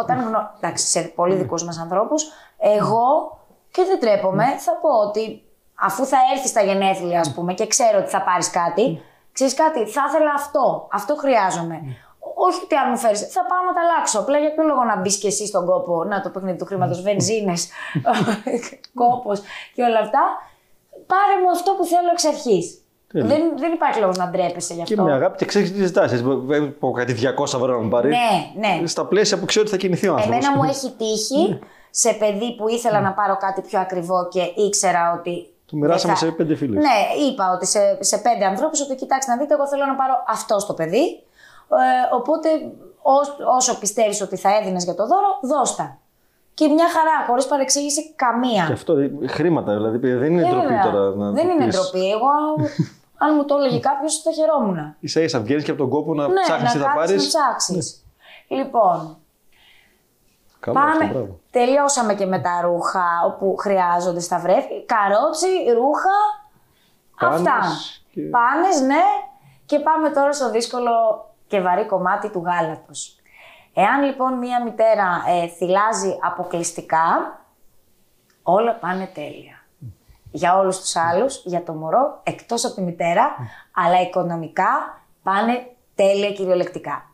όταν 0.00 0.18
γνω... 0.20 0.50
Εντάξει, 0.60 0.86
σε 0.86 1.00
πολύ 1.00 1.34
δικούς 1.34 1.64
μας 1.64 1.78
ανθρώπους, 1.78 2.24
εγώ 2.58 3.38
και 3.70 3.82
δεν 3.86 4.00
τρέπομαι, 4.00 4.44
θα 4.58 4.72
πω 4.82 4.88
ότι 5.08 5.42
αφού 5.74 6.04
θα 6.04 6.16
έρθεις 6.34 6.50
στα 6.50 6.62
γενέθλια, 6.62 7.20
ας 7.20 7.34
πούμε, 7.34 7.54
και 7.54 7.66
ξέρω 7.66 7.98
ότι 7.98 8.08
θα 8.10 8.22
πάρεις 8.22 8.50
κάτι, 8.50 9.00
ξέρεις 9.32 9.54
κάτι, 9.54 9.86
θα 9.86 10.02
ήθελα 10.08 10.32
αυτό. 10.36 10.88
Αυτό 10.92 11.14
χρειάζομαι. 11.16 11.80
Όχι 12.46 12.60
ότι 12.64 12.74
αν 12.82 12.86
μου 12.90 12.98
φέρεις, 12.98 13.20
θα 13.36 13.42
πάω 13.50 13.62
να 13.68 13.72
τα 13.76 13.80
αλλάξω. 13.86 14.18
Απλά 14.22 14.38
για 14.38 14.52
ποιο 14.54 14.64
λόγο 14.70 14.82
να 14.84 14.96
μπεις 15.00 15.16
και 15.18 15.26
εσύ 15.32 15.46
στον 15.46 15.64
κόπο, 15.66 16.04
να 16.04 16.20
το 16.22 16.28
παιχνίδι 16.30 16.58
του 16.58 16.64
χρήματος, 16.64 17.02
βενζίνες, 17.02 17.68
κόπος 19.00 19.38
και 19.74 19.82
όλα 19.82 19.98
αυτά. 19.98 20.22
Πάρε 21.12 21.34
μου 21.42 21.50
αυτό 21.50 21.70
που 21.76 21.84
θέλω 21.84 22.08
εξ 22.12 22.24
αρχής. 22.24 22.82
Τέλεια. 23.12 23.26
Δεν, 23.28 23.42
δεν 23.58 23.72
υπάρχει 23.72 24.00
λόγος 24.00 24.16
να 24.16 24.26
ντρέπεσαι 24.28 24.74
γι' 24.74 24.82
αυτό. 24.82 24.94
Και 24.94 25.00
με 25.00 25.12
αγάπη 25.12 25.36
και 25.36 25.44
ξέρεις 25.44 25.72
τι 25.72 25.84
ζητάς. 25.84 26.22
Δεν 26.22 26.78
πω 26.78 26.90
κάτι 26.90 27.12
200 27.38 27.44
ευρώ 27.44 27.66
να 27.66 27.82
μου 27.82 27.88
πάρεις. 27.88 28.16
Ναι, 28.16 28.68
ναι. 28.80 28.86
Στα 28.86 29.04
πλαίσια 29.06 29.38
που 29.38 29.44
ξέρω 29.44 29.64
ότι 29.64 29.74
θα 29.74 29.80
κινηθεί 29.80 30.08
ο 30.08 30.14
άνθρωπος. 30.14 30.36
Εμένα 30.44 30.56
μου 30.56 30.62
έχει 30.70 30.90
τύχει 30.98 31.58
σε 31.90 32.12
παιδί 32.12 32.54
που 32.56 32.68
ήθελα 32.68 33.00
να 33.00 33.12
πάρω 33.12 33.36
κάτι 33.36 33.60
πιο 33.60 33.80
ακριβό 33.80 34.28
και 34.28 34.40
ήξερα 34.66 35.12
ότι 35.18 35.46
Το 35.70 35.76
μοιράσαμε 35.76 36.12
Και 36.12 36.18
θα- 36.18 36.24
σε 36.26 36.32
πέντε 36.32 36.54
φίλε. 36.54 36.78
Ναι, 36.80 37.26
είπα 37.28 37.52
ότι 37.54 37.66
σε, 37.66 37.98
σε 38.00 38.18
πέντε 38.18 38.44
ανθρώπους 38.44 38.80
ότι 38.80 38.94
κοιτάξτε 38.94 39.30
να 39.32 39.38
δείτε, 39.38 39.54
εγώ 39.54 39.68
θέλω 39.68 39.84
να 39.86 39.94
πάρω 39.94 40.24
αυτό 40.28 40.58
στο 40.58 40.74
παιδί. 40.74 41.22
Ε, 41.70 42.14
οπότε 42.14 42.48
ό- 43.02 43.54
όσο 43.56 43.78
πιστεύεις 43.78 44.20
ότι 44.20 44.36
θα 44.36 44.56
έδινες 44.56 44.84
για 44.84 44.94
το 44.94 45.06
δώρο, 45.06 45.38
δώστα. 45.42 45.98
Και 46.54 46.68
μια 46.68 46.88
χαρά, 46.90 47.26
χωρίς 47.26 47.46
παρεξήγηση 47.46 48.12
καμία. 48.14 48.64
Και 48.66 48.72
αυτό 48.72 48.96
ε, 48.96 49.10
χρήματα 49.26 49.72
δηλαδή. 49.74 49.98
Δεν 50.12 50.32
είναι 50.32 50.42
Ε, 50.42 50.50
ντροπή 50.50 50.66
βέβαια. 50.66 50.82
τώρα 50.82 51.14
να 51.14 51.30
Δεν 51.30 51.46
το 51.46 51.52
είναι 51.52 51.64
πεις. 51.64 51.76
ντροπή. 51.76 52.10
Εγώ, 52.10 52.28
αν 53.24 53.34
μου 53.34 53.44
το 53.44 53.54
έλεγε 53.54 53.78
κάποιος, 53.78 54.22
θα 54.22 54.32
χαιρόμουν. 54.32 54.96
Ίσα 55.00 55.20
ίσα 55.20 55.40
βγαίνεις 55.40 55.64
και 55.64 55.70
από 55.70 55.80
τον 55.80 55.88
κόπο 55.90 56.14
να 56.14 56.28
Ναι, 56.28 56.40
ψάχνει 56.40 56.64
να 56.64 56.70
τι 56.72 56.78
θα 56.78 56.84
κάτσεις 56.84 57.16
πάρεις. 57.16 57.34
να 57.34 57.40
ψάξεις. 57.40 58.04
Λοιπόν, 58.48 59.16
Καλό 60.60 60.78
αυτό, 60.78 60.98
πάμε. 60.98 61.10
μπράβο. 61.12 61.38
Τελειώσαμε 61.50 62.14
και 62.14 62.26
με 62.26 62.38
τα 62.38 62.60
ρούχα 62.64 63.04
όπου 63.26 63.56
χρειάζονται 63.58 64.20
στα 64.20 64.38
βρέφη. 64.38 64.84
Καρότσι, 64.86 65.46
ρούχα. 65.76 66.16
Πάνες 67.20 67.38
αυτά. 67.38 67.60
και- 68.12 68.20
Πάνες, 68.22 68.80
ναι. 68.80 69.02
Και 69.66 69.78
πάμε 69.78 70.10
τώρα 70.10 70.32
στο 70.32 70.50
δύσκολο 70.50 70.90
και 71.48 71.60
βαρύ 71.60 71.86
κομμάτι 71.86 72.30
του 72.30 72.42
γάλατος. 72.46 73.20
Εάν 73.74 74.02
λοιπόν 74.02 74.38
μία 74.38 74.62
μητέρα 74.62 75.24
ε, 75.26 75.48
θυλάζει 75.48 76.18
αποκλειστικά, 76.22 77.38
όλα 78.42 78.74
πάνε 78.74 79.06
τέλεια. 79.06 79.56
Για 80.30 80.56
όλους 80.58 80.80
τους 80.80 80.96
άλλους, 80.96 81.42
για 81.44 81.62
το 81.62 81.72
μωρό, 81.72 82.20
εκτός 82.22 82.64
από 82.64 82.74
τη 82.74 82.80
μητέρα, 82.80 83.36
αλλά 83.74 84.00
οικονομικά 84.00 85.02
πάνε 85.22 85.76
τέλεια 85.94 86.32
κυριολεκτικά. 86.32 87.10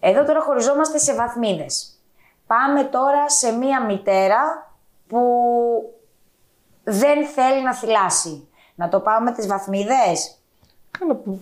Εδώ 0.00 0.24
τώρα 0.24 0.40
χωριζόμαστε 0.42 0.98
σε 0.98 1.14
βαθμίδες. 1.14 2.02
Πάμε 2.46 2.84
τώρα 2.84 3.30
σε 3.30 3.52
μία 3.52 3.84
μητέρα 3.84 4.72
που 5.06 5.20
δεν 6.84 7.26
θέλει 7.26 7.62
να 7.62 7.74
θυλάσει. 7.74 8.48
Να 8.74 8.88
το 8.88 9.00
πάμε 9.00 9.32
τις 9.32 9.46
βαθμίδες; 9.46 10.37
Κάνα 10.98 11.14
που. 11.14 11.40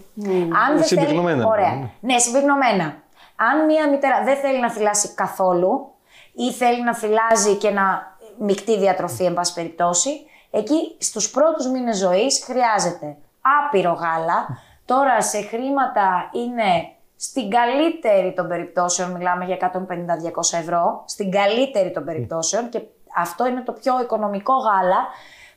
Αν 0.69 0.77
δεν 0.77 0.85
συμπυκνωμένα, 0.85 1.37
Θέλει... 1.37 1.51
Ωραία. 1.51 1.75
ναι. 1.75 1.91
Ναι, 2.01 2.19
συμπυκνωμένα. 2.19 2.97
Αν 3.37 3.65
μία 3.65 3.89
μητέρα 3.89 4.25
δεν 4.25 4.37
θέλει 4.37 4.61
να 4.61 4.71
θυλάσει 4.71 5.15
καθόλου 5.15 5.93
ή 6.33 6.53
θέλει 6.53 6.83
να 6.83 6.95
θυλάζει 6.95 7.55
και 7.55 7.71
να 7.71 8.17
μεικτή 8.39 8.79
διατροφή, 8.79 9.25
εν 9.25 9.35
πάση 9.35 9.55
περιπτώσει, 9.55 10.11
εκεί 10.51 10.97
στους 10.99 11.31
πρώτους 11.31 11.71
μήνες 11.71 11.99
ζωής 11.99 12.45
χρειάζεται 12.45 13.17
άπειρο 13.41 13.93
γάλα. 13.93 14.59
Τώρα 14.85 15.23
σε 15.23 15.43
χρήματα 15.43 16.31
είναι 16.33 16.91
στην 17.17 17.51
καλύτερη 17.51 18.33
των 18.33 18.49
περιπτώσεων, 18.49 19.11
μιλάμε 19.11 19.45
για 19.45 19.73
150-200 20.55 20.59
ευρώ, 20.59 21.03
στην 21.07 21.31
καλύτερη 21.31 21.91
των 21.91 22.05
περιπτώσεων 22.05 22.69
και 22.69 22.81
αυτό 23.17 23.47
είναι 23.47 23.61
το 23.61 23.73
πιο 23.73 24.01
οικονομικό 24.01 24.53
γάλα 24.55 25.07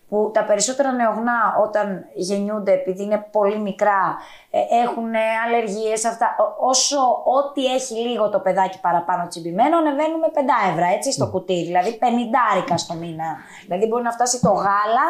που 0.09 0.31
τα 0.33 0.43
περισσότερα 0.43 0.91
νεογνά 0.91 1.55
όταν 1.63 2.05
γεννιούνται 2.13 2.71
επειδή 2.71 3.03
είναι 3.03 3.25
πολύ 3.31 3.59
μικρά 3.59 4.17
ε, 4.51 4.59
έχουν 4.83 5.09
αλλεργίες 5.45 6.05
αυτά. 6.05 6.35
Ό- 6.39 6.67
Όσο 6.67 6.97
ό,τι 7.23 7.65
έχει 7.65 7.93
λίγο 7.93 8.29
το 8.29 8.39
παιδάκι 8.39 8.79
παραπάνω 8.79 9.27
τσιμπημένο 9.27 9.77
ανεβαίνουμε 9.77 10.27
5 10.33 10.37
ευρώ 10.71 10.85
έτσι 10.95 11.11
στο 11.11 11.27
κουτί, 11.27 11.63
δηλαδή 11.63 11.99
50 12.01 12.75
στο 12.77 12.93
μήνα. 12.93 13.37
Δηλαδή 13.65 13.85
μπορεί 13.87 14.03
να 14.03 14.11
φτάσει 14.11 14.41
το 14.41 14.49
γάλα 14.51 15.07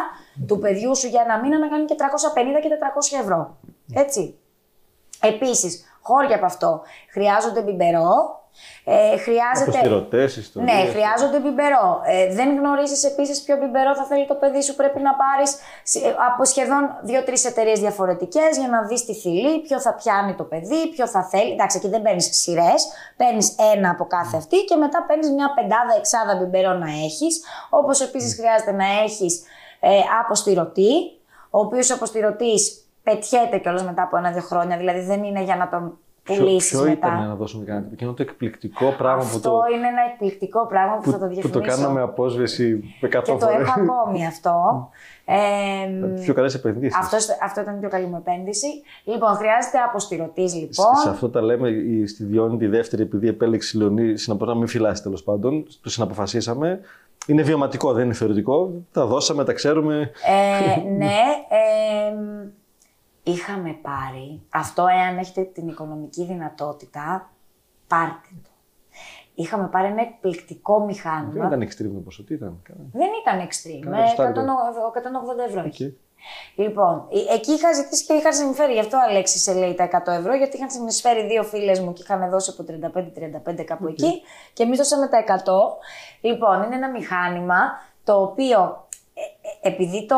του 0.47 0.59
παιδιού 0.59 0.95
σου 0.95 1.07
για 1.07 1.21
ένα 1.25 1.39
μήνα 1.39 1.57
να 1.59 1.67
κάνει 1.67 1.85
και 1.85 1.95
350 1.97 2.62
και 2.62 2.69
400 3.17 3.19
ευρώ. 3.21 3.57
Έτσι. 3.93 4.39
Επίσης, 5.21 5.83
χώρια 6.01 6.35
από 6.35 6.45
αυτό 6.45 6.81
χρειάζονται 7.12 7.62
μπιμπερό, 7.62 8.38
ε, 8.84 9.17
χρειάζεται... 9.17 9.69
Αποστηρωτές, 9.69 10.38
ιστορίες. 10.38 10.74
Ναι, 10.74 10.80
χρειάζονται 10.93 11.39
μπιμπερό. 11.39 12.02
Ε, 12.06 12.34
δεν 12.34 12.58
γνωρίζεις 12.58 13.04
επίσης 13.04 13.41
ποιο 13.41 13.56
μπιμπερό 13.58 13.95
θα 13.95 14.04
θέλει 14.04 14.28
το 14.28 14.36
παιδί 14.36 14.62
σου. 14.62 14.76
Πρέπει 14.76 15.00
να 15.02 15.13
πάρεις 15.22 15.56
από 16.30 16.45
σχεδόν 16.45 16.98
δύο-τρεις 17.02 17.45
εταιρείες 17.45 17.80
διαφορετικές 17.80 18.58
για 18.58 18.67
να 18.67 18.84
δεις 18.84 19.06
τη 19.06 19.13
θηλή, 19.15 19.60
ποιο 19.60 19.80
θα 19.80 19.93
πιάνει 19.93 20.36
το 20.36 20.43
παιδί, 20.43 20.89
ποιο 20.95 21.08
θα 21.08 21.24
θέλει. 21.24 21.52
Εντάξει, 21.52 21.78
εκεί 21.78 21.89
δεν 21.89 22.02
παίρνεις 22.02 22.30
σειρές. 22.41 22.88
Παίρνεις 23.17 23.56
ένα 23.74 23.89
από 23.89 24.06
κάθε 24.06 24.38
αυτή 24.38 24.58
και 24.58 24.76
μετά 24.76 25.06
παίρνεις 25.08 25.30
μια 25.30 25.54
πεντάδα, 25.56 25.93
εξάδα 25.98 26.36
μπιμπερό 26.36 26.74
να 26.74 26.89
έχεις. 26.89 27.43
Όπως 27.69 28.02
επίσης 28.02 28.36
χρειάζεται 28.36 28.72
να 28.72 28.86
έχεις 29.04 29.41
ε, 29.80 29.89
αποστηρωτή, 30.24 30.91
ο 31.50 31.60
οποίος 31.60 31.91
αποστηρωτής 31.91 32.84
πετιέται 33.04 33.58
κιόλας 33.58 33.84
μετά 33.84 34.02
από 34.02 34.17
ένα-δύο 34.17 34.41
χρόνια. 34.41 34.78
Δηλαδή 34.78 35.00
δεν 35.00 35.24
είναι 35.24 35.41
για 35.41 35.56
να 35.56 35.69
τον 35.69 35.82
Ποιο, 35.82 36.09
πουλήσεις 36.37 36.69
ποιο 36.71 36.79
μετά. 36.79 36.91
ήταν 37.07 37.27
να 37.27 37.35
δώσουμε 37.35 37.63
κανένα 37.65 37.83
τύπο; 37.83 37.93
Εκείνο 37.95 38.13
το 38.13 38.21
εκπληκτικό 38.21 38.93
πράγμα 38.97 39.21
που 39.21 39.29
Αυτό 39.35 39.49
το, 39.49 39.57
είναι 39.75 39.87
ένα 39.87 40.01
εκπληκτικό 40.13 40.67
πράγμα 40.67 40.95
που, 40.95 41.01
που, 41.03 41.11
θα 41.11 41.17
το 41.19 41.25
που 41.25 41.31
διαφημίσω. 41.33 41.59
το 41.59 41.65
κάναμε 41.67 42.01
απόσβεση 42.01 42.83
100 43.01 43.09
Και 43.09 43.17
το 43.31 43.37
φορές. 43.39 43.55
έχω 43.59 43.71
ακόμη 43.81 44.25
αυτό. 44.25 44.53
Ε, 45.31 46.21
Πιο 46.23 46.33
καλές 46.33 46.53
επενδύσεις. 46.53 46.97
αυτό, 46.97 47.17
αυτό 47.43 47.61
ήταν 47.61 47.75
η 47.75 47.79
πιο 47.79 47.89
καλή 47.89 48.05
μου 48.05 48.15
επένδυση. 48.25 48.67
Λοιπόν, 49.03 49.29
χρειάζεται 49.35 49.77
αποστηρωτής, 49.77 50.51
Σε 50.51 50.57
λοιπόν. 50.57 50.85
αυτό 51.09 51.29
τα 51.29 51.41
λέμε 51.41 51.69
η- 51.69 52.07
στη 52.07 52.23
Διόνη 52.23 52.57
τη 52.57 52.67
δεύτερη, 52.67 53.01
επειδή 53.01 53.27
επέλεξε 53.27 53.77
η 53.77 53.79
Λεωνή 53.81 54.17
συναπο- 54.17 54.47
να 54.47 54.55
μην 54.55 54.67
φυλάσει 54.67 55.03
τέλος 55.03 55.23
πάντων. 55.23 55.65
Το 55.83 55.89
συναποφασίσαμε. 55.89 56.79
Είναι 57.27 57.41
βιωματικό, 57.41 57.93
δεν 57.93 58.05
είναι 58.05 58.13
θεωρητικό. 58.13 58.71
Τα 58.91 59.05
δώσαμε, 59.05 59.43
τα 59.43 59.53
ξέρουμε. 59.53 60.11
Ε, 60.27 60.89
ναι, 60.89 61.05
ε, 61.49 62.15
είχαμε 63.29 63.73
πάρει, 63.81 64.41
αυτό 64.49 64.85
εάν 64.87 65.17
έχετε 65.17 65.43
την 65.43 65.67
οικονομική 65.67 66.23
δυνατότητα, 66.25 67.29
πάρτε 67.87 68.29
το. 68.43 68.49
Είχαμε 69.35 69.67
πάρει 69.67 69.87
ένα 69.87 70.01
εκπληκτικό 70.01 70.79
μηχάνημα. 70.85 71.31
Δεν 71.31 71.45
ήταν 71.57 71.67
extreme 71.67 71.93
το 71.93 71.99
ποσό, 71.99 72.23
τι 72.23 72.33
ήταν. 72.33 72.59
Κάνα- 72.63 72.79
Δεν 72.93 73.07
ήταν 73.21 73.47
extreme, 73.47 73.79
Κάνα 73.83 73.95
με 73.95 74.01
εικοσιτάρικο. 74.03 74.41
180 74.93 75.43
ευρώ. 75.47 75.61
Οκ. 75.65 75.79
Λοιπόν, 76.55 77.07
ε- 77.11 77.33
εκεί 77.33 77.51
είχα 77.51 77.73
ζητήσει 77.73 78.05
και 78.05 78.13
είχα 78.13 78.33
συνεισφέρει. 78.33 78.73
Γι' 78.73 78.79
αυτό 78.79 78.97
Αλέξη 79.09 79.37
σε 79.39 79.53
λέει 79.53 79.73
τα 79.75 79.83
100 79.83 80.11
ευρώ, 80.11 80.33
γιατί 80.35 80.55
είχαν 80.57 80.69
συνεισφέρει 80.69 81.27
δύο 81.27 81.43
φίλες 81.43 81.79
μου 81.79 81.93
και 81.93 82.01
είχαν 82.01 82.29
δώσει 82.29 82.53
από 82.53 82.63
35-35 82.63 83.63
κάπου 83.63 83.87
εκεί. 83.87 84.21
Και 84.53 84.63
εμείς 84.63 84.77
δώσαμε 84.77 85.07
τα 85.07 85.17
100. 85.17 85.77
Λοιπόν, 86.21 86.63
είναι 86.63 86.75
ένα 86.75 86.89
μηχάνημα 86.89 87.59
το 88.03 88.21
οποίο. 88.21 88.87
Ε, 89.62 89.69
ε, 89.69 89.72
Επειδή 89.72 90.06
το 90.06 90.15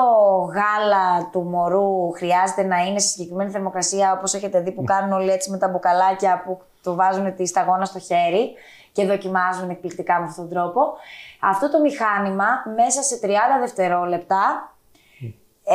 γάλα 0.54 1.30
του 1.32 1.42
μωρού 1.42 2.12
χρειάζεται 2.12 2.64
να 2.64 2.78
είναι 2.78 3.00
σε 3.00 3.08
συγκεκριμένη 3.08 3.52
θερμοκρασία, 3.52 4.14
όπως 4.18 4.34
έχετε 4.34 4.60
δει 4.60 4.72
που 4.72 4.84
κάνουν 4.84 5.12
όλοι 5.12 5.30
έτσι 5.32 5.50
με 5.52 5.58
τα 5.58 5.68
μπουκαλάκια 5.68 6.42
που 6.46 6.62
του 6.84 6.96
βάζουν 6.96 7.36
τη 7.36 7.46
σταγόνα 7.48 7.86
στο 7.86 8.00
χέρι 8.00 8.54
και 8.92 9.06
δοκιμάζουν 9.06 9.70
εκπληκτικά 9.70 10.20
με 10.20 10.26
αυτόν 10.26 10.50
τον 10.50 10.54
τρόπο, 10.58 10.94
αυτό 11.40 11.70
το 11.72 11.80
μηχάνημα 11.80 12.46
μέσα 12.76 13.02
σε 13.02 13.20
30 13.24 13.28
δευτερόλεπτα 13.60 14.66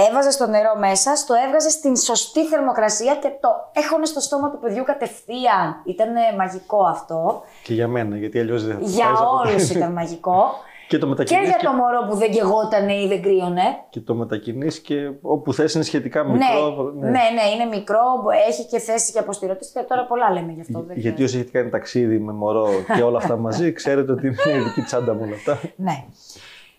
Έβαζε 0.09 0.39
το 0.39 0.47
νερό 0.47 0.77
μέσα, 0.79 1.13
το 1.27 1.35
έβγαζε 1.47 1.69
στην 1.71 1.97
σωστή 1.97 2.47
θερμοκρασία 2.47 3.15
και 3.17 3.29
το 3.41 3.49
έχωνε 3.73 4.05
στο 4.05 4.21
στόμα 4.21 4.51
του 4.51 4.59
παιδιού 4.59 4.85
κατευθείαν. 4.85 5.83
Ήταν 5.85 6.09
μαγικό 6.37 6.85
αυτό. 6.85 7.43
Και 7.63 7.75
για 7.75 7.89
μένα, 7.89 8.17
γιατί 8.17 8.39
αλλιώς 8.39 8.67
δεν 8.67 8.75
θα 8.79 8.81
Για 8.85 9.05
φάεις 9.05 9.19
από- 9.21 9.31
όλους 9.31 9.71
ήταν 9.71 9.93
μαγικό. 9.93 10.45
Και 10.89 10.99
το 10.99 11.05
και 11.05 11.11
μετακινείς 11.11 11.49
για 11.49 11.57
και, 11.57 11.67
το 11.67 11.73
μωρό 11.73 12.07
που 12.09 12.15
δεν 12.17 12.31
κεγότανε 12.31 12.95
ή 12.95 13.09
δεν 13.09 13.23
κρύωνε. 13.23 13.63
και 13.91 14.01
το 14.01 14.15
μετακινείς 14.15 14.81
και 14.81 15.11
όπου 15.23 15.53
θες 15.53 15.75
είναι 15.75 15.85
σχετικά 15.85 16.23
Ναι, 16.23 16.33
μικρό. 16.33 16.93
ναι, 16.99 17.09
ναι, 17.11 17.43
είναι 17.55 17.65
μικρό, 17.71 18.01
έχει 18.49 18.67
και 18.67 18.79
θέση 18.79 19.11
για 19.11 19.21
αποστηρωτής 19.21 19.71
και 19.71 19.81
τώρα 19.81 20.05
πολλά 20.07 20.31
λέμε 20.33 20.53
γι' 20.53 20.61
αυτό. 20.61 20.83
δεν 20.87 20.97
Γιατί 20.99 21.23
όσοι 21.25 21.37
έχετε 21.37 21.59
κάνει 21.59 21.71
ταξίδι 21.71 22.19
με 22.19 22.33
μωρό 22.33 22.69
και 22.97 23.03
όλα 23.03 23.19
αυτά 23.19 23.37
μαζί, 23.37 23.73
ξέρετε 23.79 24.13
ότι 24.13 24.27
είναι 24.27 24.37
η 24.55 24.57
ειδική 24.61 24.83
τσάντα 24.83 25.15
μου 25.15 25.21
όλα 25.25 25.35
αυτά. 25.35 25.59
Ναι. 25.77 26.05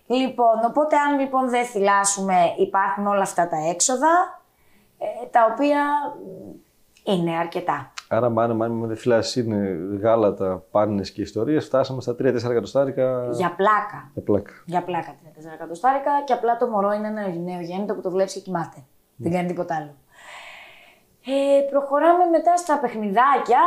Λοιπόν, 0.10 0.56
οπότε 0.68 0.96
αν 0.98 1.20
λοιπόν 1.20 1.50
δεν 1.50 1.66
θυλάσουμε 1.66 2.36
υπάρχουν 2.58 3.08
όλα 3.08 3.22
αυτά 3.22 3.48
τα 3.48 3.58
έξοδα, 3.70 4.42
ε, 4.98 5.06
τα 5.32 5.50
οποία 5.54 5.80
μ, 7.04 7.12
είναι 7.12 7.38
αρκετά. 7.38 7.92
Άρα, 8.10 8.30
μάνε, 8.30 8.54
μάνε, 8.54 8.74
με 8.74 8.96
φυλάσει 8.96 9.40
είναι 9.42 9.78
γάλατα, 10.02 10.64
πάνε 10.72 11.02
και 11.02 11.22
ιστορίες. 11.22 11.66
Φτάσαμε 11.66 12.02
στα 12.02 12.12
3-4 12.12 12.20
εκατοστάρικα. 12.50 13.30
Για 13.32 13.54
πλάκα. 13.56 14.12
Για 14.14 14.22
πλάκα. 14.24 14.52
Για 14.66 14.84
πλάκα 14.84 15.16
34 15.50 15.54
εκατοστάρικα 15.54 16.12
και 16.26 16.34
απλά 16.34 16.58
το 16.58 16.68
μωρό 16.68 16.92
είναι 16.92 17.08
ένα 17.08 17.22
νέο 17.22 17.60
γέννητο 17.62 17.94
που 17.94 18.02
το 18.02 18.10
βλέπεις 18.12 18.34
και 18.34 18.40
κοιμάται. 18.40 18.84
Δεν 19.16 19.32
κάνει 19.32 19.48
τίποτα 19.48 19.76
άλλο. 19.76 19.94
Ε, 21.30 21.62
προχωράμε 21.70 22.26
μετά 22.32 22.58
στα 22.58 22.80
παιχνιδάκια. 22.80 23.60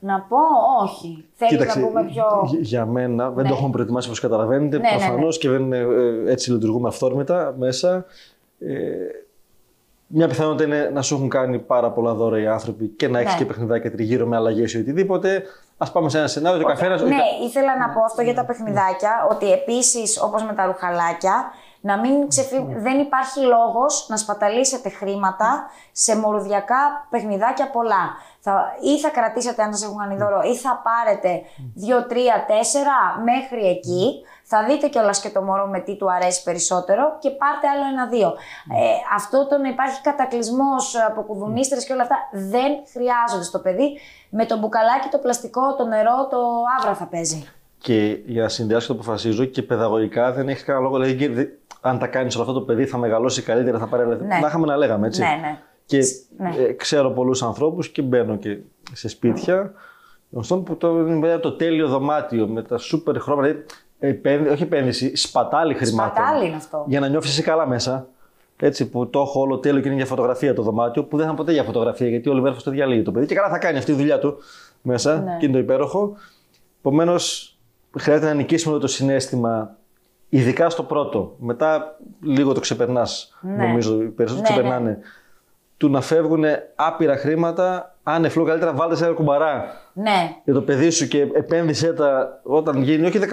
Να 0.00 0.20
πω, 0.20 0.36
όχι. 0.82 1.24
Θέλεις 1.34 1.74
να 1.76 1.86
πούμε 1.86 2.04
πιο. 2.04 2.24
για- 2.46 2.60
για 2.60 2.86
μένα, 2.86 3.30
δεν 3.30 3.42
Ναι. 3.42 3.48
το 3.48 3.54
έχουμε 3.54 3.70
προετοιμάσει 3.70 4.06
όπως 4.06 4.20
καταλαβαίνετε. 4.20 4.78
Ναι, 4.78 4.88
ναι, 4.90 4.96
ναι. 4.96 5.06
Προφανώς 5.06 5.38
και 5.38 5.48
δεν, 5.48 5.60
είναι, 5.62 5.76
ε, 5.78 6.30
έτσι 6.30 6.52
λειτουργούμε 6.52 6.88
αυθόρμητα 6.88 7.54
μέσα. 7.58 8.04
Ε, 8.58 8.74
μια 10.10 10.28
πιθανότητα 10.28 10.64
είναι 10.64 10.90
να 10.94 11.02
σου 11.02 11.14
έχουν 11.14 11.28
κάνει 11.28 11.58
πάρα 11.58 11.90
πολλά 11.90 12.14
δώρα 12.14 12.40
οι 12.40 12.46
άνθρωποι 12.46 12.86
και 12.86 13.08
να 13.08 13.18
έχεις 13.18 13.32
Ναι. 13.32 13.38
και 13.38 13.44
παιχνιδάκια 13.44 13.90
τριγύρω 13.90 14.26
με 14.26 14.36
αλλαγές 14.36 14.72
ή 14.74 14.78
οτιδήποτε. 14.78 15.42
Α 15.78 15.90
πάμε 15.90 16.08
σε 16.08 16.18
ένα 16.18 16.26
σενάριο 16.26 16.56
ότι 16.58 16.66
ο 16.66 16.68
καθένα. 16.68 17.02
Ναι, 17.02 17.16
ήθελα 17.46 17.78
να 17.78 17.88
πω 17.88 18.04
αυτό 18.04 18.22
για 18.22 18.34
τα 18.34 18.44
παιχνιδάκια, 18.44 19.26
ότι 19.30 19.52
επίσης 19.52 20.22
όπως 20.22 20.42
με 20.42 20.52
τα 20.52 20.66
ρουχαλάκια, 20.66 21.52
Να 21.80 21.98
μην 21.98 22.28
ξεφύγ... 22.28 22.60
Δεν 22.76 22.98
υπάρχει 22.98 23.40
λόγος 23.40 24.06
να 24.08 24.16
σπαταλήσετε 24.16 24.88
χρήματα 24.88 25.66
σε 25.92 26.16
μορουδιακά 26.16 27.06
παιχνιδάκια 27.10 27.70
πολλά. 27.70 28.16
Θα... 28.48 28.54
Ή 28.90 28.98
θα 29.00 29.10
κρατήσετε 29.10 29.62
αν 29.62 29.72
σας 29.74 29.82
έχουν 29.84 29.98
κάνει 29.98 30.16
δώρο, 30.16 30.40
ή 30.52 30.54
θα 30.56 30.82
πάρετε 30.86 31.30
2, 32.08 32.12
3, 32.12 32.14
4 32.16 33.22
μέχρι 33.30 33.66
εκεί. 33.76 34.02
Θα 34.50 34.64
δείτε 34.68 34.86
κιόλας 34.88 35.20
και 35.20 35.30
το 35.30 35.42
μωρό 35.42 35.66
με 35.66 35.80
τι 35.80 35.96
του 35.96 36.12
αρέσει 36.12 36.42
περισσότερο 36.42 37.16
και 37.18 37.30
πάρτε 37.30 37.66
άλλο 37.72 37.84
ένα-δύο. 37.92 38.28
Ε, 38.28 38.90
αυτό 39.14 39.46
το 39.48 39.58
να 39.58 39.68
υπάρχει 39.68 40.00
κατακλυσμός 40.00 40.94
από 41.08 41.22
κουδουνίστρε 41.22 41.78
και 41.80 41.92
όλα 41.92 42.02
αυτά 42.02 42.16
δεν 42.32 42.70
χρειάζονται 42.92 43.44
στο 43.44 43.58
παιδί. 43.58 43.98
Με 44.30 44.44
το 44.46 44.58
μπουκαλάκι, 44.58 45.08
το 45.10 45.18
πλαστικό, 45.18 45.74
το 45.76 45.84
νερό, 45.86 46.26
το 46.30 46.38
άβρα 46.78 46.94
θα 46.94 47.06
παίζει. 47.06 47.48
Και 47.78 48.18
για 48.26 48.42
να 48.42 48.48
συνδυάσω 48.48 48.86
το 48.86 48.92
αποφασίζω 48.92 49.44
και 49.44 49.62
παιδαγωγικά 49.62 50.32
δεν 50.32 50.48
έχεις 50.48 50.64
κανένα 50.64 50.84
λόγο. 50.84 50.98
Δηλαδή, 50.98 51.26
δε- 51.26 51.46
αν 51.80 51.98
τα 51.98 52.06
κάνεις 52.06 52.34
όλο 52.34 52.44
αυτό 52.44 52.58
το 52.58 52.64
παιδί 52.64 52.86
θα 52.86 52.96
μεγαλώσει 52.96 53.42
καλύτερα, 53.42 53.78
θα 53.78 53.86
πάρει 53.86 54.06
λεφτά. 54.06 54.24
Ναι. 54.24 54.38
Να 54.38 54.46
είχαμε 54.46 54.66
να 54.66 54.76
λέγαμε 54.76 55.06
έτσι. 55.06 55.20
Ναι, 55.20 55.38
ναι. 55.40 55.58
Και 55.88 55.98
Ναι. 56.38 56.54
ε, 56.68 56.72
ξέρω 56.72 57.10
πολλούς 57.10 57.42
ανθρώπους 57.42 57.88
και 57.88 58.02
μπαίνω 58.02 58.36
και 58.36 58.58
σε 58.92 59.08
σπίτια. 59.08 59.72
Γνωστόν 60.30 60.62
που 60.64 60.76
το, 60.76 60.98
είναι 60.98 61.38
το 61.38 61.52
τέλειο 61.52 61.88
δωμάτιο 61.88 62.46
με 62.46 62.62
τα 62.62 62.78
σούπερ 62.78 63.20
χρώματα. 63.20 63.46
δηλαδή, 63.48 63.64
επένδυ- 63.98 64.50
όχι 64.52 64.62
επένδυση, 64.62 65.16
σπατάλη 65.16 65.74
χρημάτων. 65.74 66.14
Σπατάλη 66.24 66.46
είναι 66.46 66.56
αυτό. 66.56 66.84
Για 66.88 67.00
να 67.00 67.08
νιώθεις 67.08 67.30
εσύ 67.30 67.42
καλά 67.42 67.66
μέσα. 67.66 68.08
Έτσι 68.60 68.88
που 68.88 69.08
το 69.10 69.20
έχω 69.20 69.40
όλο 69.40 69.58
τέλειο 69.58 69.80
και 69.80 69.86
είναι 69.88 69.96
για 69.96 70.06
φωτογραφία 70.06 70.54
το 70.54 70.62
δωμάτιο, 70.62 71.04
που 71.04 71.16
δεν 71.16 71.24
θα 71.24 71.30
είναι 71.30 71.40
ποτέ 71.40 71.52
για 71.52 71.62
φωτογραφία 71.62 72.08
γιατί 72.08 72.28
όλη 72.28 72.40
μέρα 72.40 72.54
θα 72.54 72.62
το 72.62 72.70
διαλύει 72.70 73.02
το 73.02 73.12
παιδί. 73.12 73.26
Και 73.26 73.34
καλά 73.34 73.48
θα 73.48 73.58
κάνει 73.58 73.78
αυτή 73.78 73.92
τη 73.92 73.98
δουλειά 73.98 74.18
του 74.18 74.36
μέσα 74.82 75.20
Ναι. 75.20 75.36
και 75.38 75.44
είναι 75.44 75.54
το 75.54 75.58
υπέροχο. 75.60 76.16
Επομένως, 76.78 77.56
χρειάζεται 77.98 78.26
να 78.26 78.34
νικήσουμε 78.34 78.74
αυτό 78.74 78.86
το 78.86 78.92
συνέστημα, 78.92 79.76
ειδικά 80.28 80.70
στο 80.70 80.82
πρώτο. 80.82 81.34
Μετά 81.38 81.98
λίγο 82.22 82.52
το 82.52 82.60
ξεπερνάς. 82.60 83.38
Ναι. 83.40 83.66
Νομίζω 83.66 84.02
οι 84.02 84.06
περισσότεροι 84.06 84.68
Ναι, 84.68 84.78
ναι. 84.78 84.98
Ξεπερνάνε. 85.78 85.86
Του 85.86 85.88
να 85.88 86.00
φεύγουν 86.00 86.44
άπειρα 86.74 87.16
χρήματα, 87.16 87.94
άνευ 88.02 88.36
λόγου, 88.36 88.48
καλύτερα 88.48 88.72
βάλτε 88.72 88.96
σε 88.96 89.04
ένα 89.04 89.14
κουμπαρά 89.14 89.64
Ναι, 89.92 90.36
για 90.44 90.54
το 90.54 90.62
παιδί 90.62 90.90
σου 90.90 91.08
και 91.08 91.20
επένδυσε 91.20 91.92
τα 91.92 92.40
όταν 92.42 92.82
γίνει, 92.82 93.06
όχι 93.06 93.18
18, 93.18 93.26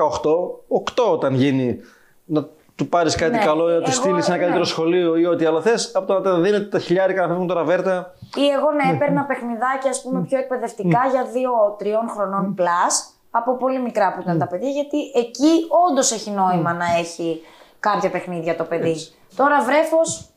8 1.05 1.11
όταν 1.11 1.33
γίνει, 1.33 1.79
να 2.25 2.47
του 2.75 2.87
πάρεις 2.89 3.15
κάτι 3.15 3.31
Ναι, 3.31 3.45
καλό 3.45 3.69
ή 3.69 3.73
να 3.73 3.81
του 3.81 3.89
εγώ, 3.89 4.01
στείλεις 4.01 4.25
σε 4.25 4.29
ένα 4.29 4.37
ναι. 4.37 4.43
καλύτερο 4.43 4.65
σχολείο 4.65 5.15
ή 5.15 5.25
ό,τι 5.25 5.45
άλλο 5.45 5.61
θες, 5.61 5.95
από 5.95 6.07
το 6.07 6.13
να 6.13 6.21
τα 6.21 6.39
δίνετε 6.39 6.65
τα 6.65 6.79
χιλιάρικα 6.79 7.21
να 7.21 7.27
φεύγουν 7.27 7.47
τώρα 7.47 7.63
βέρτα. 7.63 8.13
Ή 8.35 8.47
εγώ 8.47 8.71
να 8.71 8.95
έπαιρνα 8.95 9.23
παιχνιδάκια 9.23 9.89
ας 9.89 10.01
πούμε, 10.01 10.21
πιο 10.21 10.37
εκπαιδευτικά 10.37 10.99
για 11.11 11.25
2-3 11.25 12.13
χρονών 12.15 12.55
plus 12.57 13.13
από 13.31 13.57
πολύ 13.57 13.81
μικρά 13.81 14.13
που 14.13 14.21
ήταν 14.21 14.37
τα 14.37 14.47
παιδιά, 14.47 14.69
γιατί 14.69 14.97
εκεί 15.15 15.67
όντως 15.89 16.11
έχει 16.11 16.31
νόημα 16.31 16.73
να 16.73 16.85
έχει 16.99 17.41
κάποια 17.79 18.09
παιχνίδια 18.09 18.55
το 18.55 18.63
παιδί. 18.63 18.95
Τώρα 19.35 19.61
βρέφος. 19.61 20.29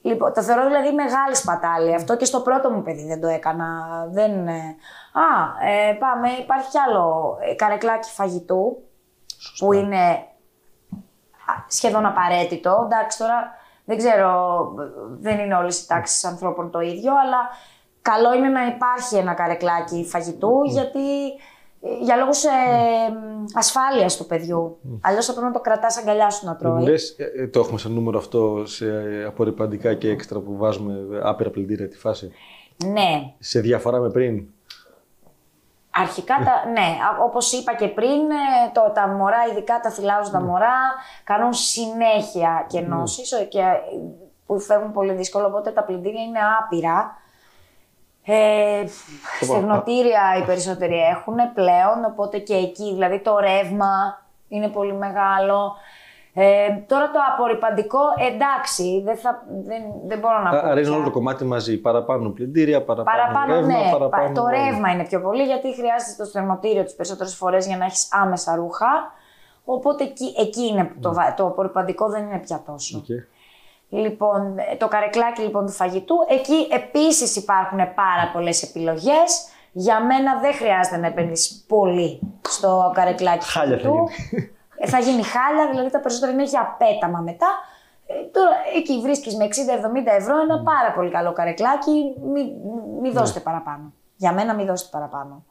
Λοιπόν, 0.00 0.32
το 0.32 0.42
θεωρώ 0.42 0.66
δηλαδή 0.66 0.92
μεγάλη 0.92 1.36
σπατάλη. 1.36 1.94
Αυτό 1.94 2.16
και 2.16 2.24
στο 2.24 2.40
πρώτο 2.40 2.70
μου 2.70 2.82
παιδί 2.82 3.06
δεν 3.06 3.20
το 3.20 3.26
έκανα. 3.26 3.66
Δεν... 4.10 4.48
ε, 4.48 4.76
Α, 5.12 5.66
ε, 5.68 5.92
πάμε. 5.92 6.28
Υπάρχει 6.28 6.70
κι 6.70 6.78
άλλο 6.78 7.36
ε, 7.40 7.54
καρεκλάκι 7.54 8.10
φαγητού 8.10 8.82
που 9.58 9.72
είναι 9.72 10.04
α, 11.46 11.64
σχεδόν 11.68 12.06
απαραίτητο. 12.06 12.82
Εντάξει, 12.84 13.18
τώρα 13.18 13.56
δεν 13.84 13.96
ξέρω, 13.96 14.62
δεν 15.20 15.38
είναι 15.38 15.54
όλες 15.54 15.80
οι 15.80 15.86
τάξεις 15.86 16.24
ανθρώπων 16.24 16.70
το 16.70 16.80
ίδιο, 16.80 17.12
αλλά 17.24 17.38
καλό 18.02 18.34
είναι 18.34 18.48
να 18.48 18.66
υπάρχει 18.66 19.16
ένα 19.16 19.34
καρεκλάκι 19.34 20.04
φαγητού, 20.04 20.62
γιατί 20.64 21.28
ε, 21.30 21.36
για 22.00 22.16
λόγους 22.16 22.44
ε, 22.44 22.48
ασφάλειας 23.54 24.16
του 24.16 24.26
παιδιού. 24.26 24.78
Αλλιώς 25.00 25.26
θα 25.26 25.32
πρέπει 25.32 25.46
να 25.46 25.52
το 25.52 25.60
κρατάς 25.60 25.96
αγκαλιάς 25.98 26.34
σου 26.34 26.44
να 26.46 26.50
Μου 26.52 26.58
τρώει. 26.58 26.82
λες, 26.82 27.16
ε, 27.18 27.42
ε, 27.42 27.46
το 27.48 27.60
έχουμε 27.60 27.78
σαν 27.78 27.92
νούμερο 27.92 28.18
αυτό 28.18 28.62
σε 28.66 28.86
ε, 28.88 29.24
απορριπαντικά 29.24 29.94
και 29.94 30.08
έξτρα 30.10 30.38
που 30.40 30.56
βάζουμε 30.56 30.92
ε, 31.16 31.20
άπειρα 31.22 31.50
πλυντήρια 31.50 31.88
τη 31.88 31.96
φάση; 31.98 32.32
Ναι, 32.84 33.34
Σε 33.38 33.60
διαφορά 33.60 33.98
με 33.98 34.10
πριν; 34.10 34.46
Αρχικά, 35.90 36.34
τα, 36.44 36.52
ναι, 36.72 36.80
α- 36.80 37.22
όπως 37.24 37.52
είπα 37.52 37.74
και 37.74 37.88
πριν, 37.88 38.30
ε, 38.30 38.70
το, 38.72 38.92
τα 38.94 39.08
μωρά, 39.08 39.36
ειδικά 39.50 39.80
τα 39.80 39.90
θυλάζοντα 39.90 40.40
μωρά, 40.40 40.76
κάνουν 41.24 41.52
συνέχεια 41.52 42.66
κενώσεις 42.68 43.32
ε, 43.32 43.44
και, 43.44 43.58
ε, 43.58 43.72
που 44.46 44.60
φεύγουν 44.60 44.92
πολύ 44.92 45.12
δύσκολο, 45.12 45.46
οπότε 45.46 45.70
τα 45.70 45.82
πλυντήρια 45.84 46.22
είναι 46.22 46.38
άπειρα. 46.60 47.16
Ε, 48.30 48.84
στεγνοτήρια 49.40 50.20
οι 50.38 50.44
περισσότεροι 50.46 50.94
έχουν 50.94 51.34
πλέον, 51.54 52.04
οπότε 52.10 52.38
και 52.38 52.54
εκεί, 52.54 52.92
δηλαδή 52.92 53.20
το 53.20 53.38
ρεύμα 53.38 54.22
είναι 54.48 54.68
πολύ 54.68 54.92
μεγάλο. 54.92 55.76
Ε, 56.34 56.68
τώρα 56.86 57.10
το 57.10 57.18
απορριπαντικό, 57.32 57.98
εντάξει, 58.30 59.02
δεν, 59.04 59.16
θα, 59.16 59.42
δεν, 59.64 59.82
δεν 60.06 60.18
μπορώ 60.18 60.42
να 60.42 60.50
πω. 60.50 60.56
Αρέσει 60.68 60.88
πια. 60.88 60.96
όλο 60.96 61.04
το 61.04 61.10
κομμάτι 61.10 61.44
μαζί. 61.44 61.78
Παραπάνω 61.78 62.28
πλυντήρια, 62.30 62.84
παραπάνω, 62.84 63.18
Παραπάνω, 63.18 63.54
ρεύμα, 63.54 63.84
ναι. 63.84 63.90
παραπάνω. 63.90 64.32
το 64.34 64.40
όλα. 64.42 64.50
ρεύμα 64.50 64.90
είναι 64.90 65.04
πιο 65.04 65.20
πολύ 65.20 65.42
γιατί 65.42 65.74
χρειάζεται 65.74 66.14
το 66.18 66.24
στεγνοτήριο 66.24 66.84
τις 66.84 66.94
περισσότερες 66.94 67.34
φορές 67.34 67.66
για 67.66 67.76
να 67.76 67.84
έχεις 67.84 68.08
άμεσα 68.12 68.54
ρούχα. 68.54 69.12
Οπότε 69.64 70.04
εκεί, 70.04 70.34
εκεί 70.38 70.66
είναι 70.66 70.92
το, 71.00 71.12
βα- 71.12 71.34
το 71.34 71.46
απορρυπαντικό 71.46 72.08
δεν 72.08 72.24
είναι 72.24 72.38
πια 72.38 72.62
τόσο. 72.66 72.98
Οκ. 72.98 73.04
Λοιπόν, 73.88 74.54
το 74.78 74.88
καρεκλάκι 74.88 75.40
λοιπόν 75.42 75.66
του 75.66 75.72
φαγητού. 75.72 76.14
Εκεί 76.28 76.68
επίσης 76.70 77.36
υπάρχουν 77.36 77.76
πάρα 77.78 78.30
πολλές 78.32 78.62
επιλογές. 78.62 79.48
Για 79.72 80.00
μένα 80.00 80.38
δεν 80.40 80.54
χρειάζεται 80.54 80.96
να 80.96 81.06
επενδύσεις 81.06 81.64
πολύ 81.68 82.20
στο 82.48 82.90
καρεκλάκι 82.94 83.38
του 83.38 83.44
Χάλια 83.50 83.76
θα 83.78 83.82
φαγητού. 83.82 84.08
Ε, 84.78 84.86
θα 84.88 84.98
γίνει 84.98 85.22
χάλια, 85.22 85.68
δηλαδή 85.70 85.90
τα 85.90 86.00
περισσότερα 86.00 86.32
είναι 86.32 86.42
για 86.44 86.76
πέταμα 86.78 87.18
μετά. 87.20 87.46
Ε, 88.06 88.14
τώρα 88.32 88.50
εκεί 88.76 89.00
βρίσκεις 89.00 89.36
με 89.36 89.44
60-70 89.44 89.48
ευρώ 90.18 90.40
ένα 90.40 90.62
πάρα 90.62 90.92
πολύ 90.94 91.10
καλό 91.10 91.32
καρεκλάκι. 91.32 92.14
Μην 92.32 92.46
μη 93.00 93.08
Ναι. 93.08 93.18
δώσετε 93.18 93.40
παραπάνω. 93.40 93.92
Για 94.16 94.32
μένα 94.32 94.54
μην 94.54 94.66
δώσετε 94.66 94.88
παραπάνω. 94.92 95.44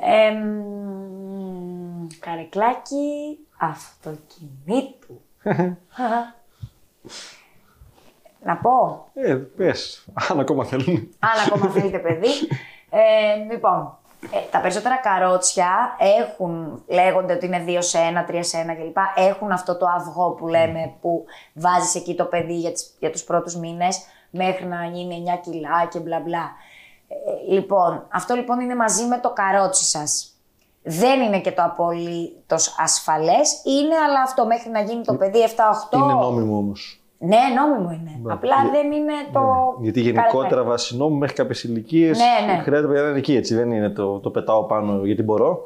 Εμ, 0.00 2.06
καρεκλάκι 2.20 3.38
αυτοκινήτου. 3.58 5.20
Να 8.42 8.56
πω; 8.56 9.06
Ε, 9.14 9.34
πες. 9.34 10.06
Αν 10.30 10.40
ακόμα 10.40 10.64
θέλουν. 10.64 11.16
Αν 11.18 11.46
ακόμα 11.46 11.72
θέλετε 11.72 11.98
παιδί. 11.98 12.28
Ε, 12.90 13.52
λοιπόν, 13.52 13.98
ε, 14.30 14.38
τα 14.50 14.60
περισσότερα 14.60 14.96
καρότσια 14.96 15.96
έχουν, 15.98 16.82
λέγονται 16.86 17.32
ότι 17.32 17.46
είναι 17.46 17.64
2 17.66 17.76
σε 17.80 17.98
1, 17.98 18.30
3 18.30 18.38
σε 18.40 18.58
1 18.58 18.74
κλπ. 18.74 18.96
Έχουν 19.14 19.52
αυτό 19.52 19.76
το 19.76 19.86
αυγό 19.86 20.30
που 20.30 20.48
λέμε 20.48 20.94
που 21.00 21.24
βάζεις 21.54 21.94
εκεί 21.94 22.14
το 22.14 22.24
παιδί 22.24 22.54
για, 22.58 22.72
τις, 22.72 22.96
για 22.98 23.10
τους 23.10 23.24
πρώτους 23.24 23.56
μήνες 23.56 24.00
μέχρι 24.30 24.66
να 24.66 24.84
γίνει 24.84 25.24
9 25.36 25.38
κιλά 25.42 25.86
και 25.90 25.98
μπλα 25.98 26.20
μπλα. 26.20 26.50
Ε, 27.08 27.52
λοιπόν, 27.52 28.06
αυτό 28.08 28.34
λοιπόν 28.34 28.60
είναι 28.60 28.74
μαζί 28.74 29.04
με 29.04 29.18
το 29.18 29.32
καρότσι 29.32 29.84
σας. 29.84 30.32
Δεν 30.82 31.20
είναι 31.20 31.40
και 31.40 31.52
το 31.52 31.62
απολύτως 31.62 32.76
ασφαλές, 32.78 33.62
είναι 33.64 33.94
αλλά 34.06 34.22
αυτό 34.22 34.46
μέχρι 34.46 34.70
να 34.70 34.80
γίνει 34.80 35.04
το 35.04 35.14
παιδί 35.14 35.38
7-8. 35.46 35.94
Είναι 35.94 36.12
νόμιμο 36.12 36.56
όμως. 36.56 36.97
Ναι, 37.18 37.38
νόμιμο 37.56 37.90
είναι. 37.90 38.32
Απλά 38.32 38.56
δεν 38.72 38.92
είναι 38.92 39.12
το. 39.32 39.40
Ναι. 39.40 39.82
Γιατί 39.82 40.00
γενικότερα 40.00 40.40
καρεκλάκι. 40.40 40.68
βάσει 40.68 40.96
νόμου 40.96 41.16
μέχρι 41.16 41.34
κάποιες 41.34 41.64
ηλικίες 41.64 42.18
Ναι, 42.18 42.52
ναι. 42.52 42.62
χρειάζεται 42.62 42.88
παιδιά 42.88 43.02
να 43.02 43.08
είναι 43.08 43.18
εκεί. 43.18 43.34
Έτσι. 43.34 43.54
Δεν 43.54 43.72
είναι 43.72 43.90
το, 43.90 44.18
το 44.18 44.30
πετάω 44.30 44.64
πάνω 44.64 45.04
γιατί 45.04 45.22
μπορώ. 45.22 45.62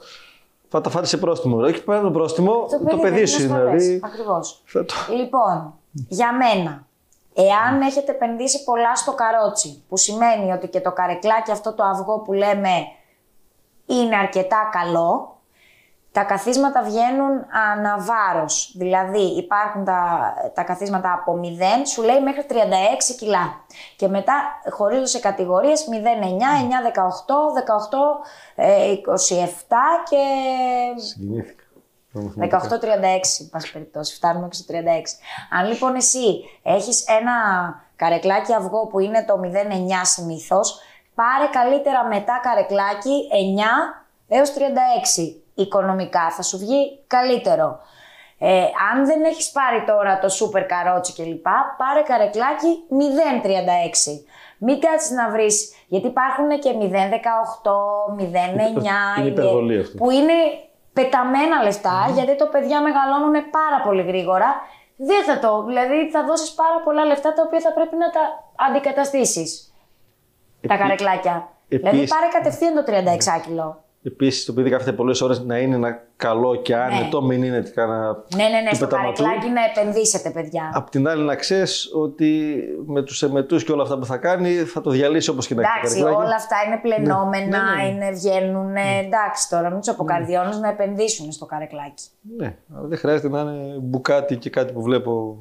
Θα 0.68 0.80
τα 0.80 0.90
φάτε 0.90 1.06
σε 1.06 1.18
πρόστιμο. 1.18 1.56
Όχι 1.56 1.84
πέρα 1.84 2.00
το 2.00 2.10
πρόστιμο, 2.10 2.66
το, 2.90 2.96
παιδί 2.96 3.26
σου 3.26 3.42
είναι. 3.42 3.58
Δηλαδή, 3.58 4.00
Ακριβώς. 4.04 4.62
θα 4.64 4.84
το... 4.84 4.94
Λοιπόν, 5.16 5.74
για 6.08 6.32
μένα, 6.32 6.86
εάν 7.34 7.80
έχετε 7.80 8.12
επενδύσει 8.12 8.64
πολλά 8.64 8.96
στο 8.96 9.12
καρότσι, 9.12 9.82
που 9.88 9.96
σημαίνει 9.96 10.52
ότι 10.52 10.68
και 10.68 10.80
το 10.80 10.92
καρεκλάκι 10.92 11.50
αυτό 11.50 11.72
το 11.72 11.82
αυγό 11.84 12.18
που 12.18 12.32
λέμε 12.32 12.70
είναι 13.86 14.16
αρκετά 14.16 14.68
καλό, 14.72 15.36
τα 16.12 16.22
καθίσματα 16.24 16.82
βγαίνουν 16.82 17.46
αναβάρος. 17.72 18.72
Δηλαδή 18.76 19.22
υπάρχουν 19.22 19.84
τα, 19.84 20.32
τα 20.54 20.62
καθίσματα 20.62 21.12
από 21.12 21.40
0, 21.42 21.46
σου 21.86 22.02
λέει 22.02 22.20
μέχρι 22.20 22.44
36 22.48 22.54
κιλά. 23.18 23.64
Και 23.96 24.08
μετά 24.08 24.34
χωρίζω 24.70 25.06
σε 25.06 25.18
κατηγορίες 25.18 25.88
0, 25.90 25.94
9, 25.94 25.96
9, 25.96 26.82
18, 26.82 27.52
18, 27.54 28.22
ε, 28.54 28.92
27 28.92 29.76
και 30.08 30.22
Συγκινήθηκα. 30.96 31.62
18-36, 32.14 33.48
πάση 33.50 33.72
περιπτώσει, 33.72 34.14
φτάνουμε 34.14 34.48
και 34.48 34.54
στο 34.54 34.74
36. 34.74 34.78
Αν 35.50 35.68
λοιπόν 35.68 35.94
εσύ 35.94 36.44
έχεις 36.62 37.04
ένα 37.06 37.32
καρεκλάκι 37.96 38.52
αυγό 38.54 38.86
που 38.86 38.98
είναι 38.98 39.24
το 39.24 39.40
0,9 39.42 39.48
συνήθως, 40.02 40.80
πάρε 41.14 41.46
καλύτερα 41.52 42.04
μετά 42.04 42.40
καρεκλάκι 42.42 43.28
9 44.28 44.28
έως 44.28 44.52
36 44.54 45.41
οικονομικά, 45.54 46.30
θα 46.30 46.42
σου 46.42 46.58
βγει 46.58 46.98
καλύτερο. 47.06 47.80
Ε, 48.38 48.62
αν 48.92 49.06
δεν 49.06 49.24
έχεις 49.24 49.50
πάρει 49.50 49.84
τώρα 49.86 50.18
το 50.18 50.28
σούπερ 50.28 50.66
καρότσι 50.66 51.12
κλπ, 51.12 51.46
πάρε 51.76 52.02
καρεκλάκι 52.04 52.78
0,36. 52.90 54.24
Μην 54.58 54.80
κάτσεις 54.80 55.10
να 55.10 55.30
βρεις, 55.30 55.72
γιατί 55.86 56.06
υπάρχουν 56.06 56.48
και 56.60 56.70
0,18, 56.80 56.86
0,9, 58.18 59.18
Είναι 59.18 59.28
υπερβολή 59.28 59.78
αυτό. 59.80 59.96
που 59.96 60.10
είναι 60.10 60.32
πεταμένα 60.92 61.62
λεφτά, 61.62 62.10
γιατί 62.14 62.36
το 62.36 62.46
παιδιά 62.46 62.80
μεγαλώνουν 62.82 63.32
πάρα 63.50 63.80
πολύ 63.84 64.02
γρήγορα 64.02 64.54
δεν 64.96 65.24
θα 65.24 65.38
το. 65.38 65.62
Δηλαδή 65.62 66.10
θα 66.10 66.24
δώσεις 66.24 66.50
πάρα 66.52 66.80
πολλά 66.84 67.04
λεφτά 67.04 67.32
τα 67.32 67.42
οποία 67.46 67.60
θα 67.60 67.72
πρέπει 67.72 67.96
να 67.96 68.10
τα 68.10 68.20
αντικαταστήσεις. 68.68 69.72
Τα 70.66 70.74
Επί- 70.74 70.78
καρεκλάκια. 70.82 71.48
επίσης- 71.68 71.90
Δηλαδή 71.90 72.08
πάρε 72.08 72.26
κατευθείαν 72.32 72.74
το 72.74 72.82
36 72.84 73.40
κιλό. 73.46 73.81
Επίσης, 74.04 74.44
το 74.44 74.52
παιδί 74.52 74.70
κάθεται 74.70 74.92
πολλές 74.92 75.20
ώρες 75.20 75.40
να 75.44 75.58
είναι 75.58 75.74
ένα 75.74 76.02
καλό 76.16 76.54
και 76.56 76.76
άνετο, 76.76 77.22
μην 77.22 77.42
είναι 77.42 77.60
κανένα. 77.74 78.24
Ναι, 78.36 78.42
ναι, 78.44 78.60
ναι, 78.60 78.68
του 78.70 78.76
στο 78.76 78.86
πεταματού. 78.86 79.22
καρεκλάκι 79.22 79.52
να 79.52 79.60
επενδύσετε, 79.64 80.30
παιδιά. 80.30 80.70
Απ' 80.74 80.88
την 80.90 81.08
άλλη, 81.08 81.22
να 81.22 81.34
ξέρεις 81.34 81.90
ότι 81.94 82.54
με 82.86 83.02
τους 83.02 83.22
εμετούς 83.22 83.64
και 83.64 83.72
όλα 83.72 83.82
αυτά 83.82 83.98
που 83.98 84.04
θα 84.06 84.16
κάνει 84.16 84.54
θα 84.54 84.80
το 84.80 84.90
διαλύσει 84.90 85.30
όπως 85.30 85.46
και 85.46 85.54
να 85.54 85.60
έχει 85.62 85.70
το 85.72 85.78
Εντάξει, 85.78 85.98
καρεκλάκι. 86.00 86.26
όλα 86.26 86.34
αυτά 86.34 86.56
είναι 86.66 86.78
πλενόμενα, 86.82 87.46
Ναι, 87.62 87.70
ναι, 87.70 87.82
ναι. 87.82 87.88
είναι, 87.88 88.10
βγαίνουν. 88.10 88.76
Εντάξει, 88.76 89.48
τώρα 89.48 89.70
μην 89.70 89.78
τους 89.78 89.88
αποκαρδιώνεις 89.88 90.58
να 90.58 90.68
επενδύσουν 90.68 91.32
στο 91.32 91.46
καρεκλάκι. 91.46 92.04
Ναι, 92.36 92.56
αλλά 92.76 92.86
δεν 92.88 92.98
χρειάζεται 92.98 93.28
να 93.28 93.40
είναι 93.40 93.76
μπουκάτι 93.80 94.36
και 94.36 94.50
κάτι 94.50 94.72
που 94.72 94.82
βλέπω 94.82 95.36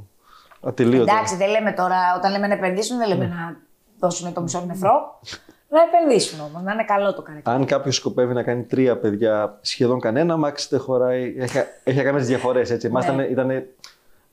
ατελείωτα. 0.64 1.12
Εντάξει, 1.12 1.36
δεν 1.36 1.50
λέμε 1.50 1.72
τώρα, 1.72 1.98
όταν 2.18 2.32
λέμε 2.32 2.48
να 2.48 2.54
επενδύσουν, 2.54 2.98
δεν 2.98 3.08
Ναι. 3.10 3.14
λέμε 3.14 3.28
να 3.28 3.58
δώσουν 4.00 4.34
το 4.34 4.42
μισό 4.42 4.64
νεφρό. 4.68 5.20
να 5.74 5.82
επενδύσουν 5.82 6.40
όμως, 6.40 6.62
να 6.64 6.74
είναι 6.74 6.84
καλό 6.84 7.14
το 7.14 7.22
καρεκλάκι. 7.22 7.60
Αν 7.60 7.66
κάποιος 7.66 7.96
σκοπεύει 7.96 8.34
να 8.34 8.44
κάνει 8.44 8.64
τρία 8.64 8.98
παιδιά, 8.98 9.58
σχεδόν 9.62 10.00
κανένα, 10.00 10.38
μάξι 10.38 10.68
δεν 10.70 10.80
χωράει. 10.80 11.36
Έχει, 11.38 11.58
έχει 11.84 12.02
κάποιες 12.04 12.28
διαφορές 12.28 12.70
έτσι. 12.72 12.88
Εμάς 12.88 13.06
Ναι. 13.06 13.12
ήταν, 13.24 13.50
ήταν 13.50 13.66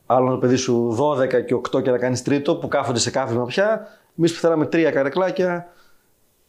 άλλο 0.07 0.31
το 0.31 0.39
παιδί 0.39 0.57
σου 0.57 0.97
12 1.01 1.45
και 1.45 1.55
8 1.55 1.83
και 1.83 1.91
να 1.91 1.99
κάνεις 1.99 2.23
τρίτο 2.23 2.57
που 2.57 2.69
κάθονται 2.69 2.99
σε 2.99 3.11
κάθισμα 3.11 3.45
πια. 3.45 3.89
Εμείς 4.19 4.35
που 4.35 4.41
θέλαμε 4.41 4.67
τρία 4.67 4.91
καρεκλάκια, 4.91 5.69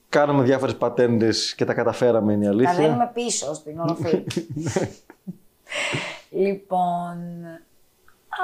κάναμε 0.10 0.44
διάφορες 0.44 0.76
πατέντες 0.76 1.56
και 1.56 1.66
τα 1.66 1.74
καταφέραμε 1.74 2.34
είναι 2.34 2.44
η 2.44 2.48
Τα 2.48 2.54
αλήθεια. 2.54 2.74
δίνουμε 2.76 3.12
πίσω 3.14 3.54
στην 3.54 3.80
οροφή. 3.80 4.24
λοιπόν, 6.30 7.18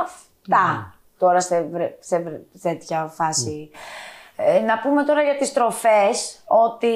αυτά 0.03 0.93
τώρα 1.17 1.41
σε, 1.41 1.61
βρε- 1.71 1.95
σε 1.99 2.19
βρε- 2.19 2.41
τέτοια 2.61 3.05
φάση. 3.07 3.69
Ε, 4.35 4.59
να 4.59 4.79
πούμε 4.79 5.03
τώρα 5.03 5.21
για 5.21 5.37
τις 5.37 5.53
τροφές, 5.53 6.43
ότι 6.47 6.95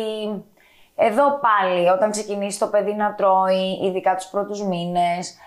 εδώ 0.96 1.40
πάλι 1.40 1.88
όταν 1.88 2.12
ξεκινήσει 2.12 2.60
το 2.60 2.68
παιδί 2.68 2.94
να 2.94 3.16
τρώει, 3.16 3.80
ειδικά 3.84 4.16
τους 4.16 4.26
πρώτους 4.26 4.64
μήνες, 4.64 5.38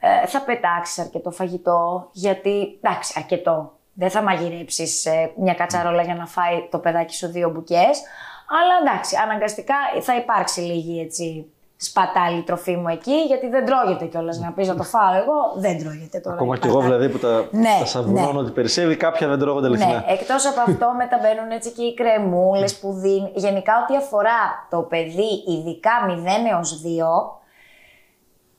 ε, 0.00 0.26
θα 0.26 0.40
πετάξεις 0.40 0.98
αρκετό 0.98 1.30
φαγητό, 1.30 2.08
γιατί, 2.12 2.78
εντάξει, 2.82 3.14
αρκετό. 3.16 3.72
Δεν 3.92 4.10
θα 4.10 4.22
μαγειρέψεις 4.22 5.06
ε, 5.06 5.32
μια 5.36 5.54
κατσαρόλα 5.54 6.02
για 6.02 6.14
να 6.14 6.26
φάει 6.26 6.68
το 6.70 6.78
παιδάκι 6.78 7.14
σου 7.14 7.30
δύο 7.30 7.50
μπουκές, 7.50 8.02
αλλά 8.48 8.90
εντάξει, 8.90 9.16
αναγκαστικά 9.16 9.74
θα 10.00 10.16
υπάρξει 10.16 10.60
λίγη 10.60 11.00
έτσι 11.00 11.53
σπατάλη 11.84 12.42
τροφή 12.42 12.76
μου 12.76 12.88
εκεί, 12.88 13.14
γιατί 13.26 13.48
δεν 13.48 13.64
τρώγεται 13.66 14.04
κιόλας 14.04 14.38
να 14.38 14.52
πεις 14.52 14.68
να 14.68 14.76
το 14.76 14.82
φάω 14.82 15.14
εγώ. 15.14 15.52
Δεν 15.56 15.78
τρώγεται 15.78 16.18
τώρα. 16.18 16.36
Ακόμα 16.36 16.54
η 16.56 16.58
και 16.58 16.68
εγώ 16.68 16.76
πατάτα. 16.78 16.96
δηλαδή 16.96 17.12
που 17.12 17.18
τα, 17.26 17.48
Ναι, 17.50 17.76
τα 17.78 17.84
σαβουνώνω 17.86 18.32
ναι. 18.32 18.38
ότι 18.38 18.50
περισσεύει, 18.50 18.96
κάποια 18.96 19.28
δεν 19.28 19.38
τρώγονται 19.38 19.66
αληθινά. 19.66 19.92
Ναι, 19.92 20.04
εκτός 20.08 20.46
από 20.46 20.60
αυτό 20.70 20.92
μετά 20.96 21.18
μπαίνουν 21.22 21.50
έτσι 21.50 21.70
και 21.70 21.82
οι 21.82 21.94
κρεμούλες 21.94 22.78
που 22.78 22.92
δίνει. 22.92 23.32
Γενικά, 23.34 23.72
ό,τι 23.82 23.96
αφορά 23.96 24.66
το 24.70 24.80
παιδί, 24.80 25.42
ειδικά 25.46 25.90
0 26.08 26.12
έως 26.52 26.82
2, 26.82 26.86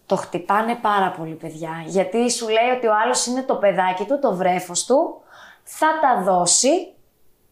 το 0.05 0.15
χτυπάνε 0.15 0.75
πάρα 0.81 1.13
πολύ, 1.17 1.33
παιδιά. 1.33 1.83
Γιατί 1.85 2.31
σου 2.31 2.45
λέει 2.47 2.69
ότι 2.77 2.87
ο 2.87 2.93
άλλος 3.03 3.25
είναι 3.25 3.41
το 3.41 3.55
παιδάκι 3.55 4.03
του, 4.03 4.19
το 4.19 4.35
βρέφος 4.35 4.85
του, 4.85 5.21
θα 5.63 5.87
τα 6.01 6.23
δώσει 6.23 6.93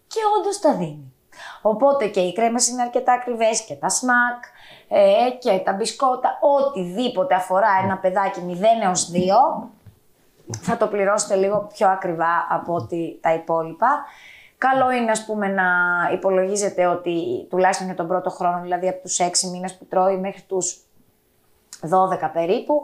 και 0.07 0.19
όντως 0.39 0.59
τα 0.59 0.73
δίνει. 0.73 1.13
Οπότε 1.61 2.07
και 2.07 2.19
οι 2.19 2.33
κρέμες 2.33 2.67
είναι 2.67 2.81
αρκετά 2.81 3.13
ακριβές 3.13 3.61
και 3.61 3.73
τα 3.75 3.89
σνακ 3.89 4.43
ε, 4.95 5.29
και 5.39 5.61
τα 5.65 5.73
μπισκότα, 5.73 6.39
οτιδήποτε 6.41 7.35
αφορά 7.35 7.67
ένα 7.83 7.97
παιδάκι 7.97 8.39
0 8.47 8.63
έως 8.83 9.11
2, 9.13 9.69
θα 10.61 10.77
το 10.77 10.87
πληρώσετε 10.87 11.35
λίγο 11.35 11.69
πιο 11.73 11.89
ακριβά 11.89 12.47
από 12.49 12.73
ότι 12.73 13.19
τα 13.21 13.33
υπόλοιπα. 13.33 14.05
Καλό 14.57 14.91
είναι, 14.91 15.11
ας 15.11 15.25
πούμε, 15.25 15.47
να 15.47 15.63
υπολογίζετε 16.13 16.85
ότι 16.85 17.47
τουλάχιστον 17.49 17.85
για 17.85 17.95
τον 17.95 18.07
πρώτο 18.07 18.29
χρόνο, 18.29 18.61
δηλαδή 18.61 18.87
από 18.87 19.01
τους 19.01 19.19
6 19.19 19.49
μήνες 19.51 19.77
που 19.77 19.85
τρώει 19.85 20.17
μέχρι 20.17 20.41
τους 20.41 20.81
12 21.81 22.29
περίπου, 22.33 22.83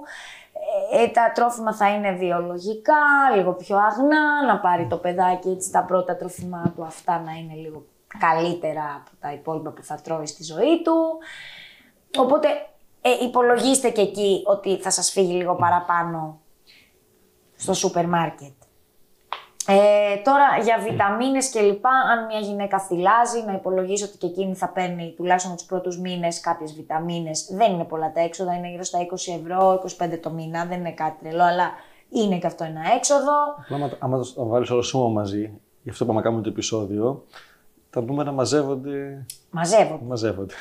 ε, 0.93 1.07
τα 1.07 1.31
τρόφιμα 1.33 1.73
θα 1.75 1.89
είναι 1.89 2.11
βιολογικά, 2.11 3.01
λίγο 3.35 3.53
πιο 3.53 3.77
αγνά, 3.77 4.45
να 4.47 4.59
πάρει 4.59 4.87
το 4.87 4.97
παιδάκι 4.97 5.49
έτσι 5.49 5.71
τα 5.71 5.83
πρώτα 5.83 6.15
τρόφιμα 6.15 6.73
του 6.75 6.83
αυτά 6.83 7.19
να 7.19 7.31
είναι 7.31 7.53
λίγο 7.53 7.83
καλύτερα 8.17 8.83
από 9.01 9.09
τα 9.19 9.33
υπόλοιπα 9.33 9.69
που 9.69 9.83
θα 9.83 9.99
τρώει 10.03 10.25
στη 10.25 10.43
ζωή 10.43 10.81
του. 10.83 11.17
Οπότε 12.17 12.47
ε, 13.01 13.09
υπολογίστε 13.23 13.89
και 13.89 14.01
εκεί 14.01 14.43
ότι 14.45 14.77
θα 14.77 14.91
σας 14.91 15.11
φύγει 15.11 15.33
λίγο 15.33 15.55
παραπάνω 15.55 16.39
στο 17.55 17.73
σούπερ 17.73 18.07
μάρκετ. 18.07 18.51
Ε, 19.67 20.21
τώρα 20.23 20.63
για 20.63 20.77
βιταμίνες 20.89 21.49
και 21.49 21.61
λοιπά, 21.61 21.89
αν 21.89 22.25
μια 22.25 22.39
γυναίκα 22.39 22.79
θυλάζει, 22.79 23.43
να 23.45 23.53
υπολογίσει 23.53 24.03
ότι 24.03 24.17
και 24.17 24.27
εκείνη 24.27 24.55
θα 24.55 24.69
παίρνει 24.69 25.13
τουλάχιστον 25.17 25.55
τους 25.55 25.65
πρώτους 25.65 25.99
μήνες 25.99 26.39
κάποιες 26.39 26.73
βιταμίνες. 26.73 27.47
Δεν 27.51 27.73
είναι 27.73 27.83
πολλά 27.83 28.11
τα 28.11 28.21
έξοδα, 28.21 28.55
είναι 28.55 28.69
γύρω 28.69 28.83
στα 28.83 28.99
20 28.99 29.39
ευρώ, 29.39 29.81
25 29.99 30.19
το 30.21 30.29
μήνα, 30.29 30.65
δεν 30.65 30.79
είναι 30.79 30.91
κάτι 30.91 31.23
τρελό, 31.23 31.43
αλλά 31.43 31.71
είναι 32.09 32.37
και 32.37 32.47
αυτό 32.47 32.63
ένα 32.63 32.81
έξοδο. 32.95 33.31
Απλά 33.63 33.75
άμα, 33.75 33.91
άμα 33.99 34.25
το 34.35 34.45
βάλεις 34.45 34.69
όλο 34.69 34.81
σώμα 34.81 35.07
μαζί, 35.07 35.51
γι' 35.83 35.89
αυτό 35.89 36.05
πάμε 36.05 36.17
να 36.17 36.23
κάνουμε 36.23 36.43
το 36.43 36.49
επεισόδιο, 36.49 37.25
τα 37.89 38.01
νούμερα 38.01 38.31
μαζεύονται. 38.31 39.25
Μαζεύω. 39.49 39.99
μαζεύονται. 40.03 40.53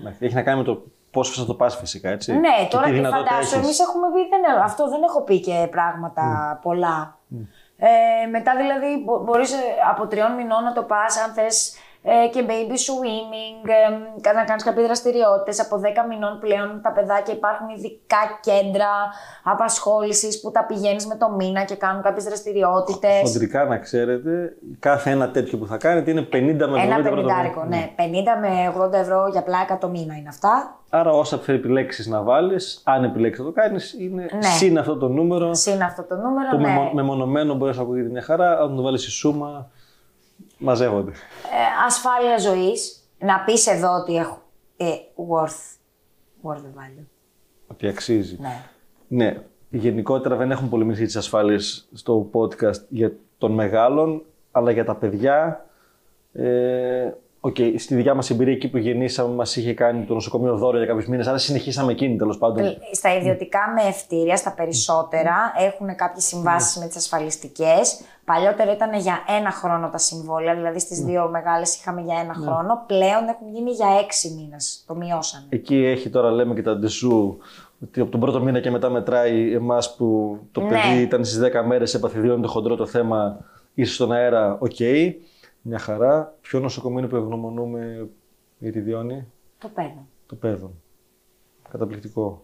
Εντάξει, 0.00 0.24
Έχει 0.24 0.34
να 0.34 0.42
κάνει 0.42 0.58
με 0.58 0.64
το 0.64 0.82
πόσο 1.10 1.40
θα 1.40 1.46
το 1.46 1.54
πας 1.54 1.76
φυσικά, 1.76 2.08
έτσι. 2.10 2.32
Ναι, 2.32 2.48
Και 2.60 2.68
τώρα 2.70 2.84
τι 2.84 2.90
και 2.90 2.96
δυνατότητα 2.96 3.30
φαντάσου, 3.30 3.54
έχεις. 3.54 3.64
εμείς 3.66 3.80
έχουμε 3.80 4.06
πει, 4.14 4.28
δεν, 4.28 4.62
αυτό 4.62 4.88
δεν 4.88 5.02
έχω 5.02 5.22
πει 5.22 5.40
και 5.40 5.68
πράγματα 5.70 6.58
πολλά. 6.62 7.18
Ε, 7.82 8.26
μετά 8.26 8.56
δηλαδή 8.56 9.02
μπο- 9.04 9.18
μπορείς 9.18 9.52
ε, 9.52 9.56
από 9.90 10.06
τριών 10.06 10.32
μηνών 10.34 10.62
να 10.64 10.72
το 10.72 10.82
πας 10.82 11.18
αν 11.24 11.32
θες 11.32 11.68
ε, 11.74 11.78
και 12.32 12.44
baby 12.48 12.76
swimming, 12.86 13.68
ε, 14.28 14.32
να 14.34 14.44
κάνεις 14.44 14.64
κάποιες 14.64 14.84
δραστηριότητες. 14.86 15.60
Από 15.60 15.78
10 15.78 16.06
μηνών 16.08 16.38
πλέον 16.40 16.80
τα 16.82 16.92
παιδάκια 16.92 17.34
υπάρχουν 17.34 17.68
ειδικά 17.68 18.16
κέντρα 18.40 18.88
απασχόλησης 19.44 20.40
που 20.40 20.50
τα 20.50 20.64
πηγαίνεις 20.64 21.06
με 21.06 21.16
το 21.16 21.30
μήνα 21.30 21.64
και 21.64 21.74
κάνουν 21.76 22.02
κάποιες 22.02 22.24
δραστηριότητες. 22.24 23.20
Χοντρικά 23.32 23.64
να 23.64 23.78
ξέρετε, 23.78 24.56
κάθε 24.78 25.10
ένα 25.10 25.30
τέτοιο 25.30 25.58
που 25.58 25.66
θα 25.66 25.76
κάνετε 25.76 26.10
είναι 26.10 26.22
50 26.22 26.66
με 26.68 26.78
70 26.78 26.82
Ένα 26.84 26.94
ευρώ 26.98 27.10
το 27.10 27.14
πενιντάρικο, 27.16 27.60
μήνα. 27.62 27.76
ναι. 27.76 27.90
50 27.96 28.36
με 28.40 28.48
80 28.84 28.92
ευρώ 28.98 29.28
για 29.32 29.42
πλάκα 29.42 29.78
το 29.78 29.88
μήνα 29.88 30.14
είναι 30.16 30.28
αυτά. 30.28 30.74
Άρα 30.90 31.10
όσα 31.10 31.38
θα 31.38 31.52
επιλέξεις 31.52 32.06
να 32.06 32.22
βάλεις, 32.22 32.82
αν 32.84 33.04
επιλέξεις 33.04 33.44
να 33.44 33.52
το 33.52 33.60
κάνεις, 33.60 33.92
είναι 34.00 34.22
Ναι. 34.32 34.42
συν 34.42 34.78
αυτό 34.78 34.96
το 34.96 35.08
νούμερο. 35.08 35.54
Συν 35.54 35.82
αυτό 35.82 36.02
το 36.02 36.14
νούμερο, 36.14 36.50
Το 36.50 36.56
ναι. 36.56 36.68
μεμο- 36.68 36.92
μεμονωμένο 36.92 37.54
μπορείς 37.54 37.76
να 37.76 37.82
ακούγεται 37.82 38.08
μια 38.08 38.22
χαρά, 38.22 38.58
αν 38.60 38.76
το 38.76 38.82
βάλεις 38.82 39.02
στη 39.02 39.10
σούμα, 39.10 39.70
μαζεύονται. 40.60 41.10
Ε, 41.10 41.84
ασφάλεια 41.86 42.38
ζωής. 42.38 42.94
Να 43.18 43.40
πεις 43.40 43.66
εδώ 43.66 43.94
ότι 43.94 44.16
έχω 44.16 44.42
ε, 44.76 44.86
worth, 45.16 45.76
worth 46.42 46.56
the 46.56 46.78
value. 46.78 47.04
Ότι 47.66 47.86
αξίζει. 47.86 48.36
Ναι. 48.40 48.64
Ναι, 49.08 49.42
γενικότερα 49.70 50.36
δεν 50.36 50.50
έχουμε 50.50 50.68
πολύ 50.68 50.84
μιλήσει 50.84 51.04
τις 51.04 51.16
ασφάλειες 51.16 51.88
στο 51.92 52.30
podcast 52.32 52.80
για 52.88 53.12
των 53.38 53.52
μεγάλων, 53.52 54.22
αλλά 54.50 54.70
για 54.70 54.84
τα 54.84 54.94
παιδιά. 54.94 55.66
Ε, 56.32 57.10
Οκ, 57.42 57.56
στη 57.76 57.94
δικιά 57.94 58.14
μας 58.14 58.30
εμπειρία 58.30 58.52
εκεί 58.52 58.68
που 58.68 58.76
γεννήσαμε, 58.78 59.34
μας 59.34 59.56
είχε 59.56 59.74
κάνει 59.74 60.04
το 60.04 60.14
νοσοκομείο 60.14 60.56
δώρο 60.56 60.76
για 60.76 60.86
κάποιους 60.86 61.06
μήνες, 61.06 61.26
άρα 61.26 61.38
συνεχίσαμε 61.38 61.92
εκείνη 61.92 62.16
τέλος 62.16 62.38
πάντων. 62.38 62.64
Ε, 62.64 62.76
Στα 62.92 63.16
ιδιωτικά 63.16 63.58
μαιευτήρια, 63.74 64.36
στα 64.36 64.52
περισσότερα, 64.52 65.34
έχουν 65.58 65.94
κάποιες 65.96 66.24
συμβάσεις 66.24 66.76
με 66.76 66.86
τις 66.86 66.96
ασφαλιστικές. 66.96 68.00
Παλιότερα 68.24 68.72
ήταν 68.72 68.94
για 68.94 69.18
ένα 69.38 69.50
χρόνο 69.50 69.88
τα 69.90 69.98
συμβόλαια, 69.98 70.54
δηλαδή 70.54 70.78
στις 70.80 71.00
δύο 71.04 71.28
μεγάλες 71.28 71.76
είχαμε 71.76 72.00
για 72.00 72.18
ένα 72.20 72.34
χρόνο. 72.34 72.84
Πλέον 72.86 73.28
έχουν 73.28 73.48
γίνει 73.54 73.70
για 73.70 73.86
έξι 74.04 74.30
μήνες. 74.40 74.84
Το 74.86 74.94
μειώσανε. 74.94 75.44
Εκεί 75.48 75.76
έχει 75.84 76.08
τώρα, 76.10 76.30
λέμε 76.30 76.54
και 76.54 76.62
τα 76.62 76.76
ντεσού, 76.76 77.36
ότι 77.82 78.00
από 78.00 78.10
τον 78.10 78.20
πρώτο 78.20 78.40
μήνα 78.40 78.60
και 78.60 78.70
μετά 78.70 78.90
μετράει 78.90 79.54
εμάς 79.54 79.94
που 79.96 80.38
το 80.52 80.60
Ναι. 80.60 80.68
παιδί 80.68 81.00
ήταν 81.02 81.24
στις 81.24 81.38
10 81.38 81.62
μέρες, 81.66 81.94
επαθυδιώνει 81.94 82.42
το 82.42 82.48
χοντρό 82.48 82.76
το 82.76 82.86
θέμα, 82.86 83.38
είσαι 83.74 83.92
στον 83.94 84.12
αέρα, 84.12 84.56
οκ. 84.60 84.78
Μια 85.62 85.78
χαρά. 85.78 86.34
Ποιο 86.40 86.60
νοσοκομείο 86.60 86.98
είναι 86.98 87.08
που 87.08 87.16
ευγνωμονούμε 87.16 88.08
για 88.58 88.72
τη 88.72 88.80
Διόνη, 88.80 89.26
Το 89.58 89.68
παίρνω. 89.68 90.06
το 90.26 90.34
παιδόν. 90.34 90.72
Καταπληκτικό. 91.70 92.42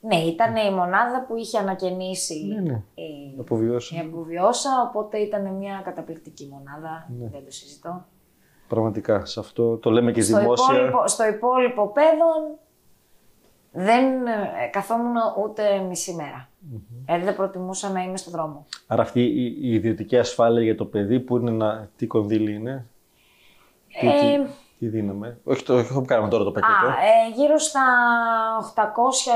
Ναι, 0.00 0.16
ήταν 0.16 0.56
η 0.56 0.70
μονάδα 0.74 1.24
που 1.28 1.36
είχε 1.36 1.58
ανακαινήσει 1.58 2.44
Ναι, 2.54 2.60
ναι. 2.60 2.82
η, 2.94 3.36
Αποβιώσει. 3.40 3.94
η 3.96 3.98
Αποβιώσα, 3.98 4.70
οπότε 4.88 5.18
ήταν 5.18 5.54
μια 5.54 5.80
καταπληκτική 5.84 6.48
μονάδα. 6.52 7.08
Ναι. 7.20 7.28
Δεν 7.28 7.44
το 7.44 7.50
συζητώ. 7.50 8.04
Πραγματικά. 8.68 9.24
Σε 9.24 9.40
αυτό 9.40 9.76
το 9.76 9.90
λέμε 9.90 10.12
και 10.12 10.22
Στο 10.22 10.38
δημόσια. 10.38 10.74
υπόλοιπο, 10.76 11.08
στο 11.08 11.26
υπόλοιπο 11.26 11.88
παιδόν 11.88 12.58
δεν 13.72 14.26
ε, 14.26 14.66
καθόμουν 14.70 15.14
ούτε 15.44 15.78
μισή 15.88 16.14
μέρα. 16.14 16.48
Δηλαδή 17.04 17.24
δεν 17.24 17.36
προτιμούσα 17.36 17.88
να 17.90 18.02
είμαι 18.02 18.16
στο 18.16 18.30
δρόμο. 18.30 18.66
Άρα 18.86 19.02
αυτή 19.02 19.20
η, 19.22 19.44
η 19.44 19.72
ιδιωτική 19.74 20.18
ασφάλεια 20.18 20.62
για 20.62 20.76
το 20.76 20.84
παιδί 20.84 21.20
που 21.20 21.36
είναι 21.36 21.50
ένα. 21.50 21.88
Τι 21.96 22.06
κονδύλι 22.06 22.54
είναι; 22.54 22.86
Τι, 24.00 24.06
Ε, 24.08 24.10
τι, 24.20 24.50
τι 24.78 24.86
δίναμε. 24.88 25.38
Όχι 25.44 25.62
το 25.64 25.74
όχι 25.74 25.92
που 25.92 26.04
κάναμε 26.04 26.28
τώρα 26.28 26.44
το 26.44 26.50
πακέτο. 26.52 26.86
Α, 26.86 26.90
ε, 26.90 27.34
γύρω 27.34 27.58
στα 27.58 27.80
800 28.76 28.82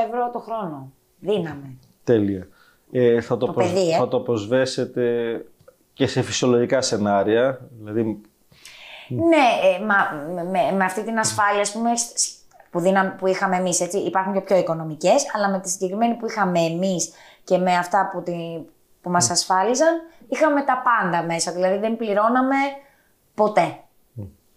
ευρώ 0.06 0.30
το 0.32 0.38
χρόνο. 0.38 0.92
Δίναμε. 1.18 1.76
Τέλεια. 2.04 2.48
Ε, 2.92 3.20
θα, 3.20 3.36
το 3.36 3.46
Το 3.46 3.52
προσ- 3.52 3.72
παιδί, 3.72 3.90
ε. 3.92 3.96
θα 3.96 4.08
το 4.08 4.20
προσβέσετε 4.20 5.44
και 5.92 6.06
σε 6.06 6.22
φυσιολογικά 6.22 6.80
σενάρια. 6.80 7.60
Δηλαδή, 7.78 8.20
Ναι, 9.08 9.46
ε, 9.80 9.84
μα, 9.84 9.94
με, 10.42 10.76
με 10.76 10.84
αυτή 10.84 11.04
την 11.04 11.18
ασφάλεια, 11.18 11.60
ας 11.60 11.72
πούμε, 11.72 11.96
σ- 11.96 12.35
που, 12.76 12.82
δίνα, 12.82 13.14
που 13.18 13.26
είχαμε 13.26 13.56
εμείς, 13.56 13.80
έτσι, 13.80 13.98
υπάρχουν 13.98 14.32
και 14.32 14.40
πιο 14.40 14.56
οικονομικές, 14.56 15.24
αλλά 15.34 15.48
με 15.48 15.60
τη 15.60 15.68
συγκεκριμένη 15.68 16.14
που 16.14 16.26
είχαμε 16.26 16.60
εμείς 16.60 17.12
και 17.44 17.58
με 17.58 17.74
αυτά 17.74 18.10
που, 18.12 18.22
τη, 18.22 18.32
που 19.00 19.10
μας 19.10 19.30
ασφάλιζαν, 19.30 20.00
είχαμε 20.28 20.62
τα 20.62 20.82
πάντα 20.84 21.24
μέσα, 21.24 21.52
δηλαδή 21.52 21.78
δεν 21.78 21.96
πληρώναμε 21.96 22.56
ποτέ 23.34 23.78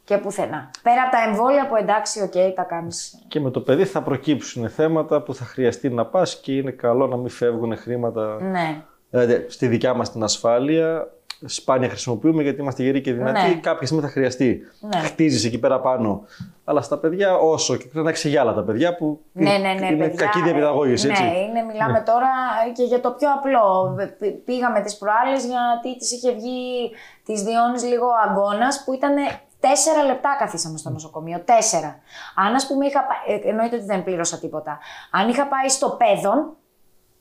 και 0.03 0.17
πουθενά. 0.17 0.69
Πέρα 0.83 1.01
από 1.01 1.11
τα 1.11 1.23
εμβόλια 1.29 1.67
που 1.67 1.75
εντάξει, 1.75 2.21
οκ, 2.21 2.55
τα 2.55 2.63
κάνεις. 2.63 3.23
και 3.27 3.39
με 3.39 3.51
το 3.51 3.61
παιδί 3.61 3.85
θα 3.85 4.01
προκύψουν 4.01 4.69
θέματα 4.69 5.21
που 5.21 5.33
θα 5.33 5.45
χρειαστεί 5.45 5.89
να 5.89 6.05
πας 6.05 6.39
και 6.39 6.55
είναι 6.55 6.71
καλό 6.71 7.07
να 7.07 7.17
μην 7.17 7.29
φεύγουν 7.29 7.77
χρήματα. 7.77 8.41
Ναι. 8.41 8.81
Δηλαδή, 9.09 9.45
στη 9.49 9.67
δικιά 9.67 9.93
μας 9.93 10.11
την 10.11 10.23
ασφάλεια, 10.23 11.11
σπάνια 11.45 11.89
χρησιμοποιούμε 11.89 12.43
γιατί 12.43 12.61
είμαστε 12.61 12.83
γεροί 12.83 13.01
και 13.01 13.13
δυνατοί. 13.13 13.47
Ναι. 13.47 13.55
Κάποια 13.55 13.85
στιγμή 13.87 14.03
θα 14.03 14.09
χρειαστεί. 14.09 14.61
Ναι. 14.79 14.99
Χτίζεις 14.99 15.45
εκεί 15.45 15.59
πέρα 15.59 15.79
πάνω. 15.79 16.23
Αλλά 16.63 16.81
στα 16.81 16.97
παιδιά, 16.97 17.35
όσο 17.37 17.75
και 17.75 17.85
πρέπει 17.85 18.03
να 18.03 18.09
έχεις 18.09 18.25
για 18.25 18.41
άλλα 18.41 18.53
τα 18.53 18.63
παιδιά 18.63 18.95
που 18.95 19.19
Ναι, 19.31 19.51
ναι, 19.51 19.57
ναι, 19.57 19.85
είναι 19.87 20.07
παιδιά, 20.07 20.25
κακή 20.25 20.41
διαπαιδαγώγηση, 20.41 21.07
ε, 21.07 21.09
έτσι. 21.09 21.23
Ναι, 21.23 21.37
είναι, 21.37 21.61
μιλάμε 21.61 22.03
τώρα 22.05 22.29
και 22.75 22.83
για 22.83 23.01
το 23.01 23.11
πιο 23.11 23.27
απλό. 23.33 23.95
Π- 24.19 24.45
Πήγαμε 24.45 24.81
τις 24.81 24.97
προάλλες 24.97 25.45
γιατί 25.45 25.97
της 25.97 26.11
είχε 26.11 26.31
βγει 26.31 26.91
της 27.25 27.41
Διόνης 27.43 27.83
λίγο 27.83 28.07
αγκώνας 28.27 28.83
που 28.85 28.93
ήταν 28.93 29.13
τέσσερα 29.59 30.03
λεπτά 30.03 30.35
καθίσαμε 30.39 30.77
στο 30.77 30.89
νοσοκομείο. 30.89 31.41
Τέσσερα. 31.45 31.99
Αν 32.35 32.55
ας 32.55 32.67
πούμε 32.67 32.85
είχα 32.85 32.99
πάει, 33.09 33.35
ε, 33.37 33.49
εννοείται 33.49 33.75
ότι 33.75 33.85
δεν 33.85 34.03
πλήρωσα 34.03 34.39
τίποτα. 34.39 34.79
Αν 35.11 35.29
είχα 35.29 35.47
πάει 35.47 35.69
στο 35.69 35.89
παιδόν, 35.89 36.55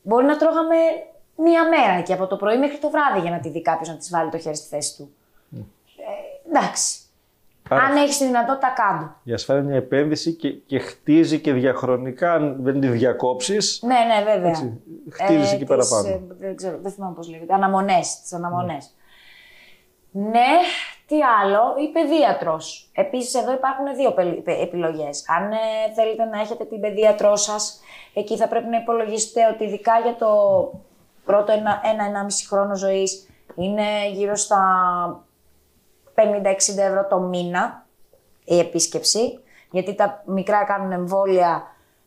μπορεί 0.03 0.25
να 0.27 0.37
τρώγαμε 0.37 0.77
μία 1.43 1.69
μέρα 1.69 1.93
εκεί 1.99 2.13
από 2.13 2.27
το 2.27 2.37
πρωί 2.37 2.59
μέχρι 2.59 2.79
το 2.79 2.91
βράδυ 2.91 3.21
για 3.21 3.31
να 3.31 3.39
τη 3.41 3.49
δει 3.49 3.63
κάποιος 3.63 3.89
να 3.89 3.97
της 3.97 4.11
βάλει 4.11 4.31
το 4.31 4.39
χέρι 4.39 4.57
στη 4.57 4.69
θέση 4.69 4.97
του. 4.97 5.15
Ε, 5.53 6.49
εντάξει. 6.49 6.99
Άρα- 7.71 7.83
Αν 7.83 7.97
έχεις 7.97 8.19
τη 8.19 8.25
δυνατότητα, 8.25 8.69
κάντο. 8.77 9.15
Η 9.23 9.33
ασφάλεια 9.33 9.63
είναι 9.63 9.71
μια 9.71 9.81
επένδυση 9.81 10.33
και, 10.33 10.51
και 10.53 10.79
χτίζει 10.79 11.41
και 11.41 11.53
διαχρονικά, 11.53 12.33
αν 12.33 12.57
δεν 12.63 12.81
τη 12.81 12.87
διακόψεις. 12.89 13.81
Ναι, 13.83 13.95
ναι, 13.95 14.33
βέβαια. 14.33 14.49
Έτσι, 14.51 14.81
χτίζεις 15.11 15.53
εκεί 15.53 15.65
πέρα 15.65 15.81
τις, 15.81 15.89
πάνω. 15.91 16.09
ε, 16.09 16.21
δεν 16.39 16.57
ξέρω, 16.57 16.79
δεν 16.83 16.93
θυμάμαι 16.93 17.15
πώς 17.15 17.29
λέγεται. 17.31 17.55
Αναμονές, 17.55 18.21
τις 18.21 18.33
αναμονές. 18.33 18.91
Ναι, 20.11 20.47
τι 21.07 21.17
άλλο, 21.43 21.61
η 21.89 21.93
παιδίατρος. 21.93 22.91
Επίσης 22.95 23.35
εδώ 23.35 23.53
υπάρχουν 23.53 23.95
δύο 23.97 24.13
πελ- 24.13 24.41
πε- 24.41 24.61
επιλογές. 24.63 25.25
Αν 25.29 25.53
ε, 25.53 25.57
θέλετε 25.95 26.25
να 26.25 26.41
έχετε 26.41 26.65
την 26.65 26.81
παιδίατρό 26.81 27.37
σας, 27.37 27.81
εκεί 28.15 28.37
θα 28.37 28.49
πρέπει 28.49 28.69
να 28.69 28.77
υπολογίσετε 28.77 29.41
ότι 29.55 29.65
ειδικά 29.65 29.93
για 29.99 30.15
το 30.17 30.29
πρώτο 31.29 31.53
ένα- 31.53 31.81
ένα-ενάμιση 31.93 32.47
χρόνο 32.47 32.77
ζωής 32.77 33.29
είναι 33.55 34.09
γύρω 34.13 34.37
στα 34.37 34.61
50-60 36.15 36.83
ευρώ 36.83 37.07
το 37.07 37.19
μήνα 37.19 37.87
η 38.45 38.59
επίσκεψη, 38.59 39.39
γιατί 39.71 39.95
τα 39.95 40.23
μικρά 40.27 40.65
κάνουν 40.65 40.93
εμβόλια. 40.93 41.63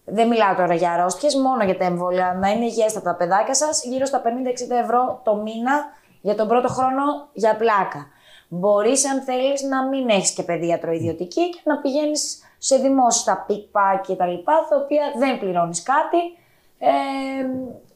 Δεν 0.06 0.28
μιλάω 0.28 0.56
τώρα 0.56 0.74
για 0.74 0.92
αρρώστιες, 0.92 1.36
μόνο 1.36 1.64
για 1.64 1.78
τα 1.78 1.86
εμβόλια. 1.86 2.38
Να 2.40 2.50
είναι 2.50 2.66
υγιέστατα 2.66 3.12
τα 3.12 3.18
παιδάκια 3.18 3.54
σας, 3.54 3.84
γύρω 3.84 4.06
στα 4.06 4.22
50-60 4.22 4.76
ευρώ 4.82 5.22
το 5.24 5.36
μήνα 5.36 5.86
για 6.22 6.36
τον 6.36 6.48
πρώτο 6.48 6.68
χρόνο 6.68 7.04
για 7.34 7.56
πλάκα. 7.56 8.08
Μπορείς, 8.48 9.10
αν 9.10 9.22
θέλεις, 9.22 9.62
να 9.64 9.88
μην 9.88 10.10
έχεις 10.10 10.32
και 10.32 10.44
παιδίατρο 10.44 10.92
ιδιωτική 10.92 11.50
και 11.50 11.62
να 11.64 11.78
πηγαίνεις 11.78 12.42
σε 12.58 12.78
δημόσια 12.78 13.44
πικπά 13.48 14.02
και 14.08 14.16
τα 14.16 14.26
λοιπά, 14.26 14.54
τα 14.70 14.76
οποία 14.76 15.04
δεν 15.18 15.40
πληρώνεις 15.40 15.84
κάτι 15.84 16.18
ε, 16.84 16.92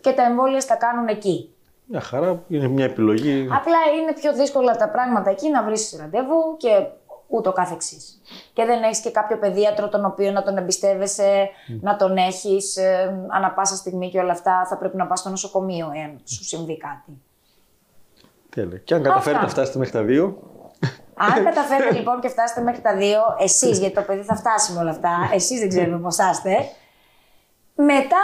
και 0.06 0.12
τα 0.12 0.24
εμβόλια 0.24 0.60
στα 0.60 0.76
κάνουν 0.76 1.08
εκεί. 1.08 1.56
Μια 1.86 2.02
χαρά, 2.02 2.44
είναι 2.48 2.68
μια 2.68 2.86
επιλογή. 2.86 3.48
Απλά 3.52 3.78
είναι 4.00 4.14
πιο 4.14 4.34
δύσκολα 4.34 4.76
τα 4.76 4.90
πράγματα 4.90 5.30
εκεί 5.30 5.50
να 5.50 5.64
βρεις 5.64 5.96
ραντεβού 6.00 6.58
και 6.58 6.70
ούτω 7.28 7.52
καθεξής. 7.52 8.22
Και 8.54 8.66
δεν 8.66 8.84
έχεις 8.84 9.00
και 9.00 9.12
κάποιο 9.12 9.38
παιδίατρο 9.38 9.90
τον 9.90 10.06
οποίο 10.06 10.32
να 10.32 10.44
τον 10.44 10.58
εμπιστεύεσαι, 10.58 11.50
να 11.82 11.96
τον 11.96 12.18
έχεις 12.18 12.78
ε, 12.78 13.26
ανά 13.30 13.52
πάσα 13.52 13.76
στιγμή 13.76 14.10
και 14.10 14.20
όλα 14.20 14.32
αυτά. 14.32 14.66
Θα 14.70 14.78
πρέπει 14.78 14.98
να 14.98 15.08
πας 15.08 15.20
στο 15.20 15.30
νοσοκομείο 15.30 15.92
εάν 15.96 16.22
σου 16.24 16.44
συμβεί 16.44 16.78
κάτι. 16.78 17.22
Τέλεια. 18.50 18.78
Και 18.78 18.94
αν 18.94 19.04
καταφέρετε 19.04 19.36
Αυτά. 19.36 19.48
να 19.48 19.54
φτάσετε 19.54 19.78
μέχρι 19.78 19.94
τα 19.94 20.04
δύο, 20.04 20.38
Αν 21.18 21.44
καταφέρετε 21.44 21.96
λοιπόν 21.96 22.20
και 22.20 22.30
φτάσετε 22.30 22.62
μέχρι 22.62 22.82
τα 22.82 22.96
δύο, 22.96 23.22
εσείς, 23.40 23.80
γιατί 23.80 23.96
το 23.96 24.02
παιδί 24.02 24.22
θα 24.22 24.36
φτάσει 24.36 24.74
με 24.74 24.80
όλα 24.80 24.90
αυτά, 24.90 25.30
εσείς 25.34 25.60
δεν 25.60 25.70
ξέρουμε 25.70 25.98
πώς 26.00 26.16
θα 26.16 26.30
είστε, 26.30 26.56
μετά 27.76 28.24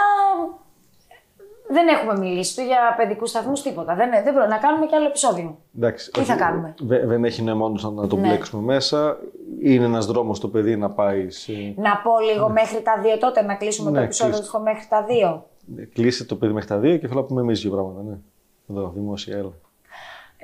δεν 1.72 1.88
έχουμε 1.88 2.18
μιλήσει 2.18 2.56
του 2.56 2.62
για 2.62 2.78
παιδικούς 2.96 3.30
σταθμούς, 3.30 3.62
τίποτα. 3.62 3.94
Δεν, 3.94 4.10
δεν 4.24 4.34
προ- 4.34 4.46
να 4.48 4.56
κάνουμε 4.58 4.86
κι 4.86 4.94
άλλο 4.94 5.06
επεισόδιο. 5.06 5.58
εντάξει. 5.76 6.10
Τι 6.10 6.20
θα 6.20 6.34
κάνουμε; 6.34 6.74
δε- 6.80 7.06
δεν 7.06 7.24
έχει 7.24 7.42
νόημα 7.42 7.64
όντως 7.66 7.92
να 7.92 8.06
το 8.06 8.16
Ναι. 8.16 8.26
μπλέξουμε 8.28 8.62
μέσα. 8.62 9.16
Είναι 9.62 9.84
ένας 9.84 10.06
δρόμος 10.06 10.40
το 10.40 10.48
παιδί 10.48 10.76
να 10.76 10.90
πάει 10.90 11.30
σε. 11.30 11.52
Να 11.76 11.96
πω 11.96 12.10
λίγο 12.32 12.48
μέχρι 12.48 12.82
τα 12.82 12.98
δύο 13.02 13.18
τότε, 13.18 13.42
να 13.42 13.54
κλείσουμε 13.54 13.90
το 13.90 13.98
Ναι, 13.98 14.04
επεισόδιο 14.04 14.34
κλείστε. 14.34 14.56
του 14.56 14.62
μέχρι 14.62 14.86
τα 14.88 15.02
δύο. 15.02 15.46
Κλείσει 15.92 16.24
το 16.24 16.36
παιδί 16.36 16.52
μέχρι 16.52 16.68
τα 16.68 16.78
δύο 16.78 16.96
και 16.96 17.08
θέλω 17.08 17.20
να 17.20 17.26
πούμε 17.26 17.40
εμείς 17.40 17.60
δύο 17.60 17.70
πράγματα. 17.70 18.00
Ναι. 18.02 18.16
Εδώ, 18.70 18.92
δημόσια, 18.94 19.36
έλα. 19.36 19.52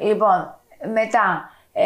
Λοιπόν, 0.01 0.55
μετά, 0.93 1.51
ε, 1.72 1.85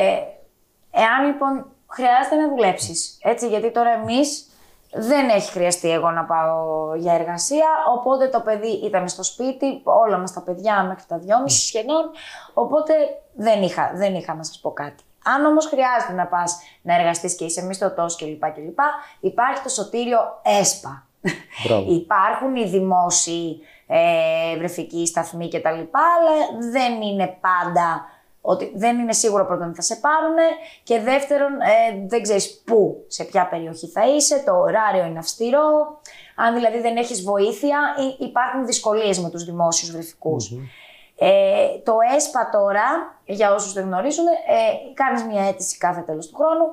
εάν 0.90 1.26
λοιπόν 1.26 1.66
χρειάζεται 1.86 2.36
να 2.36 2.48
δουλέψεις, 2.48 3.18
έτσι, 3.22 3.48
γιατί 3.48 3.70
τώρα 3.70 3.90
εμείς 3.90 4.48
δεν 4.94 5.28
έχει 5.28 5.50
χρειαστεί 5.50 5.90
εγώ 5.90 6.10
να 6.10 6.24
πάω 6.24 6.94
για 6.94 7.14
εργασία, 7.14 7.68
οπότε 7.96 8.28
το 8.28 8.40
παιδί 8.40 8.80
ήταν 8.84 9.08
στο 9.08 9.22
σπίτι, 9.22 9.80
όλα 9.84 10.18
μας 10.18 10.32
τα 10.32 10.42
παιδιά 10.42 10.82
μέχρι 10.82 11.04
τα 11.08 11.18
δυόμιση 11.18 11.66
σχεδόν, 11.66 12.10
οπότε 12.54 12.92
δεν 13.34 13.62
είχα, 13.62 13.92
δεν 13.94 14.14
είχα 14.14 14.34
να 14.34 14.42
σας 14.42 14.58
πω 14.60 14.72
κάτι. 14.72 15.02
Αν 15.24 15.44
όμως 15.44 15.66
χρειάζεται 15.66 16.12
να 16.12 16.26
πας 16.26 16.58
να 16.82 16.94
εργαστείς 16.94 17.34
και 17.34 17.44
είσαι 17.44 17.62
μισθωτός 17.62 18.16
κλπ. 18.16 18.52
κλπ. 18.52 18.78
Υπάρχει 19.20 19.62
το 19.62 19.68
σωτήριο 19.68 20.18
ΕΣΠΑ. 20.42 21.06
Μπράβο. 21.64 21.92
Υπάρχουν 22.00 22.56
οι 22.56 22.64
δημόσιοι 22.64 23.60
ε, 23.86 24.56
βρεφικοί 24.56 25.06
σταθμοί 25.06 25.48
κτλ. 25.48 25.68
Αλλά 25.68 26.68
δεν 26.70 27.02
είναι 27.02 27.38
πάντα 27.40 28.06
ότι 28.44 28.72
δεν 28.74 28.98
είναι 28.98 29.12
σίγουρο 29.12 29.46
πρώτον 29.46 29.66
ότι 29.66 29.76
θα 29.76 29.82
σε 29.82 29.96
πάρουν 29.96 30.36
και 30.82 31.00
δεύτερον 31.00 31.52
ε, 31.52 32.06
δεν 32.06 32.22
ξέρεις 32.22 32.62
πού, 32.64 33.04
σε 33.06 33.24
ποια 33.24 33.48
περιοχή 33.48 33.86
θα 33.86 34.06
είσαι, 34.06 34.42
το 34.46 34.52
ωράριο 34.58 35.04
είναι 35.04 35.18
αυστηρό, 35.18 36.00
αν 36.36 36.54
δηλαδή 36.54 36.80
δεν 36.80 36.96
έχεις 36.96 37.22
βοήθεια 37.22 37.78
ή 37.98 38.24
υπάρχουν 38.24 38.66
δυσκολίες 38.66 39.18
με 39.18 39.30
τους 39.30 39.44
δημόσιους 39.44 39.90
βρεφικούς. 39.90 40.52
Ε, 41.18 41.78
το 41.84 41.96
ΕΣΠΑ 42.16 42.48
τώρα, 42.52 43.18
για 43.24 43.54
όσους 43.54 43.72
δεν 43.72 43.84
γνωρίζουν, 43.84 44.26
ε, 44.26 44.92
κάνεις 44.94 45.22
μια 45.22 45.48
αίτηση 45.48 45.78
κάθε 45.78 46.00
τέλος 46.00 46.26
του 46.26 46.36
χρόνου 46.36 46.66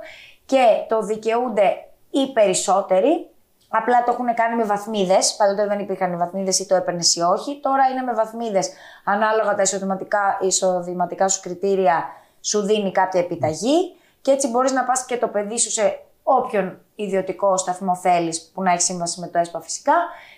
και 0.45 0.65
το 0.88 1.01
δικαιούνται 1.01 1.86
οι 2.09 2.32
περισσότεροι, 2.34 3.30
απλά 3.70 4.03
το 4.03 4.11
έχουν 4.11 4.34
κάνει 4.34 4.55
με 4.55 4.63
βαθμίδες, 4.63 5.36
πάντοτε 5.36 5.67
δεν 5.67 5.80
υπήρχαν 5.80 6.13
οι 6.13 6.15
βαθμίδες 6.15 6.59
ή 6.59 6.65
το 6.67 6.76
έπαιρνες 6.76 7.15
ή 7.15 7.22
όχι, 7.22 7.59
τώρα 7.61 7.84
είναι 7.91 8.01
με 8.01 8.13
βαθμίδες, 8.13 8.70
ανάλογα 9.03 9.55
τα 9.55 9.61
εισοδηματικά, 9.61 10.38
εισοδηματικά 10.41 11.28
σου 11.28 11.41
κριτήρια 11.41 12.05
σου 12.41 12.61
δίνει 12.61 12.91
κάποια 12.91 13.20
επιταγή 13.20 13.95
και 14.22 14.32
έτσι 14.32 14.47
μπορείς 14.49 14.72
να 14.72 14.84
πας 14.84 15.05
και 15.05 15.17
το 15.17 15.28
παιδί 15.28 15.57
σου 15.59 15.72
σε 15.72 15.99
όποιον 16.24 16.80
ιδιωτικό 16.95 17.57
σταθμό 17.57 17.95
θέλεις 17.95 18.51
που 18.53 18.61
να 18.63 18.72
έχει 18.72 18.82
σύμβαση 18.82 19.20
με 19.20 19.28
το 19.28 19.38
ΕΣΠΑ 19.39 19.61
φυσικά 19.61 19.93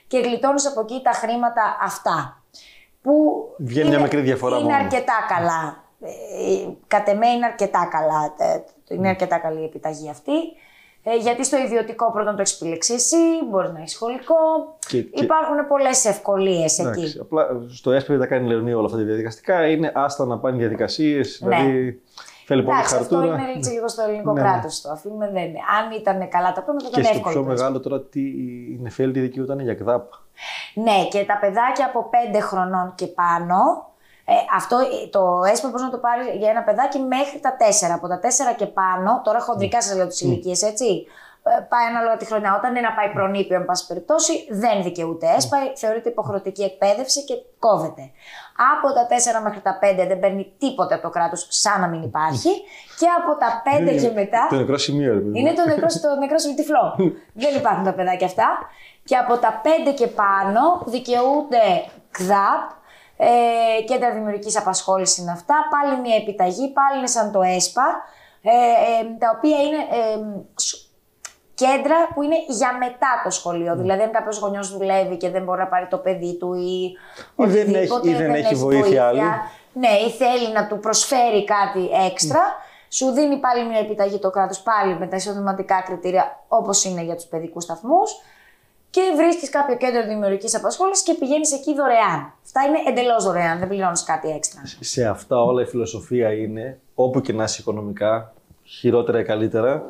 και 0.07 0.19
γλιτώνεις 0.19 0.65
από 0.67 0.81
εκεί 0.81 1.01
τα 1.03 1.11
χρήματα 1.11 1.77
αυτά 1.81 2.41
που 3.01 3.13
Βγαίνει 3.57 3.89
μια 3.89 3.99
μικρή 3.99 4.21
διαφορά 4.21 4.55
είναι 4.57 4.63
μόνο. 4.71 4.83
αρκετά 4.83 5.13
καλά. 5.27 5.83
Ε, 6.01 6.67
κατ' 6.87 7.07
εμέ 7.07 7.27
είναι 7.27 7.45
αρκετά 7.45 7.87
καλά. 7.91 8.33
ε, 8.37 8.59
Είναι 8.87 9.09
αρκετά 9.09 9.37
καλή 9.37 9.61
η 9.61 9.63
επιταγή 9.63 10.09
αυτή. 10.09 10.31
Ε, 11.03 11.15
γιατί 11.15 11.45
στο 11.45 11.57
ιδιωτικό 11.57 12.11
πρώτον 12.11 12.35
το 12.35 12.41
έχεις 12.41 12.61
επιλέξει 12.61 12.93
εσύ, 12.93 13.15
μπορεί 13.49 13.71
να 13.71 13.79
έχεις 13.79 13.91
σχολικό. 13.91 14.35
Και- 14.87 15.01
και- 15.01 15.23
Υπάρχουν 15.23 15.67
πολλές 15.67 16.05
ευκολίες 16.05 16.79
Εντάξει, 16.79 17.01
εκεί. 17.03 17.19
απλά 17.19 17.47
στο 17.73 17.91
ΕΣΠΕ 17.91 18.17
τα 18.17 18.25
κάνει 18.25 18.47
Λεωνία 18.47 18.77
όλα 18.77 18.85
αυτά 18.85 18.97
τα 18.97 19.03
διαδικαστικά. 19.03 19.67
Είναι 19.67 19.91
άστα 19.95 20.25
να 20.25 20.37
πάνε 20.39 20.57
διαδικασίες. 20.57 21.39
Δηλαδή 21.43 22.01
θέλει 22.45 22.63
πολύ 22.63 22.75
Ναι. 22.75 22.79
Εντάξει, 22.81 22.95
αυτό 22.95 23.15
χαρτούρα. 23.15 23.41
είναι 23.41 23.51
έτσι 23.55 23.71
λίγο 23.71 23.87
στο 23.87 24.01
ελληνικό 24.03 24.33
Ναι, 24.33 24.41
ναι. 24.41 24.47
κράτος. 24.49 24.81
Το 24.81 24.89
αφήνουμε 24.91 25.29
δεν 25.31 25.43
είναι. 25.43 25.59
Αν 25.79 25.91
ήταν 25.99 26.29
καλά 26.29 26.51
τα 26.51 26.61
πράγματα, 26.63 26.85
Και 26.85 26.99
ήταν 26.99 27.03
στο 27.03 27.13
εύκολο. 27.15 27.33
πιο 27.33 27.43
το 27.43 27.47
μεγάλο 27.47 27.79
τώρα, 27.79 28.01
τι 28.01 28.19
η 28.21 28.79
Νεφέλτη 28.81 29.19
δικαιούταν 29.19 29.59
για 29.59 29.73
ΚΔΑΠ. 29.75 30.11
Ναι, 30.73 31.07
και 31.09 31.23
τα 31.25 31.37
παιδάκια 31.41 31.85
από 31.85 32.09
5 32.09 32.39
χρονών 32.41 32.93
και 32.95 33.07
πάνω. 33.07 33.55
Ε, 34.33 34.37
αυτό 34.55 34.75
ε, 34.77 35.07
το 35.15 35.21
ΕΣΠΑ 35.51 35.67
μπορείς 35.67 35.85
να 35.89 35.93
το 35.95 35.97
πάρεις 36.05 36.25
για 36.41 36.49
ένα 36.49 36.63
παιδάκι 36.63 36.99
μέχρι 36.99 37.39
τα 37.45 37.51
4. 37.57 37.95
Από 37.97 38.07
τα 38.07 38.19
4 38.19 38.25
και 38.57 38.65
πάνω, 38.65 39.21
τώρα 39.23 39.39
χοντρικά 39.39 39.81
σας 39.81 39.95
λέω 39.95 40.07
τις 40.07 40.21
ηλικίες, 40.21 40.61
έτσι. 40.61 41.05
Ε, 41.43 41.51
πάει 41.71 41.85
ανάλογα 41.91 42.17
τη 42.17 42.25
χρονιά. 42.25 42.55
Όταν 42.59 42.69
είναι 42.75 42.87
να 42.89 42.93
πάει 42.97 43.09
προνήπιο, 43.17 43.55
εν 43.55 43.65
πάση 43.65 43.87
περιπτώσει, 43.87 44.33
δεν 44.49 44.83
δικαιούται 44.83 45.27
ΕΣΠΑ, 45.37 45.57
θεωρείται 45.75 46.09
υποχρεωτική 46.09 46.63
εκπαίδευση 46.63 47.23
και 47.23 47.35
κόβεται. 47.59 48.03
Από 48.73 48.87
τα 48.97 49.03
4 49.39 49.43
μέχρι 49.43 49.61
τα 49.67 49.79
5 49.81 50.07
δεν 50.07 50.19
παίρνει 50.19 50.53
τίποτε 50.57 50.93
από 50.93 51.03
το 51.03 51.09
κράτος, 51.09 51.47
σαν 51.49 51.81
να 51.81 51.87
μην 51.87 52.01
υπάρχει. 52.01 52.51
Και 52.99 53.07
από 53.19 53.31
τα 53.41 53.49
5 53.65 54.01
και 54.01 54.11
μετά. 54.19 54.47
Το 54.49 54.55
νεκρό 54.55 54.77
σημείο, 54.77 55.13
ρε 55.13 55.19
παιδί. 55.19 55.39
Είναι 55.39 55.53
το 55.53 55.63
νεκρό, 55.67 55.87
το 55.87 56.19
νεκρό 56.19 56.37
σου 56.37 56.53
τυφλό. 56.55 56.85
Δεν 57.43 57.55
υπάρχουν 57.55 57.83
τα 57.83 57.93
παιδάκια 57.93 58.27
αυτά. 58.27 58.47
Και 59.03 59.15
από 59.15 59.37
τα 59.37 59.61
5 59.89 59.93
και 59.95 60.07
πάνω 60.07 60.61
δικαιούνται 60.85 61.65
ΚΔΑΠ, 62.11 62.61
Ε, 63.23 63.81
κέντρα 63.83 64.11
δημιουργικής 64.11 64.57
απασχόλησης 64.57 65.17
είναι 65.17 65.31
αυτά. 65.31 65.55
Πάλι 65.69 66.01
μια 66.01 66.15
επιταγή, 66.15 66.71
πάλι 66.71 66.97
είναι 66.97 67.07
σαν 67.07 67.31
το 67.31 67.41
ΕΣΠΑ. 67.41 68.03
Ε, 68.41 68.49
ε, 68.49 69.17
τα 69.19 69.33
οποία 69.37 69.61
είναι 69.61 69.77
ε, 69.77 70.17
σ- 70.55 70.77
κέντρα 71.53 71.95
που 72.13 72.21
είναι 72.21 72.35
για 72.47 72.77
μετά 72.79 73.21
το 73.23 73.29
σχολείο. 73.29 73.75
Δηλαδή, 73.75 74.01
αν 74.03 74.11
κάποιος 74.11 74.37
γονιός 74.39 74.77
δουλεύει 74.77 75.17
και 75.17 75.29
δεν 75.29 75.43
μπορεί 75.43 75.59
να 75.59 75.67
πάρει 75.67 75.87
το 75.87 75.97
παιδί 75.97 76.37
του 76.37 76.53
ή. 76.53 76.83
Ή 77.35 77.45
δεν 77.45 77.47
οτιδήποτε, 77.47 78.09
έχει- 78.09 78.09
ή 78.09 78.13
δεν 78.13 78.33
έχει 78.33 78.55
βοήθεια 78.55 79.07
άλλη. 79.07 79.19
Ναι, 79.73 79.89
ή 79.89 80.09
θέλει 80.09 80.51
να 80.53 80.67
του 80.67 80.79
προσφέρει 80.79 81.43
κάτι 81.43 81.89
έξτρα, 82.11 82.41
σου 82.89 83.11
δίνει 83.11 83.37
πάλι 83.37 83.65
μια 83.65 83.79
επιταγή 83.79 84.19
το 84.19 84.29
κράτος 84.29 84.59
πάλι 84.59 84.97
με 84.97 85.07
τα 85.07 85.15
εισοδηματικά 85.15 85.81
κριτήρια 85.81 86.39
όπως 86.47 86.83
είναι 86.83 87.01
για 87.01 87.15
τους 87.15 87.25
παιδικούς 87.25 87.63
σταθμούς. 87.63 88.11
Και 88.91 89.01
βρίσκεις 89.15 89.49
κάποιο 89.49 89.75
κέντρο 89.77 90.03
δημιουργικής 90.07 90.55
απασχόλησης 90.55 91.03
και 91.03 91.13
πηγαίνεις 91.13 91.53
εκεί 91.53 91.73
δωρεάν. 91.75 92.33
Αυτά 92.43 92.61
είναι 92.67 92.77
εντελώς 92.87 93.23
δωρεάν, 93.23 93.59
δεν 93.59 93.67
πληρώνεις 93.67 94.03
κάτι 94.03 94.29
έξτρα. 94.29 94.61
Σε 94.79 95.05
αυτά 95.07 95.41
όλα 95.43 95.61
η 95.61 95.65
φιλοσοφία 95.65 96.33
είναι, 96.33 96.79
όπου 96.95 97.21
και 97.21 97.33
να 97.33 97.43
είσαι 97.43 97.57
οικονομικά, 97.61 98.33
χειρότερα 98.63 99.19
ή 99.19 99.23
καλύτερα, 99.23 99.83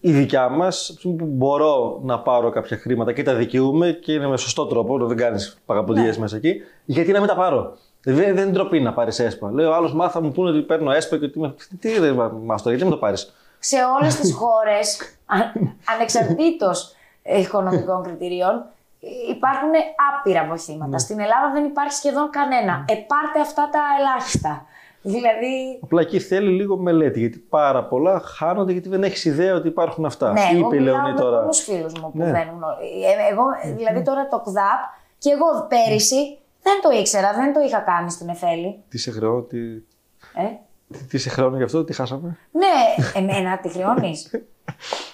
η 0.00 0.12
δικιά 0.12 0.48
μας, 0.48 0.98
που 1.02 1.16
μπορώ 1.20 2.00
να 2.02 2.18
πάρω 2.20 2.50
κάποια 2.50 2.76
χρήματα 2.76 3.12
και 3.12 3.22
τα 3.22 3.34
δικαιούμαι 3.34 3.92
και 3.92 4.12
είναι 4.12 4.26
με 4.26 4.36
σωστό 4.36 4.66
τρόπο, 4.66 5.06
δεν 5.06 5.16
κάνεις 5.16 5.58
παγαποντιέ 5.66 6.10
Ναι. 6.10 6.18
μέσα 6.18 6.36
εκεί, 6.36 6.54
γιατί 6.84 7.12
να 7.12 7.18
μην 7.18 7.28
τα 7.28 7.34
πάρω. 7.34 7.76
Δηλαδή 8.00 8.22
δεν 8.24 8.36
είναι 8.42 8.52
ντροπή 8.52 8.80
να 8.80 8.92
πάρεις 8.92 9.18
έσπα. 9.18 9.50
Λέω, 9.52 9.70
ο 9.70 9.74
άλλος 9.74 9.94
μάθα 9.94 10.22
μου 10.22 10.32
πούνε 10.32 10.50
ότι 10.50 10.60
παίρνω 10.62 10.90
έσπα 10.92 11.18
και 11.18 11.24
ότι. 11.24 11.38
είμαι- 11.38 11.54
Τι 11.80 11.98
ρε, 11.98 12.12
μα 12.12 12.56
το, 12.56 12.68
γιατί 12.68 12.82
μην 12.82 12.92
το 12.92 12.98
πάρεις; 12.98 13.34
σε 13.58 13.76
όλες 14.00 14.14
τις 14.16 14.32
χώρες, 14.34 14.98
ανεξαρτήτως 15.94 16.94
οικονομικών 17.24 18.02
κριτηρίων, 18.06 18.64
υπάρχουν 19.30 19.70
άπειρα 20.12 20.44
βοηθήματα. 20.48 20.98
Στην 20.98 21.20
Ελλάδα 21.20 21.50
δεν 21.52 21.64
υπάρχει 21.64 21.92
σχεδόν 21.96 22.30
κανένα. 22.30 22.84
Επάρτε 22.88 23.40
αυτά 23.40 23.68
τα 23.72 23.80
ελάχιστα. 23.98 24.66
Δηλαδή, 25.06 25.78
Απλά 25.82 26.00
εκεί 26.00 26.20
θέλει 26.20 26.50
λίγο 26.50 26.76
μελέτη, 26.76 27.18
γιατί 27.20 27.38
πάρα 27.38 27.84
πολλά 27.84 28.20
χάνονται 28.20 28.72
γιατί 28.72 28.88
δεν 28.88 29.02
έχεις 29.02 29.24
ιδέα 29.24 29.54
ότι 29.54 29.68
υπάρχουν 29.68 30.04
αυτά. 30.04 30.32
ναι, 30.32 30.40
εγώ 30.52 30.66
Είπε 30.66 30.76
η 30.76 30.78
μιλάω 30.78 30.94
Λεωνή 30.96 31.12
με 31.12 31.20
τώρα. 31.20 31.38
πολλούς 31.38 31.58
φίλους 31.60 31.92
μου 31.92 32.10
που 32.10 32.18
Ναι. 32.18 32.24
δεν 32.24 32.48
γνωρίζουν. 32.54 33.02
Εγώ, 33.30 33.44
δηλαδή 33.76 34.02
τώρα 34.02 34.28
το 34.28 34.38
ΚΔΑΠ 34.40 34.80
και 35.18 35.30
εγώ 35.30 35.66
πέρυσι 35.68 36.38
δεν 36.62 36.80
το 36.82 36.90
ήξερα, 36.98 37.32
δεν 37.32 37.52
το 37.52 37.60
είχα 37.60 37.78
κάνει 37.78 38.10
στην 38.10 38.28
Εφέλη. 38.28 38.82
Τι 38.88 38.98
σε 38.98 39.10
χρεώνω, 39.10 39.40
τι, 39.40 39.58
Ε; 40.34 40.46
τι, 40.92 41.04
τι 41.04 41.18
σε 41.18 41.28
χρεώνω 41.28 41.56
γι' 41.56 41.62
αυτό, 41.62 41.84
τι 41.84 41.92
χάσαμε; 41.92 42.38
Ναι, 42.50 43.04
εμένα 43.14 43.58
τη 43.58 43.68
χρεώνεις. 43.68 44.30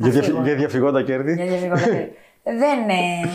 Για, 0.00 0.10
διαφυ- 0.10 0.24
φύγω. 0.30 0.42
για 0.42 0.54
διαφυγόντα 0.54 1.02
κέρδη. 1.02 1.34
Για 1.34 1.44
διαφυγόντα. 1.46 1.84
δεν. 2.44 2.88
ε, 2.88 3.28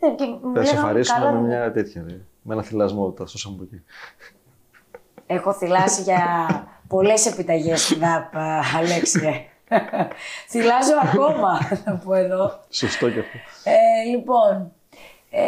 δεν- 0.00 0.16
και 0.16 0.24
μου 0.24 0.54
Θα 0.54 0.64
σε 0.64 0.70
λέγανε, 0.72 0.78
ευχαρίσουμε 0.78 1.18
καλά, 1.18 1.32
με 1.32 1.46
μια 1.46 1.72
τέτοια. 1.72 2.04
ρε. 2.08 2.16
Με 2.42 2.54
ένα 2.54 2.62
θυλασμό 2.62 3.10
τα 3.10 3.26
σώσαμε 3.26 3.54
από 3.54 3.64
εκεί. 3.64 3.82
Έχω 5.26 5.52
θυλάσει 5.52 6.02
για 6.02 6.20
πολλές 6.88 7.26
επιταγές 7.26 7.82
στην 7.84 7.98
ΔΑΠ, 8.04 8.36
Αλέξια. 8.76 9.32
Θυλάζω 10.48 10.92
ακόμα, 11.02 11.58
θα 11.60 12.00
πω 12.04 12.14
εδώ. 12.14 12.58
Σωστό 12.70 13.10
και 13.10 13.18
αυτό. 13.18 13.38
Ε, 13.64 14.08
λοιπόν, 14.10 14.72
ε, 15.30 15.42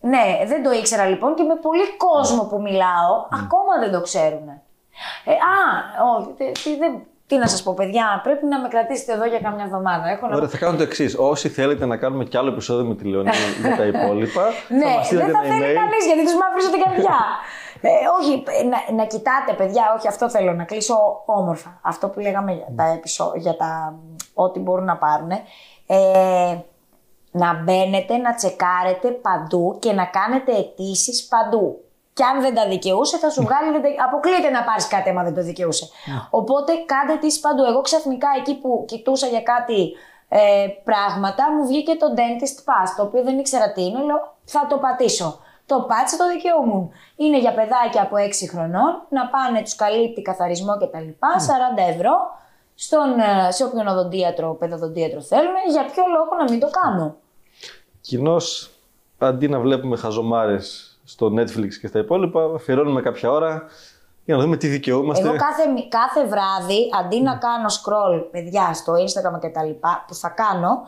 ναι, 0.00 0.44
δεν 0.46 0.62
το 0.62 0.70
ήξερα 0.72 1.06
λοιπόν 1.06 1.34
και 1.34 1.42
με 1.42 1.54
πολύ 1.56 1.96
κόσμο 1.96 2.44
που 2.44 2.60
μιλάω, 2.60 3.14
ακόμα 3.32 3.78
δεν 3.80 3.92
το 3.92 4.00
ξέρουν. 4.00 4.48
Ε, 5.24 5.30
α, 5.32 5.58
όχι, 6.18 6.32
τι, 6.36 6.52
τι, 6.62 6.76
δεν- 6.78 7.02
τι 7.26 7.36
να 7.36 7.46
σας 7.46 7.62
πω 7.62 7.74
παιδιά, 7.74 8.20
πρέπει 8.22 8.46
να 8.46 8.60
με 8.60 8.68
κρατήσετε 8.68 9.12
εδώ 9.12 9.24
για 9.24 9.40
καμιά 9.40 9.64
εβδομάδα. 9.64 10.08
Έχω 10.10 10.26
να 10.26 10.36
Ωραία, 10.36 10.48
θα 10.48 10.58
κάνω 10.58 10.76
το 10.76 10.82
εξής. 10.82 11.16
Όσοι 11.18 11.48
θέλετε 11.48 11.86
να 11.86 11.96
κάνουμε 11.96 12.24
κι 12.24 12.36
άλλο 12.36 12.50
επεισόδιο 12.50 12.84
με 12.84 12.94
τη 12.94 13.04
Λεωνή 13.04 13.30
για 13.60 13.76
τα 13.76 13.84
υπόλοιπα, 13.84 14.44
Ναι, 14.68 14.84
θα 14.84 14.88
μας 14.88 14.94
δεν 14.96 15.04
στείλετε 15.04 15.30
θα 15.30 15.38
ένα 15.44 15.54
θέλει 15.54 15.72
email. 15.72 15.74
κανείς 15.80 16.06
γιατί 16.06 16.22
τους 16.24 16.34
μαύρησε 16.34 16.70
την 16.70 16.82
καρδιά. 16.84 17.18
ε, 17.88 17.90
όχι, 18.20 18.42
ε, 18.60 18.62
να, 18.62 18.96
να 18.96 19.04
κοιτάτε, 19.06 19.52
παιδιά, 19.56 19.94
όχι, 19.96 20.08
αυτό 20.08 20.30
θέλω 20.30 20.52
να 20.52 20.64
κλείσω 20.64 21.22
όμορφα. 21.26 21.80
Αυτό 21.82 22.08
που 22.08 22.20
λέγαμε 22.20 22.52
για 22.52 22.68
τα, 22.76 22.84
επεισο... 22.84 23.32
για 23.36 23.56
τα 23.56 23.94
μ, 23.94 24.14
ό,τι 24.34 24.58
μπορούν 24.58 24.84
να 24.84 24.96
πάρουν. 24.96 25.30
Ε, 25.86 26.56
να 27.30 27.54
μπαίνετε, 27.54 28.16
να 28.16 28.34
τσεκάρετε 28.34 29.08
παντού 29.08 29.76
και 29.80 29.92
να 29.92 30.04
κάνετε 30.04 30.52
αιτήσεις 30.52 31.28
παντού. 31.28 31.80
Και 32.16 32.24
αν 32.24 32.40
δεν 32.40 32.54
τα 32.54 32.68
δικαιούσε, 32.68 33.16
θα 33.18 33.30
σου 33.30 33.42
βγάλει. 33.42 33.70
δεν 33.72 33.82
τα- 33.82 34.04
Αποκλείεται 34.04 34.50
να 34.50 34.62
πάρεις 34.68 34.86
κάτι 34.88 35.08
άμα 35.10 35.22
δεν 35.22 35.34
το 35.34 35.42
δικαιούσε. 35.42 35.88
Οπότε 36.30 36.72
κάντε 36.92 37.12
αιτήσει 37.12 37.40
παντού. 37.40 37.62
Εγώ 37.64 37.80
ξαφνικά 37.80 38.28
εκεί 38.40 38.54
που 38.60 38.84
κοιτούσα 38.88 39.26
για 39.26 39.42
κάτι 39.42 39.92
ε, 40.28 40.66
πράγματα, 40.84 41.42
μου 41.52 41.66
βγήκε 41.66 41.94
το 41.94 42.06
Dentist 42.18 42.58
Pass, 42.68 42.88
το 42.96 43.02
οποίο 43.02 43.22
δεν 43.22 43.38
ήξερα 43.38 43.72
τι 43.72 43.82
είναι. 43.84 43.98
Λέω, 44.02 44.34
θα 44.44 44.66
το 44.68 44.76
πατήσω. 44.78 45.40
Το 45.66 45.80
πάτησα, 45.88 46.16
το 46.16 46.28
δικαιούμουν. 46.28 46.90
Είναι 47.16 47.38
για 47.38 47.54
παιδάκια 47.54 48.02
από 48.02 48.16
6 48.16 48.46
χρονών, 48.52 48.92
να 49.08 49.26
πάνε, 49.28 49.62
τους 49.62 49.74
καλύπτει 49.76 50.22
καθαρισμό 50.22 50.72
κτλ. 50.76 51.08
40 51.46 51.82
ευρώ 51.94 52.14
στον, 52.74 53.18
ε, 53.18 53.50
σε 53.50 53.64
όποιον 53.64 53.86
οδοντίατρο, 53.86 54.54
παιδοδοντίατρο 54.54 55.20
θέλουν. 55.20 55.54
Για 55.70 55.84
ποιο 55.84 56.02
λόγο 56.16 56.30
να 56.44 56.50
μην 56.50 56.60
το 56.60 56.68
κάνω. 56.82 57.16
Κοινώς, 58.00 58.70
αντί 59.18 59.48
να 59.48 59.58
βλέπουμε 59.60 59.96
χαζομάρες 59.96 60.95
στο 61.06 61.26
Netflix 61.26 61.74
και 61.80 61.86
στα 61.86 61.98
υπόλοιπα, 61.98 62.50
αφιερώνουμε 62.54 63.02
κάποια 63.02 63.30
ώρα 63.30 63.62
για 64.24 64.36
να 64.36 64.42
δούμε 64.42 64.56
τι 64.56 64.66
δικαιούμαστε. 64.66 65.28
Εγώ 65.28 65.36
κάθε, 65.36 65.66
μη- 65.70 65.88
κάθε 65.88 66.26
βράδυ, 66.26 66.90
αντί 67.00 67.20
να 67.20 67.36
κάνω 67.36 67.66
scroll, 67.68 68.24
παιδιά, 68.30 68.74
στο 68.74 68.92
Instagram 68.92 69.40
και 69.40 69.48
τα 69.48 69.64
λοιπά, 69.64 70.04
που 70.06 70.14
θα 70.14 70.28
κάνω, 70.28 70.82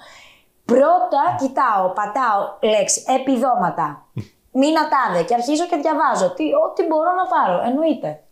πρώτα 0.64 1.22
κοιτάω, 1.38 1.88
πατάω 1.92 2.40
λέξη, 2.60 3.04
επιδόματα, 3.20 4.06
μήνα 4.60 4.80
τάδε 4.88 5.22
και 5.22 5.34
αρχίζω 5.34 5.66
και 5.66 5.76
διαβάζω 5.82 6.34
τι, 6.34 6.44
ό,τι 6.44 6.82
μπορώ 6.86 7.10
να 7.14 7.26
πάρω, 7.26 7.66
εννοείται. 7.70 8.22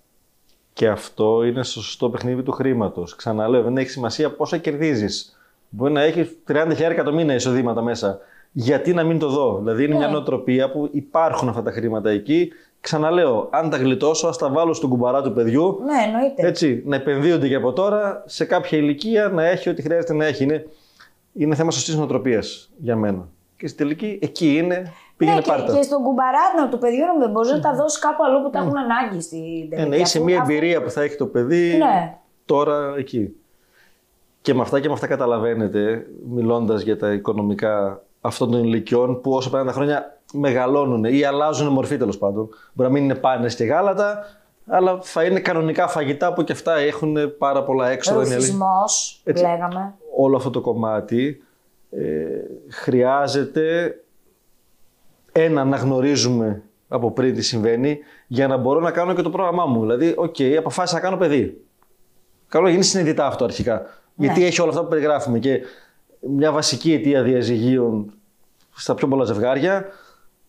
Και 0.72 0.88
αυτό 0.88 1.42
είναι 1.42 1.62
στο 1.62 1.82
σωστό 1.82 2.10
παιχνίδι 2.10 2.42
του 2.42 2.52
χρήματος. 2.52 3.16
Ξαναλέω, 3.16 3.62
δεν 3.62 3.76
έχει 3.76 3.88
σημασία 3.88 4.34
πόσα 4.36 4.56
κερδίζεις. 4.58 5.38
Μπορεί 5.68 5.92
να 5.92 6.02
έχεις 6.02 6.36
30.000 6.48 7.02
το 7.04 7.12
μήνα 7.12 7.34
εισοδήματα 7.34 7.82
μέσα. 7.82 8.18
Γιατί 8.58 8.92
να 8.94 9.04
μην 9.04 9.18
το 9.18 9.28
δω; 9.28 9.56
Δηλαδή 9.58 9.84
είναι 9.84 9.94
μια 9.94 10.06
Ναι. 10.06 10.12
νοοτροπία 10.12 10.70
που 10.70 10.88
υπάρχουν 10.92 11.48
αυτά 11.48 11.62
τα 11.62 11.70
χρήματα 11.70 12.10
εκεί. 12.10 12.52
Ξαναλέω, 12.80 13.48
αν 13.52 13.70
τα 13.70 13.76
γλιτώσω, 13.76 14.28
ας 14.28 14.38
τα 14.38 14.48
βάλω 14.48 14.72
στον 14.74 14.90
κουμπαρά 14.90 15.22
του 15.22 15.32
παιδιού. 15.32 15.78
Ναι, 15.84 16.02
εννοείται. 16.06 16.46
Έτσι, 16.46 16.82
να 16.86 16.96
επενδύονται 16.96 17.48
και 17.48 17.54
από 17.54 17.72
τώρα 17.72 18.22
σε 18.26 18.44
κάποια 18.44 18.78
ηλικία 18.78 19.28
να 19.28 19.44
έχει 19.46 19.68
ό,τι 19.68 19.82
χρειάζεται 19.82 20.14
να 20.14 20.24
έχει. 20.24 20.42
Είναι, 20.44 20.66
είναι 21.32 21.54
θέμα 21.54 21.70
σωστής 21.70 21.96
νοοτροπίας 21.96 22.70
για 22.76 22.96
μένα. 22.96 23.28
Και 23.56 23.66
στη 23.66 23.76
τελική 23.76 24.18
εκεί 24.22 24.56
είναι. 24.56 24.92
Πήγαινε 25.16 25.36
ναι, 25.36 25.42
και, 25.42 25.48
πάρτα. 25.50 25.76
και 25.76 25.82
στον 25.82 26.02
κουμπαράτο 26.02 26.68
του 26.70 26.78
παιδιού 26.78 27.04
να 27.20 27.28
μπορείς 27.28 27.50
να 27.52 27.60
τα 27.60 27.74
δώσεις 27.74 27.98
κάπου 27.98 28.24
αλλού 28.24 28.42
που 28.42 28.50
τα 28.50 28.58
έχουν 28.58 28.76
ανάγκη 28.78 29.20
στην 29.20 29.38
Ε, 29.70 29.76
τελική. 29.76 29.88
ναι, 29.88 29.96
είσαι 29.96 30.16
Αφού- 30.18 30.28
μια 30.30 30.40
αφού- 30.40 30.50
εμπειρία 30.50 30.82
που 30.82 30.90
θα 30.90 31.02
έχει 31.02 31.16
το 31.16 31.26
παιδί 31.26 31.76
Ναι. 31.78 32.16
τώρα 32.44 32.94
εκεί. 32.98 33.36
Και 34.40 34.54
με 34.54 34.60
αυτά 34.60 34.80
και 34.80 34.86
με 34.88 34.92
αυτά 34.94 35.06
καταλαβαίνετε, 35.06 36.06
μιλώντας 36.28 36.82
για 36.82 36.98
τα 36.98 37.12
οικονομικά 37.12 38.02
αυτών 38.26 38.50
των 38.50 38.64
ηλικιών 38.64 39.20
που 39.20 39.32
όσο 39.32 39.50
περνάνε 39.50 39.70
τα 39.70 39.76
χρόνια 39.76 40.18
μεγαλώνουν 40.32 41.04
ή 41.04 41.22
αλλάζουν 41.24 41.72
μορφή 41.72 41.96
τέλος 41.96 42.18
πάντων. 42.18 42.48
Μπορεί 42.72 42.88
να 42.88 42.94
μην 42.94 43.04
είναι 43.04 43.14
πάνες 43.14 43.54
και 43.54 43.64
γάλατα, 43.64 44.24
αλλά 44.66 44.98
θα 45.02 45.24
είναι 45.24 45.40
κανονικά 45.40 45.88
φαγητά 45.88 46.32
που 46.32 46.44
και 46.44 46.52
αυτά 46.52 46.76
έχουν 46.76 47.36
πάρα 47.38 47.62
πολλά 47.62 47.88
έξοδα. 47.88 48.16
είναι 48.24 48.34
αλήθεια. 48.34 48.52
Ρουθισμός, 48.52 49.20
Έτσι. 49.24 49.42
λέγαμε. 49.42 49.94
Όλο 50.16 50.36
αυτό 50.36 50.50
το 50.50 50.60
κομμάτι 50.60 51.42
ε, 51.90 52.04
χρειάζεται 52.68 53.94
ένα 55.32 55.64
να 55.64 55.76
γνωρίζουμε 55.76 56.62
από 56.88 57.10
πριν 57.10 57.34
τι 57.34 57.42
συμβαίνει 57.42 57.98
για 58.26 58.46
να 58.46 58.56
μπορώ 58.56 58.80
να 58.80 58.90
κάνω 58.90 59.14
και 59.14 59.22
το 59.22 59.30
πρόγραμμά 59.30 59.66
μου. 59.66 59.80
Δηλαδή, 59.80 60.14
οκ, 60.16 60.36
αποφάσισα 60.58 60.96
να 60.96 61.02
κάνω 61.02 61.16
παιδί. 61.16 61.64
Καλό 62.48 62.64
να 62.64 62.70
γίνει 62.70 62.82
συνειδητά 62.82 63.26
αυτό 63.26 63.44
αρχικά. 63.44 63.82
Γιατί 64.14 64.44
έχει 64.44 64.60
όλα 64.60 64.70
αυτά 64.70 64.82
που 64.82 64.88
περιγράφουμε. 64.88 65.38
Και 65.38 65.60
μια 66.20 66.52
βασική 66.52 66.92
αιτία 66.92 67.22
διαζυγίων 67.22 68.12
στα 68.76 68.94
πιο 68.94 69.08
πολλά 69.08 69.24
ζευγάρια, 69.24 69.84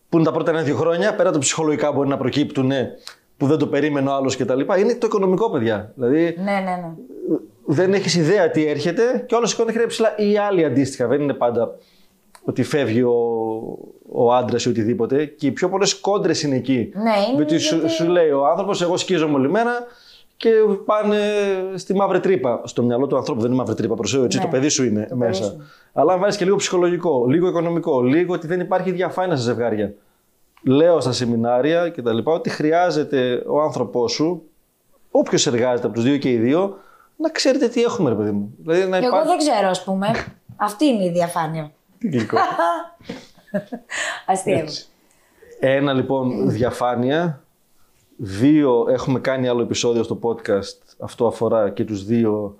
που 0.09 0.17
είναι 0.17 0.25
τα 0.25 0.31
πρώτα 0.31 0.51
ένα-δύο 0.51 0.75
χρόνια, 0.75 1.15
πέρα 1.15 1.29
από 1.29 1.37
ψυχολογικά 1.37 1.91
μπορεί 1.91 2.09
να 2.09 2.17
προκύπτουν 2.17 2.65
ναι, 2.65 2.89
που 3.37 3.45
δεν 3.47 3.57
το 3.57 3.67
περίμενε 3.67 4.09
ο 4.09 4.13
άλλος 4.13 4.37
κτλ. 4.37 4.59
Είναι 4.59 4.95
το 4.95 5.07
οικονομικό, 5.07 5.49
παιδιά. 5.49 5.91
Δηλαδή, 5.95 6.35
Ναι, 6.37 6.51
ναι, 6.51 6.59
ναι. 6.59 6.91
δεν 7.65 7.93
έχεις 7.93 8.15
ιδέα 8.15 8.49
τι 8.51 8.65
έρχεται 8.67 9.23
και 9.27 9.35
όλο 9.35 9.45
σηκώνει 9.45 9.71
χέρια 9.71 9.87
ψηλά. 9.87 10.17
Ή 10.17 10.37
άλλοι 10.37 10.65
αντίστοιχα. 10.65 11.07
Δεν 11.07 11.21
είναι 11.21 11.33
πάντα 11.33 11.75
ότι 12.43 12.63
φεύγει 12.63 13.01
ο, 13.01 13.13
ο 14.11 14.33
άντρας 14.33 14.65
ή 14.65 14.69
οτιδήποτε. 14.69 15.25
Και 15.25 15.47
οι 15.47 15.51
πιο 15.51 15.69
πολλές 15.69 15.95
κόντρες 15.99 16.41
είναι 16.43 16.55
εκεί. 16.55 16.91
Ναι, 16.93 17.01
είναι 17.27 17.35
Γιατί 17.35 17.57
σου, 17.57 17.75
γιατί- 17.75 17.91
σου 17.91 18.07
λέει 18.07 18.29
ο 18.29 18.47
άνθρωπος, 18.47 18.81
εγώ 18.81 18.97
σκίζομαι 18.97 19.33
όλη 19.35 19.49
μέρα 19.49 19.85
και 20.37 20.49
πάνε 20.85 21.17
στη 21.75 21.95
μαύρη 21.95 22.19
τρύπα. 22.19 22.61
Στο 22.65 22.83
μυαλό 22.83 23.07
του 23.07 23.17
ανθρώπου 23.17 23.39
δεν 23.41 23.49
είναι 23.49 23.59
μαύρη 23.59 23.75
τρύπα, 23.75 23.95
προσέχω, 23.95 24.23
έτσι 24.23 24.37
Ναι, 24.37 24.43
το 24.43 24.49
παιδί 24.49 24.69
σου 24.69 24.83
είναι 24.85 25.01
το 25.09 25.15
παιδί 25.15 25.19
μέσα. 25.27 25.43
σου. 25.43 25.63
Αλλά 25.93 26.13
αν 26.13 26.19
βάζεις 26.19 26.37
και 26.37 26.45
λίγο 26.45 26.55
ψυχολογικό, 26.57 27.25
λίγο 27.27 27.47
οικονομικό, 27.47 28.01
λίγο 28.01 28.33
ότι 28.33 28.47
δεν 28.47 28.59
υπάρχει 28.59 28.91
διαφάνεια 28.91 29.35
σε 29.35 29.41
ζευγάρια. 29.41 29.93
Λέω 30.63 30.99
στα 30.99 31.11
σεμινάρια 31.11 31.89
και 31.89 32.01
τα 32.01 32.13
λοιπά 32.13 32.31
ότι 32.31 32.49
χρειάζεται 32.49 33.43
ο 33.47 33.61
άνθρωπός 33.61 34.11
σου, 34.11 34.43
όποιος 35.11 35.47
εργάζεται 35.47 35.85
από 35.87 35.95
τους 35.95 36.03
δύο 36.03 36.17
και 36.17 36.31
οι 36.31 36.37
δύο, 36.37 36.77
να 37.15 37.29
ξέρετε 37.29 37.67
τι 37.67 37.81
έχουμε, 37.83 38.09
ρε 38.09 38.15
παιδί 38.15 38.31
μου. 38.31 38.53
Δηλαδή 38.57 38.81
να 38.89 38.99
Και 38.99 39.05
εγώ 39.05 39.15
υπάρχει. 39.15 39.27
δεν 39.27 39.37
ξέρω, 39.37 39.69
ας 39.69 39.83
πούμε. 39.83 40.07
Αυτή 40.55 40.85
είναι 40.85 41.03
η 41.03 41.09
διαφάνεια. 41.09 41.71
Τι 41.97 42.07
γλυκό. 42.07 42.37
Αστείο. 44.25 44.57
Έτσι. 44.57 44.85
Ένα 45.59 45.93
λοιπόν 45.93 46.49
διαφάνεια. 46.49 47.41
Δύο, 48.17 48.85
έχουμε 48.89 49.19
κάνει 49.19 49.47
άλλο 49.47 49.61
επεισόδιο 49.61 50.03
στο 50.03 50.19
podcast. 50.21 50.95
Αυτό 50.99 51.27
αφορά 51.27 51.69
και 51.69 51.85
τους 51.85 52.05
δύο. 52.05 52.55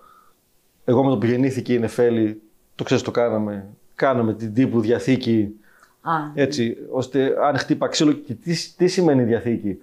Εγώ 0.86 1.04
με 1.04 1.10
το 1.10 1.18
που 1.18 1.26
γεννήθηκε 1.26 1.74
η 1.74 1.80
Νεφέλη, 1.80 2.42
το 2.76 2.84
ξέρεις 2.84 3.04
το 3.04 3.12
κάναμε. 3.12 3.68
Κάναμε 3.96 4.34
την 4.34 4.54
τύπου 4.54 4.82
διαθήκη 4.82 5.56
Α, 6.02 6.12
έτσι, 6.34 6.78
ώστε 6.92 7.36
αν 7.44 7.58
χτύπα 7.58 7.88
ξύλο. 7.88 8.12
Και 8.12 8.34
τι, 8.34 8.74
τι 8.78 8.88
σημαίνει 8.88 9.24
διαθήκη 9.24 9.78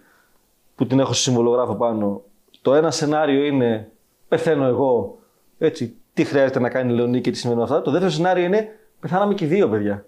που 0.75 0.87
την 0.87 0.99
έχω 0.99 1.13
στο 1.13 1.23
συμβολογράφο 1.23 1.75
πάνω. 1.75 2.23
Το 2.63 2.75
ένα 2.75 2.91
σενάριο 2.91 3.45
είναι 3.45 3.91
πεθαίνω 4.29 4.65
εγώ. 4.65 5.19
Έτσι, 5.59 5.97
τι 6.15 6.25
χρειάζεται 6.25 6.61
να 6.61 6.69
κάνει 6.69 6.93
η 6.93 6.97
Λεωνή 6.97 7.21
και 7.21 7.31
τι 7.31 7.39
σημαίνει 7.39 7.63
αυτά. 7.63 7.83
Το 7.83 7.91
δεύτερο 7.91 8.13
σενάριο 8.13 8.45
είναι 8.45 8.79
πεθάναμε 9.01 9.35
και 9.35 9.45
οι 9.45 9.49
δύο 9.49 9.69
παιδιά. 9.69 10.05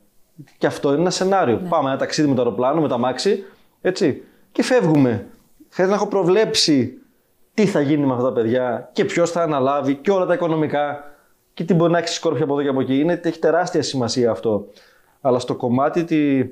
Και 0.59 0.67
αυτό 0.67 0.93
είναι 0.93 1.01
ένα 1.01 1.11
σενάριο. 1.11 1.61
Πάμε 1.69 1.89
ένα 1.89 1.99
ταξίδι 1.99 2.29
με 2.29 2.35
το 2.35 2.43
αεροπλάνο, 2.43 2.81
με 2.81 2.89
τα 2.89 2.99
μάξι, 2.99 3.45
έτσι, 3.81 4.23
και 4.53 4.63
φεύγουμε. 4.63 5.27
Χρειάζεται 5.77 5.99
να 5.99 6.03
έχω 6.05 6.11
προβλέψει 6.17 6.99
τι 7.55 7.67
θα 7.67 7.81
γίνει 7.81 8.07
με 8.07 8.13
αυτά 8.13 8.25
τα 8.25 8.33
παιδιά 8.33 8.91
και 8.93 9.05
ποιος 9.05 9.31
θα 9.31 9.43
αναλάβει 9.43 9.95
και 9.95 10.11
όλα 10.11 10.27
τα 10.27 10.35
οικονομικά 10.35 11.05
και 11.55 11.65
τι 11.65 11.75
μπορεί 11.75 11.93
να 11.93 11.99
έχει 11.99 12.09
σκόρπια 12.09 12.45
από 12.45 12.53
εδώ 12.53 12.63
και 12.63 12.69
από 12.69 12.81
εκεί. 12.81 12.99
Είναι, 12.99 13.21
έχει 13.25 13.39
τεράστια 13.39 13.83
σημασία 13.83 14.31
αυτό. 14.31 14.67
Αλλά 15.21 15.39
στο 15.39 15.55
κομμάτι 15.55 16.05
τη, 16.05 16.45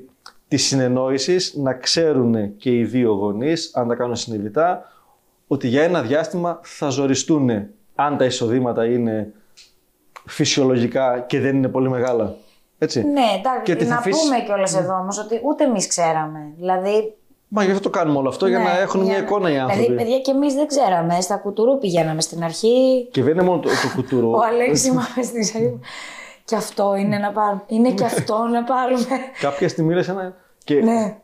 της 0.47 0.65
συνεννόησης 0.65 1.53
να 1.55 1.73
ξέρουν 1.73 2.57
και 2.57 2.77
οι 2.77 2.83
δύο 2.83 3.11
γονείς, 3.11 3.75
αν 3.75 3.87
τα 3.87 3.95
κάνουν 3.95 4.15
συνειδητά, 4.15 4.91
ότι 5.47 5.67
για 5.67 5.83
ένα 5.83 6.01
διάστημα 6.01 6.59
θα 6.63 6.89
ζοριστούν 6.89 7.49
αν 7.95 8.17
τα 8.17 8.25
εισοδήματα 8.25 8.85
είναι 8.85 9.33
φυσιολογικά 10.25 11.19
και 11.19 11.39
δεν 11.39 11.55
είναι 11.55 11.67
πολύ 11.69 11.89
μεγάλα. 11.89 12.35
Έτσι. 12.77 13.03
Ναι, 13.03 13.21
εντάξει, 13.37 13.61
Και 13.63 13.71
ότι 13.71 13.83
θα 13.83 13.89
να 13.93 13.97
αφήσεις- 13.99 14.23
πούμε 14.23 14.39
κιόλας 14.43 14.75
εδώ 14.75 14.93
όμως 14.99 15.19
ότι 15.19 15.41
ούτε 15.43 15.63
εμείς 15.63 15.87
ξέραμε. 15.87 16.39
Δηλαδή. 16.57 17.15
Μα 17.57 17.63
γι' 17.63 17.71
αυτό 17.71 17.83
το 17.83 17.89
κάνουμε 17.89 18.17
όλο 18.17 18.29
αυτό, 18.29 18.47
για 18.47 18.57
ναι, 18.57 18.63
να 18.63 18.79
έχουν 18.79 19.01
μια 19.01 19.11
για- 19.13 19.21
εικόνα 19.23 19.51
οι 19.51 19.57
άνθρωποι. 19.57 19.81
Δηλαδή, 19.81 20.03
παιδιά, 20.03 20.19
και 20.19 20.31
εμείς 20.31 20.53
δεν 20.53 20.67
ξέραμε. 20.67 21.21
Στα 21.21 21.35
κουτουρού 21.37 21.77
πηγαίναμε 21.77 22.21
στην 22.21 22.43
αρχή. 22.43 23.07
Και 23.11 23.23
δεν 23.23 23.33
είναι 23.33 23.43
μόνο 23.43 23.59
το, 23.59 23.69
το 23.69 23.75
κουτουρό. 23.95 24.29
Ο 24.31 24.39
Αλέξης 24.51 24.91
μα 24.91 25.01
στην 25.23 25.37
αρχή. 25.37 25.79
Και 26.45 26.55
αυτό 26.55 26.95
είναι 26.95 27.17
να 27.17 27.31
πάρουμε. 27.31 27.61
Είναι 27.67 27.91
και 27.91 28.03
αυτό 28.03 28.37
να 28.37 28.63
πάρουμε. 28.63 29.05
Κάποια 29.41 29.69
στιγμή 29.69 29.93
λες 29.93 30.07
ένα... 30.07 30.33
Και 30.63 30.75
ναι. 30.75 31.17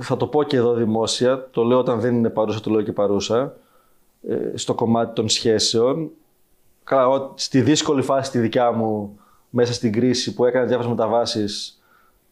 θα 0.00 0.16
το 0.16 0.26
πω 0.26 0.42
και 0.42 0.56
εδώ 0.56 0.72
δημόσια, 0.72 1.48
το 1.50 1.62
λέω 1.62 1.78
όταν 1.78 2.00
δεν 2.00 2.14
είναι 2.14 2.28
παρούσα, 2.30 2.60
το 2.60 2.70
λέω 2.70 2.82
και 2.82 2.92
παρούσα, 2.92 3.56
ε, 4.28 4.56
στο 4.56 4.74
κομμάτι 4.74 5.14
των 5.14 5.28
σχέσεων. 5.28 6.10
Καλά, 6.84 7.08
ο- 7.08 7.32
στη 7.34 7.60
δύσκολη 7.60 8.02
φάση 8.02 8.30
τη 8.30 8.38
δικιά 8.38 8.72
μου, 8.72 9.18
μέσα 9.50 9.72
στην 9.72 9.92
κρίση 9.92 10.34
που 10.34 10.44
έκανα 10.44 10.64
διάφορες 10.64 10.90
μεταβάσεις, 10.90 11.80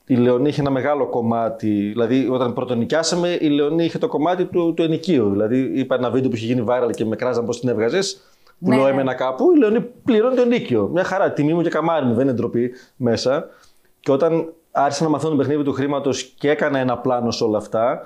η 0.07 0.15
Λεωνή 0.15 0.49
είχε 0.49 0.61
ένα 0.61 0.71
μεγάλο 0.71 1.07
κομμάτι. 1.09 1.69
Δηλαδή, 1.69 2.29
όταν 2.31 2.53
πρωτονοικιάσαμε, 2.53 3.39
η 3.41 3.49
Λεωνή 3.49 3.85
είχε 3.85 3.99
το 3.99 4.09
κομμάτι 4.09 4.45
του, 4.45 4.75
του 4.77 4.83
ενοικίου. 4.83 5.31
Δηλαδή, 5.31 5.59
είπα 5.75 5.95
ένα 5.95 6.11
βίντεο 6.11 6.31
που 6.31 6.37
είχε 6.37 6.47
γίνει 6.47 6.65
viral 6.69 6.91
και 6.95 7.05
με 7.05 7.17
κράζαν 7.17 7.45
πώς 7.45 7.61
την 7.61 7.69
έβγαζες. 7.69 8.21
Που 8.61 8.69
Ναι, 8.71 8.77
λέω 8.77 8.85
ναι. 8.85 8.91
έμενα 8.91 9.15
κάπου, 9.15 9.53
η 9.55 9.59
Λεωνή 9.59 9.81
πληρώνει 10.05 10.35
το 10.37 10.43
ενοίκιο. 10.43 10.89
Μια 10.93 11.05
χαρά, 11.05 11.33
τιμή 11.33 11.55
μου 11.55 11.63
και 11.63 11.69
καμάρι 11.69 12.07
μου, 12.07 12.15
δεν 12.15 12.23
είναι 12.23 12.33
ντροπή 12.33 12.71
μέσα. 12.97 13.47
Και 14.01 14.13
όταν 14.13 14.53
άρχισα 14.71 15.05
να 15.05 15.11
μαθαίνω 15.11 15.31
το 15.31 15.37
παιχνίδι 15.37 15.63
του 15.63 15.73
χρήματος 15.73 16.23
και 16.23 16.51
έκανα 16.51 16.79
ένα 16.79 16.99
πλάνο 16.99 17.31
σε 17.31 17.45
όλα 17.45 17.59
αυτά, 17.59 18.01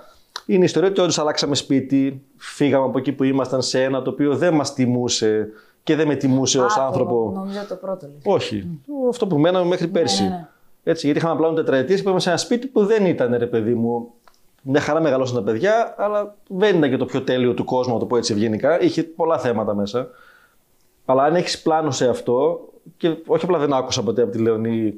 είναι 0.46 0.60
η 0.60 0.64
ιστορία 0.64 0.88
ότι 0.88 1.00
όντως 1.00 1.18
αλλάξαμε 1.18 1.54
σπίτι, 1.54 2.22
φύγαμε 2.36 2.84
από 2.84 2.98
εκεί 2.98 3.12
που 3.12 3.24
ήμασταν 3.24 3.62
σε 3.62 3.82
ένα 3.82 4.02
το 4.02 4.10
οποίο 4.10 4.36
δεν 4.36 4.54
μας 4.54 4.74
τιμούσε 4.74 5.48
και 5.82 5.96
δεν 5.96 6.06
με 6.06 6.14
τιμούσε 6.14 6.60
ως 6.60 6.72
Α, 6.72 6.76
το- 6.76 6.82
άνθρωπο. 6.82 7.30
Νομίζω 7.34 7.58
το 7.68 7.74
πρώτο 7.74 8.06
λες. 8.06 8.22
Όχι. 8.24 8.68
Αυτό 9.08 9.26
που 9.26 9.38
μέναμε 9.38 9.64
μέχρι 9.66 9.88
πέρσι. 9.88 10.22
ναι, 10.22 10.28
ναι. 10.28 10.48
Έτσι, 10.90 11.06
γιατί 11.06 11.20
είχαμε 11.20 11.36
πλάνο 11.36 11.54
τετραετίες 11.54 11.96
και 11.96 12.02
πήγαμε 12.02 12.20
σε 12.20 12.28
ένα 12.28 12.38
σπίτι 12.38 12.66
που 12.66 12.84
δεν 12.84 13.06
ήταν 13.06 13.34
ρε 13.38 13.46
παιδί 13.46 13.74
μου. 13.74 14.12
Μια 14.62 14.80
χαρά 14.80 15.00
μεγαλώσαν 15.00 15.36
τα 15.36 15.42
παιδιά, 15.42 15.94
αλλά 15.98 16.36
δεν 16.48 16.76
ήταν 16.76 16.90
και 16.90 16.96
το 16.96 17.04
πιο 17.04 17.22
τέλειο 17.22 17.54
του 17.54 17.64
κόσμου, 17.64 17.92
να 17.92 17.98
το 17.98 18.06
πω 18.06 18.16
έτσι 18.16 18.32
ευγενικά. 18.32 18.80
Είχε 18.80 19.02
πολλά 19.02 19.38
θέματα 19.38 19.74
μέσα. 19.74 20.08
Αλλά 21.04 21.22
αν 21.22 21.34
έχεις 21.34 21.62
πλάνο 21.62 21.90
σε 21.90 22.08
αυτό, 22.08 22.68
και 22.96 23.16
όχι 23.26 23.44
απλά 23.44 23.58
δεν 23.58 23.72
άκουσα 23.72 24.02
ποτέ 24.02 24.22
από 24.22 24.30
τη 24.30 24.38
Λεωνή 24.38 24.94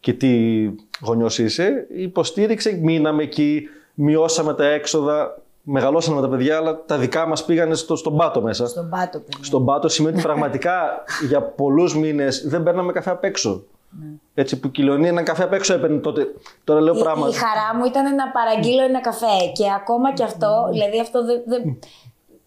και 0.00 0.12
τι 0.12 0.62
γονιός 1.02 1.38
είσαι, 1.38 1.86
υποστήριξε, 1.96 2.78
μείναμε 2.82 3.22
εκεί, 3.22 3.68
μειώσαμε 3.94 4.54
τα 4.54 4.64
έξοδα, 4.66 5.42
μεγαλώσαμε 5.62 6.20
με 6.20 6.22
τα 6.22 6.28
παιδιά, 6.28 6.56
αλλά 6.56 6.84
τα 6.84 6.98
δικά 6.98 7.26
μας 7.26 7.44
πήγανε 7.44 7.74
στο, 7.74 7.96
στον 7.96 8.16
πάτο 8.16 8.42
μέσα. 8.42 8.66
Στον 8.66 8.88
πάτο, 8.88 9.18
παιδιά. 9.18 9.44
Στον 9.44 9.64
πάτο 9.64 9.88
σημαίνει 9.88 10.14
ότι 10.14 10.24
πραγματικά 10.24 11.04
για 11.28 11.42
πολλούς 11.42 11.96
μήνες 11.96 12.48
δεν 12.48 12.62
παίρναμε 12.62 12.92
καφέ 12.92 13.10
απ' 13.10 13.24
έξω. 13.24 13.64
Έτσι 14.34 14.60
που 14.60 14.70
η 14.76 14.82
Λεωνή 14.82 15.08
έναν 15.08 15.24
καφέ 15.24 15.42
απ' 15.42 15.52
έξω 15.52 15.74
έπαιρνε 15.74 15.98
τότε. 15.98 16.26
Τώρα 16.64 16.80
λέω 16.80 16.94
Η, 16.96 17.00
πράγματα. 17.02 17.28
η 17.30 17.38
χαρά 17.38 17.78
μου 17.78 17.84
ήταν 17.84 18.14
να 18.14 18.30
παραγγείλω 18.30 18.82
ένα 18.82 19.00
καφέ 19.00 19.26
και 19.54 19.64
ακόμα 19.76 20.12
και 20.12 20.22
αυτό, 20.22 20.68
δηλαδή 20.72 21.00
αυτό 21.00 21.24
δεν. 21.24 21.40
δεν- 21.46 21.78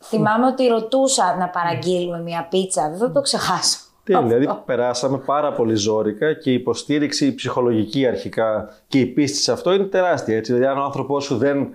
Θυμάμαι 0.06 0.46
ότι 0.46 0.68
ρωτούσα 0.68 1.36
να 1.40 1.50
παραγγείλουμε 1.50 2.22
μια 2.22 2.48
πίτσα, 2.50 2.90
δεν 2.90 2.98
θα 3.00 3.12
το 3.12 3.22
ξεχάσω. 3.22 3.78
Τι, 4.04 4.18
δηλαδή 4.18 4.46
Αυτό. 4.46 4.62
περάσαμε 4.66 5.18
πάρα 5.18 5.52
πολύ 5.54 5.76
ζώρικα 5.76 6.34
και 6.34 6.50
η 6.50 6.54
υποστήριξη 6.54 7.26
η 7.26 7.34
ψυχολογική 7.34 8.08
αρχικά 8.08 8.70
και 8.88 9.00
η 9.00 9.06
πίστη 9.06 9.38
σε 9.38 9.52
αυτό 9.52 9.74
είναι 9.74 9.84
τεράστια. 9.84 10.38
Έτσι. 10.38 10.54
Δηλαδή, 10.54 10.72
αν 10.72 10.78
ο 10.80 10.84
άνθρωπός 10.84 11.24
σου 11.24 11.38
δεν 11.38 11.68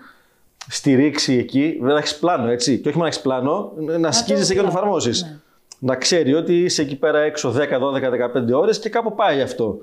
στηρίξει 0.68 1.34
εκεί, 1.34 1.78
δεν 1.82 1.96
έχεις 1.96 2.18
πλάνο, 2.18 2.48
έτσι. 2.50 2.78
Και 2.78 2.88
όχι 2.88 2.96
μόνο 2.98 3.02
να 3.02 3.06
έχεις 3.08 3.20
πλάνο, 3.20 3.72
να 3.98 4.12
σκίζεσαι 4.12 4.54
και 4.54 4.58
να 4.60 4.64
το 4.66 4.70
πλάνο, 4.70 4.86
εφαρμόζεις. 4.86 5.22
ναι. 5.22 5.36
Να 5.78 5.96
ξέρει 5.96 6.34
ότι 6.34 6.62
είσαι 6.62 6.82
εκεί 6.82 6.96
πέρα 6.96 7.18
έξω 7.18 7.54
10, 7.56 7.58
12, 7.58 7.60
15 8.52 8.52
ώρες 8.52 8.78
και 8.78 8.88
κάπου 8.88 9.14
πάει 9.14 9.40
αυτό. 9.40 9.78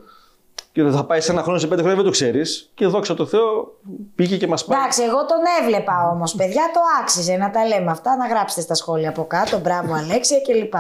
Και 0.72 0.84
δεν 0.84 0.92
θα 0.92 1.06
πάει 1.06 1.22
σε 1.22 1.32
ένα 1.32 1.42
χρόνο, 1.42 1.58
σε 1.58 1.68
πέντε 1.68 1.82
χρόνια, 1.82 1.98
δεν 1.98 2.06
το 2.06 2.12
ξέρεις. 2.12 2.72
Και 2.74 2.88
δόξα 2.88 3.14
τω 3.14 3.26
Θεώ, 3.26 3.78
πήγε 4.16 4.38
και 4.38 4.48
μας 4.48 4.66
πάει. 4.66 4.80
Εντάξει, 4.80 5.04
εγώ 5.04 5.26
τον 5.26 5.38
έβλεπα 5.62 6.10
όμως, 6.14 6.36
παιδιά, 6.36 6.62
το 6.74 6.80
άξιζε 7.02 7.36
να 7.36 7.52
τα 7.52 7.66
λέμε 7.66 7.92
αυτά, 7.92 8.16
να 8.16 8.28
γράψετε 8.28 8.62
στα 8.62 8.74
σχόλια 8.74 9.10
από 9.10 9.26
κάτω. 9.26 9.60
Μπράβο, 9.60 9.94
Αλέξια 9.94 10.38
κλπ. 10.42 10.74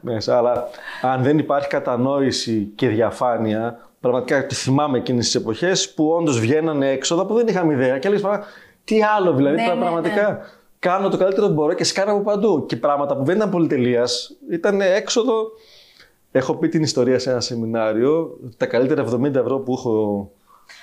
μέσα. 0.00 0.36
Αλλά 0.38 0.68
αν 1.02 1.22
δεν 1.22 1.38
υπάρχει 1.38 1.68
κατανόηση 1.68 2.72
και 2.74 2.88
διαφάνεια, 2.88 3.88
πραγματικά 4.00 4.46
τη 4.46 4.54
θυμάμαι 4.54 4.98
εκείνες 4.98 5.24
τις 5.24 5.34
εποχές 5.34 5.94
που 5.94 6.08
όντως 6.08 6.40
βγαίνανε 6.40 6.90
έξοδα 6.90 7.26
που 7.26 7.34
δεν 7.34 7.46
είχαμε 7.46 7.72
ιδέα. 7.72 7.98
Και 7.98 8.06
έλεγε 8.06 8.22
πράγμα, 8.22 8.44
τι 8.84 9.02
άλλο 9.02 9.32
δηλαδή, 9.32 9.56
Ναι, 9.56 9.62
τώρα 9.62 9.74
ναι, 9.74 9.80
πραγματικά. 9.80 10.40
Κάνω 10.78 11.08
το 11.08 11.16
καλύτερο 11.16 11.46
που 11.46 11.52
μπορώ 11.52 11.72
και 11.72 11.84
σκάνω 11.84 12.12
από 12.12 12.20
παντού. 12.22 12.66
Και 12.66 12.76
πράγματα 12.76 13.16
που 13.16 13.24
δεν 13.24 13.36
ήταν 13.36 13.50
πολυτελείας, 13.50 14.36
ήταν 14.50 14.80
έξοδο. 14.80 15.50
Έχω 16.32 16.54
πει 16.54 16.68
την 16.68 16.82
ιστορία 16.82 17.18
σε 17.18 17.30
ένα 17.30 17.40
σεμινάριο. 17.40 18.38
Τα 18.56 18.66
καλύτερα 18.66 19.04
70 19.14 19.34
ευρώ 19.34 19.58
που 19.58 19.72
έχω 19.72 20.30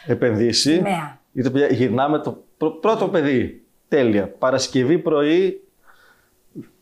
επενδύσει. 0.06 0.74
Σημαία. 0.74 1.20
Είτε 1.34 1.50
παιδιά, 1.50 1.68
γυρνάμε 1.68 2.20
το 2.20 2.44
πρω- 2.58 2.80
πρώτο 2.80 3.08
παιδί. 3.08 3.64
Τέλεια. 3.88 4.28
Παρασκευή 4.40 4.98
πρωί 4.98 5.64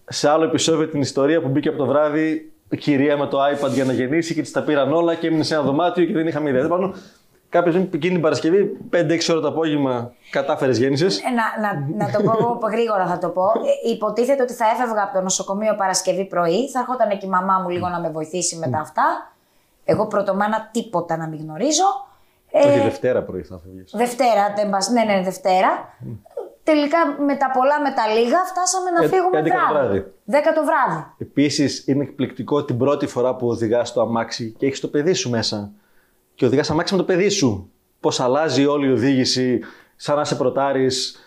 σε 0.09 0.29
άλλο 0.29 0.43
επεισόδιο 0.43 0.87
την 0.87 1.01
ιστορία 1.01 1.41
που 1.41 1.47
μπήκε 1.49 1.67
από 1.69 1.77
το 1.77 1.85
βράδυ 1.85 2.51
η 2.69 2.77
κυρία 2.77 3.17
με 3.17 3.27
το 3.27 3.37
iPad 3.43 3.69
για 3.73 3.85
να 3.85 3.93
γεννήσει 3.93 4.33
και 4.33 4.41
της 4.41 4.51
τα 4.51 4.63
πήραν 4.63 4.93
όλα 4.93 5.15
και 5.15 5.27
έμεινε 5.27 5.43
σε 5.43 5.53
ένα 5.53 5.63
δωμάτιο 5.63 6.05
και 6.05 6.13
δεν 6.13 6.27
είχαμε 6.27 6.49
ιδέα. 6.49 6.67
Πάνω, 6.67 6.93
κάποια 7.53 7.71
στιγμή 7.71 7.89
εκείνη 7.93 8.13
την 8.13 8.21
Παρασκευή, 8.21 8.77
5-6 8.93 9.19
ώρα 9.31 9.39
το 9.41 9.47
απόγευμα, 9.47 10.13
κατάφερες 10.31 10.77
γέννησες. 10.77 11.17
Ε, 11.19 11.21
να, 11.29 11.45
να, 11.63 11.69
να 12.05 12.11
το 12.11 12.23
πω 12.23 12.31
εγώ 12.39 12.59
γρήγορα 12.75 13.07
θα 13.07 13.17
το 13.17 13.29
πω. 13.29 13.43
Ε, 13.85 13.89
υποτίθεται 13.93 14.41
ότι 14.43 14.53
θα 14.53 14.65
έφευγα 14.73 15.03
από 15.03 15.13
το 15.13 15.21
νοσοκομείο 15.21 15.75
Παρασκευή 15.75 16.25
πρωί, 16.25 16.69
θα 16.69 16.79
έρχονταν 16.79 17.09
εκεί 17.09 17.25
η 17.25 17.29
μαμά 17.29 17.59
μου 17.61 17.69
λίγο 17.69 17.87
να 17.87 17.99
με 17.99 18.09
βοηθήσει 18.09 18.55
με 18.57 18.67
τα 18.69 18.79
αυτά. 18.79 19.03
Εγώ 19.85 20.07
πρωτομάνα 20.07 20.69
τίποτα 20.71 21.17
να 21.17 21.27
μην 21.27 21.39
γνωρίζω. 21.43 21.83
Ε, 22.51 22.67
Όχι, 22.69 22.79
Δευτέρα 22.79 23.21
πρωί 23.23 23.41
θα 23.43 23.59
φεύγει. 23.63 23.83
Δευτέρα, 23.91 24.53
δεν 24.55 24.69
πας- 24.69 24.89
ναι, 24.89 25.03
ναι, 25.03 25.21
Δευτέρα. 25.23 25.69
Τελικά 26.63 26.97
με 27.25 27.35
τα 27.35 27.51
πολλά 27.53 27.81
με 27.81 27.91
τα 27.91 28.07
λίγα 28.07 28.37
φτάσαμε 28.43 28.89
να 28.97 29.03
Ε, 29.03 29.07
φύγουμε 29.07 29.39
11 29.39 29.43
το 29.43 29.73
βράδυ. 29.73 29.87
βράδυ. 29.87 30.13
10 30.25 30.53
το 30.55 30.61
βράδυ. 30.65 31.05
Επίσης, 31.17 31.87
είναι 31.87 32.03
εκπληκτικό 32.03 32.63
την 32.65 32.77
πρώτη 32.77 33.07
φορά 33.07 33.35
που 33.35 33.47
οδηγάς 33.47 33.93
το 33.93 34.01
αμάξι 34.01 34.55
και 34.57 34.65
έχεις 34.65 34.79
το 34.79 34.87
παιδί 34.87 35.13
σου 35.13 35.29
μέσα. 35.29 35.71
Και 36.35 36.45
οδηγάς 36.45 36.69
αμάξι 36.69 36.93
με 36.93 36.99
το 36.99 37.05
παιδί 37.05 37.29
σου. 37.29 37.69
Πώς 37.99 38.19
αλλάζει 38.19 38.65
όλη 38.65 38.87
η 38.87 38.91
οδήγηση, 38.91 39.59
σαν 39.95 40.15
να 40.15 40.23
σε 40.23 40.35
προτάρεις. 40.35 41.17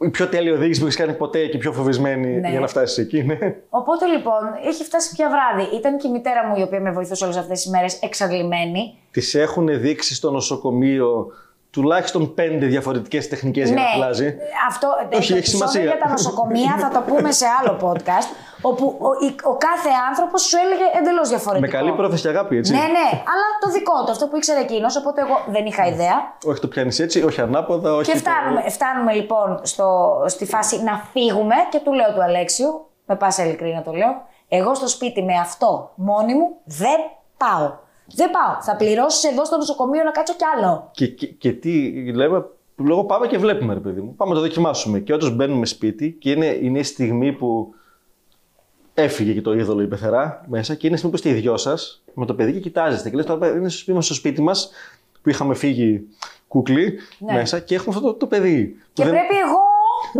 Η 0.00 0.08
πιο 0.08 0.28
τέλεια 0.28 0.52
οδήγηση 0.52 0.80
που 0.80 0.86
έχεις 0.86 0.98
κάνει 0.98 1.12
ποτέ 1.12 1.46
και 1.46 1.56
η 1.56 1.60
πιο 1.60 1.72
φοβισμένη 1.72 2.40
Ναι. 2.40 2.48
για 2.50 2.60
να 2.60 2.66
φτάσεις 2.66 2.98
εκεί. 2.98 3.22
Ναι. 3.22 3.38
Οπότε 3.68 4.06
λοιπόν, 4.06 4.38
έχει 4.66 4.84
φτάσει 4.84 5.14
πια 5.14 5.28
βράδυ. 5.28 5.76
Ήταν 5.76 5.98
και 5.98 6.08
η 6.08 6.10
μητέρα 6.10 6.46
μου 6.46 6.56
η 6.58 6.62
οποία 6.62 6.80
με 6.80 6.90
βοηθούσε 6.90 7.24
όλες 7.24 7.36
αυτές 7.36 7.60
τις 7.62 7.70
μέρες 7.70 7.98
εξαντλημένη. 8.02 8.94
Τη 9.10 9.38
έχουν 9.38 9.80
δείξει 9.80 10.14
στο 10.14 10.30
νοσοκομείο 10.30 11.26
τουλάχιστον 11.70 12.34
πέντε 12.34 12.66
διαφορετικές 12.66 13.28
τεχνικές 13.28 13.68
για 13.68 13.76
να 13.76 13.82
αλλάζει. 13.94 14.24
Ναι, 14.24 14.34
αυτό 14.68 14.88
Όχι, 15.00 15.08
το 15.10 15.16
έχει 15.16 15.32
επεισόδιο 15.32 15.66
σημασία. 15.66 15.82
για 15.82 15.98
τα 15.98 16.08
νοσοκομεία 16.10 16.76
θα 16.78 16.88
το 16.88 17.00
πούμε 17.12 17.30
σε 17.32 17.44
άλλο 17.60 17.78
podcast. 17.86 18.28
Όπου 18.62 18.84
ο, 19.00 19.26
η- 19.26 19.34
ο 19.52 19.54
κάθε 19.56 19.90
άνθρωπος 20.08 20.42
σου 20.42 20.56
έλεγε 20.64 20.84
εντελώς 20.98 21.28
Με 21.30 21.36
διαφορετικό. 21.36 21.72
καλή 21.78 21.92
πρόθεση 21.92 22.22
και 22.22 22.28
αγάπη, 22.28 22.56
έτσι. 22.56 22.72
Ναι, 22.72 22.78
ναι, 22.96 23.08
αλλά 23.32 23.46
το 23.60 23.68
δικό 23.70 24.04
του, 24.04 24.10
αυτό 24.10 24.26
που 24.28 24.36
ήξερε 24.36 24.60
εκείνος. 24.60 24.96
Οπότε 24.96 25.20
εγώ 25.20 25.36
δεν 25.48 25.66
είχα 25.66 25.86
ιδέα. 25.86 26.16
Όχι 26.46 26.60
το 26.60 26.68
πιάνεις 26.68 26.98
έτσι, 26.98 27.22
όχι 27.22 27.40
ανάποδα, 27.40 27.94
όχι. 27.94 28.10
Και 28.10 28.12
το- 28.12 28.18
φτάνουμε, 28.18 28.70
φτάνουμε 28.70 29.12
λοιπόν 29.12 29.58
στο, 29.62 29.88
στη 30.26 30.44
φάση 30.46 30.82
να 30.82 30.94
φύγουμε 31.12 31.54
και 31.70 31.80
του 31.84 31.92
λέω 31.92 32.12
του 32.14 32.22
Αλέξιου, 32.22 32.86
με 33.06 33.16
πάσα 33.16 33.44
ειλικρίνεια 33.44 33.82
το 33.82 33.92
λέω, 33.92 34.22
εγώ 34.48 34.74
στο 34.74 34.88
σπίτι 34.88 35.22
με 35.22 35.34
αυτό 35.34 35.90
μόνη 35.94 36.34
μου 36.34 36.48
δεν 36.64 36.98
πάω. 37.36 37.72
Δεν 38.14 38.30
πάω. 38.30 38.62
Θα 38.62 38.76
πληρώσεις 38.76 39.24
εδώ 39.24 39.44
στο 39.44 39.56
νοσοκομείο 39.56 40.02
να 40.04 40.10
κάτσω 40.10 40.34
κι 40.34 40.44
άλλο. 40.56 40.88
Και, 40.92 41.06
και, 41.06 41.26
και 41.26 41.52
τι 41.52 41.92
λέμε, 42.12 42.44
λόγω 42.76 43.04
πάμε 43.04 43.26
και 43.26 43.38
βλέπουμε, 43.38 43.74
ρε 43.74 43.80
παιδί 43.80 44.00
μου. 44.00 44.14
Πάμε 44.16 44.30
να 44.34 44.40
το 44.40 44.42
δοκιμάσουμε. 44.46 44.98
Και 44.98 45.12
όταν 45.12 45.34
μπαίνουμε 45.34 45.66
σπίτι 45.66 46.12
και 46.12 46.30
είναι, 46.30 46.46
είναι 46.46 46.78
η 46.78 46.82
στιγμή 46.82 47.32
που 47.32 47.74
έφυγε 49.02 49.32
και 49.32 49.40
το 49.42 49.52
είδωλο 49.52 49.82
η 49.82 49.86
πεθερά 49.86 50.44
μέσα 50.48 50.74
και 50.74 50.86
είναι 50.86 50.94
η 50.96 50.98
στιγμή 50.98 51.16
που 51.16 51.22
είστε 51.26 51.38
οι 51.38 51.40
δυο 51.40 51.56
σας 51.56 52.02
με 52.14 52.26
το 52.26 52.34
παιδί 52.34 52.52
και 52.52 52.58
κοιτάζεστε. 52.60 53.10
Και 53.10 53.16
λες, 53.16 53.26
τώρα 53.26 53.48
είναι 53.48 53.68
στο 53.68 53.78
σπίτι, 53.78 54.00
στο 54.02 54.14
σπίτι 54.14 54.42
μας 54.42 54.70
που 55.22 55.28
είχαμε 55.28 55.54
φύγει 55.54 56.00
κούκλι 56.48 56.98
Ναι. 57.18 57.32
μέσα 57.32 57.58
και 57.60 57.74
έχουμε 57.74 57.94
αυτό 57.96 58.06
το, 58.08 58.14
το 58.14 58.26
παιδί. 58.26 58.76
Και 58.92 59.02
που 59.02 59.08
δεν- 59.08 59.18
πρέπει 59.18 59.34
εγώ 59.46 59.58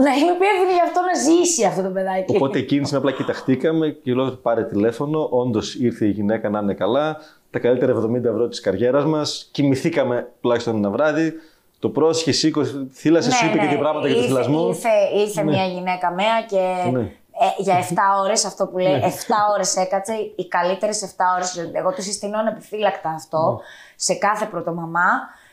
να 0.04 0.10
είμαι 0.14 0.32
υπεύθυνη 0.32 0.72
για 0.74 0.82
αυτό 0.84 1.00
να 1.00 1.20
ζήσει 1.20 1.64
αυτό 1.64 1.82
το 1.82 1.88
παιδάκι. 1.88 2.36
Οπότε 2.36 2.58
εκείνη 2.58 2.80
τη 2.80 2.86
στιγμή 2.86 3.06
απλά 3.06 3.16
κοιταχτήκαμε 3.16 3.88
και 4.02 4.12
λέω 4.14 4.30
πάρε 4.30 4.64
τηλέφωνο. 4.64 5.28
Όντως 5.30 5.74
ήρθε 5.74 6.06
η 6.06 6.10
γυναίκα 6.10 6.48
να 6.50 6.58
είναι 6.58 6.74
καλά. 6.74 7.16
Τα 7.50 7.58
καλύτερα 7.58 7.92
70 7.92 8.28
ευρώ 8.28 8.48
της 8.48 8.60
καριέρας 8.60 9.04
μας. 9.04 9.48
Κοιμηθήκαμε 9.52 10.28
τουλάχιστον 10.40 10.76
ένα 10.76 10.90
βράδυ. 10.90 11.32
Το 11.78 11.88
πρόσχε, 11.88 12.32
σήκωσε, 12.32 12.86
θύλασε, 12.92 13.30
σου 13.30 13.46
είπε 13.46 13.58
και 13.58 13.66
τι 13.66 13.76
πράγματα 13.76 14.06
για 14.06 14.16
το 14.16 14.20
Ναι, 14.22 14.26
Ήρθε- 14.28 14.42
θυλασμό. 14.44 14.68
Ήρθε, 14.68 14.88
ήρθε 15.20 15.42
μια 15.42 15.64
γυναίκα 15.66 16.12
μέα 16.12 16.42
και 16.48 16.90
Ναι. 16.98 17.10
Ε, 17.40 17.62
για 17.62 17.78
7 17.78 17.94
ώρες, 18.22 18.44
αυτό 18.44 18.66
που 18.66 18.78
λέει, 18.78 19.00
7 19.02 19.06
ώρες 19.54 19.76
έκατσε, 19.76 20.12
οι 20.36 20.48
καλύτερες 20.48 21.02
7 21.02 21.24
ώρες. 21.34 21.70
Εγώ 21.72 21.92
του 21.92 22.02
συστηνώ 22.02 22.38
επιφύλακτα 22.48 23.10
αυτό 23.10 23.60
σε 23.96 24.14
κάθε 24.14 24.44
πρωτομαμά. 24.44 25.10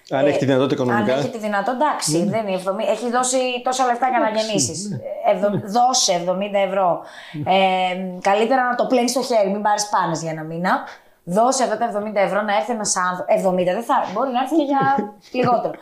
Ναι. 0.09 0.17
Αν 0.17 0.25
έχει 0.25 0.37
τη 0.37 0.45
δυνατότητα 0.45 0.75
οικονομικά. 0.81 1.05
Ναι. 1.05 1.13
Αν 1.13 1.19
έχει 1.19 1.29
τη 1.29 1.37
δυνατότητα, 1.37 1.85
εντάξει, 1.85 2.25
δεν 2.25 2.47
είναι 2.47 2.61
70, 2.65 2.89
έχει 2.89 3.09
δώσει 3.11 3.37
τόσα 3.63 3.85
λεφτά 3.85 4.07
για 4.09 4.19
να 4.19 4.29
γεννήσεις. 4.29 4.89
Ναι. 4.89 5.59
Δώσε 5.59 6.23
70 6.27 6.39
ευρώ. 6.67 7.01
Ε, 7.45 8.19
καλύτερα 8.21 8.69
να 8.69 8.75
το 8.75 8.85
πλένεις 8.85 9.11
στο 9.11 9.21
χέρι, 9.21 9.49
μην 9.49 9.61
πάρεις 9.61 9.89
πάνες 9.89 10.21
για 10.21 10.31
ένα 10.31 10.43
μήνα. 10.43 10.83
Δώσε 11.23 11.63
αυτά 11.63 11.77
τα 11.77 11.91
70 11.91 12.15
ευρώ 12.15 12.41
να 12.41 12.55
έρθει 12.55 12.71
ένας 12.71 12.95
άνθρωπο. 12.95 13.51
70 13.51 13.63
δεν 13.63 13.83
θα 13.83 13.95
μπορεί 14.13 14.31
να 14.31 14.41
έρθει 14.41 14.55
και 14.55 14.63
για 14.63 14.81
λιγότερο 15.39 15.77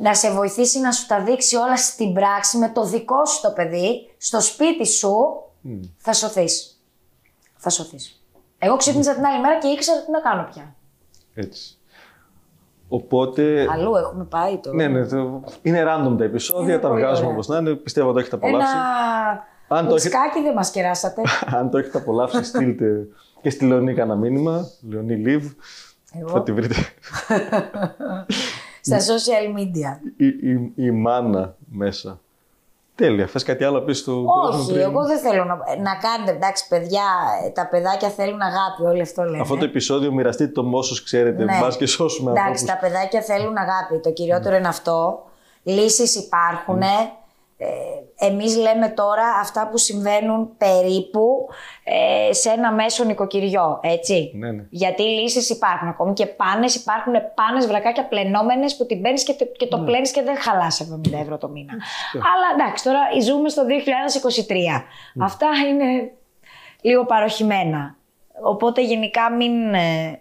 να 0.00 0.14
σε 0.14 0.30
βοηθήσει 0.30 0.80
να 0.80 0.92
σου 0.92 1.06
τα 1.06 1.20
δείξει 1.22 1.56
όλα 1.56 1.76
στην 1.76 2.12
πράξη 2.12 2.58
με 2.58 2.68
το 2.68 2.84
δικό 2.84 3.24
σου 3.26 3.40
το 3.40 3.50
παιδί, 3.50 4.14
στο 4.18 4.40
σπίτι 4.40 4.86
σου, 4.86 5.14
θα 5.96 6.12
σωθείς. 6.12 6.82
Θα 7.56 7.70
σωθείς. 7.70 8.22
Εγώ 8.58 8.76
ξύπνησα 8.76 9.14
την 9.14 9.24
άλλη 9.24 9.40
μέρα 9.40 9.58
και 9.58 9.68
ήξερα 9.68 10.00
τι 10.04 10.10
να 10.10 10.20
κάνω 10.20 10.48
πια. 10.52 10.74
Έτσι. 11.34 11.78
Οπότε. 12.88 13.66
Αλλού 13.70 13.96
έχουμε 13.96 14.24
πάει 14.24 14.58
τώρα. 14.58 14.76
Ναι, 14.76 14.86
ναι, 14.88 15.06
το... 15.06 15.42
είναι 15.62 15.82
random 15.86 16.14
τα 16.18 16.24
επεισόδια, 16.24 16.72
Είναι 16.72 16.82
τα 16.82 16.88
πολύ 16.88 17.00
βγάζουμε 17.00 17.26
ωραία. 17.26 17.32
όπως 17.32 17.46
να 17.48 17.58
είναι. 17.58 17.74
Πιστεύω 17.74 18.08
ότι 18.08 18.14
το 18.14 18.20
έχετε 18.20 18.46
Ένα 18.46 18.56
απολαύσει. 18.56 18.76
Αν 19.68 19.88
το 19.88 19.94
έχετε- 19.94 20.14
μουσκάκι 20.14 20.42
δεν 20.42 20.52
μας 20.54 20.70
κεράσατε. 20.70 21.22
Αν 21.58 21.70
το 21.70 21.78
έχετε 21.78 21.98
απολαύσει, 21.98 22.44
στείλτε 22.44 23.06
και 23.42 23.50
στη 23.50 23.64
Λεωνή 23.64 23.94
κανένα 23.94 24.18
μήνυμα. 24.18 24.68
Λεωνή 24.88 25.22
Live. 25.26 25.54
Εγώ. 26.18 26.28
Θα 26.28 26.42
τη 26.42 26.52
βρείτε. 26.52 26.74
Στα 28.84 28.98
social 28.98 29.58
media. 29.58 29.98
η, 30.16 30.26
η, 30.26 30.72
η 30.76 30.90
μάνα 30.90 31.56
μέσα. 31.70 32.18
Τέλεια. 32.94 33.26
Θες 33.26 33.42
κάτι 33.42 33.64
άλλο 33.64 33.78
να 33.78 33.84
πεις 33.84 33.98
στο 33.98 34.24
κόσμο 34.24 34.60
Όχι, 34.60 34.72
πριν; 34.72 34.80
εγώ 34.80 35.04
δεν 35.06 35.18
θέλω 35.18 35.44
να, 35.44 35.54
να 35.82 35.94
κάνετε. 35.96 36.30
Εντάξει, 36.30 36.68
παιδιά, 36.68 37.02
ε, 37.44 37.48
τα 37.50 37.68
παιδάκια 37.68 38.08
θέλουν 38.08 38.40
αγάπη, 38.40 38.82
όλοι 38.82 39.00
αυτό 39.00 39.22
λένε. 39.22 39.40
Αυτό 39.40 39.56
το 39.56 39.64
επεισόδιο 39.64 40.12
μοιραστείτε 40.12 40.52
το 40.52 40.64
με 40.64 40.76
όσους 40.76 41.02
ξέρετε. 41.02 41.44
Ναι. 41.44 41.58
Μπας 41.60 41.76
και 41.76 41.86
σώσουμε 41.86 42.30
Εντάξει, 42.30 42.48
ανθρώπους. 42.50 42.72
τα 42.72 42.78
παιδάκια 42.86 43.20
θέλουν 43.22 43.56
αγάπη. 43.56 44.00
Το 44.02 44.12
κυριότερο 44.12 44.56
είναι 44.56 44.68
αυτό. 44.68 45.22
Λύσεις 45.62 46.16
υπάρχουν. 46.16 46.80
Ε, 47.56 47.66
εμείς 48.26 48.56
λέμε 48.56 48.88
τώρα 48.88 49.26
αυτά 49.40 49.68
που 49.68 49.76
συμβαίνουν 49.78 50.56
περίπου 50.56 51.48
ε, 51.84 52.32
σε 52.32 52.50
ένα 52.50 52.72
μέσο 52.72 53.04
νοικοκυριό, 53.04 53.80
έτσι. 53.82 54.30
Ναι, 54.34 54.50
ναι. 54.52 54.64
Γιατί 54.70 55.02
λύσεις 55.02 55.50
υπάρχουν. 55.50 55.88
Ακόμη 55.88 56.12
και 56.12 56.26
πάνες, 56.26 56.74
υπάρχουν 56.74 57.12
πάνες 57.34 57.66
βρακάκια 57.66 58.04
πλενόμενες 58.06 58.76
που 58.76 58.86
την 58.86 59.02
παίρνεις 59.02 59.24
και, 59.24 59.32
το- 59.34 59.44
και 59.56 59.66
το 59.66 59.76
Ναι. 59.76 59.84
πλένεις 59.84 60.10
και 60.10 60.22
δεν 60.22 60.36
χαλάς 60.36 60.80
70 60.80 61.18
ευρώ 61.20 61.38
το 61.38 61.48
μήνα. 61.48 61.72
Αλλά 62.12 62.46
εντάξει, 62.64 62.84
τώρα 62.84 63.00
ζούμε 63.22 63.48
στο 63.48 63.64
2023. 63.64 64.84
Ναι. 65.14 65.24
Αυτά 65.24 65.46
είναι 65.68 66.12
λίγο 66.80 67.04
παροχημένα. 67.06 67.96
Οπότε 68.42 68.82
γενικά 68.82 69.30
μην... 69.32 69.74
ε, 69.74 70.20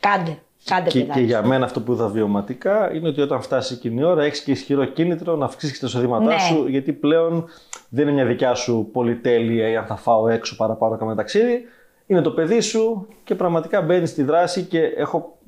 Κάντε. 0.00 0.38
Κάντε 0.64 0.88
Και, 0.90 0.98
παιδάκι. 1.00 1.18
και 1.18 1.24
για 1.26 1.46
μένα 1.46 1.64
αυτό 1.64 1.80
που 1.80 1.92
είδα 1.92 2.08
βιωματικά 2.08 2.94
είναι 2.94 3.08
ότι 3.08 3.20
όταν 3.20 3.42
φτάσει 3.42 3.74
εκείνη 3.74 4.00
η 4.00 4.04
ώρα 4.04 4.22
έχεις 4.24 4.40
και 4.40 4.50
ισχυρό 4.50 4.84
κίνητρο 4.84 5.36
να 5.36 5.44
αυξήσεις 5.44 5.78
τα 5.78 5.86
εισοδήματά 5.86 6.24
Ναι. 6.24 6.38
σου. 6.38 6.66
Γιατί 6.68 6.92
πλέον 6.92 7.44
δεν 7.88 8.02
είναι 8.06 8.12
μια 8.12 8.26
δικιά 8.26 8.54
σου 8.54 8.88
πολυτέλεια 8.92 9.68
ή 9.68 9.76
αν 9.76 9.86
θα 9.86 9.96
φάω 9.96 10.28
έξω 10.28 10.56
παραπάνω 10.56 10.92
να 10.92 10.98
κάνω 10.98 11.10
ένα 11.10 11.20
ταξίδι. 11.20 11.64
Είναι 12.06 12.20
το 12.20 12.30
παιδί 12.30 12.60
σου 12.60 13.06
και 13.24 13.34
πραγματικά 13.34 13.80
μπαίνεις 13.82 14.10
στη 14.10 14.22
δράση 14.22 14.62
και 14.62 14.80
έχω 14.80 15.38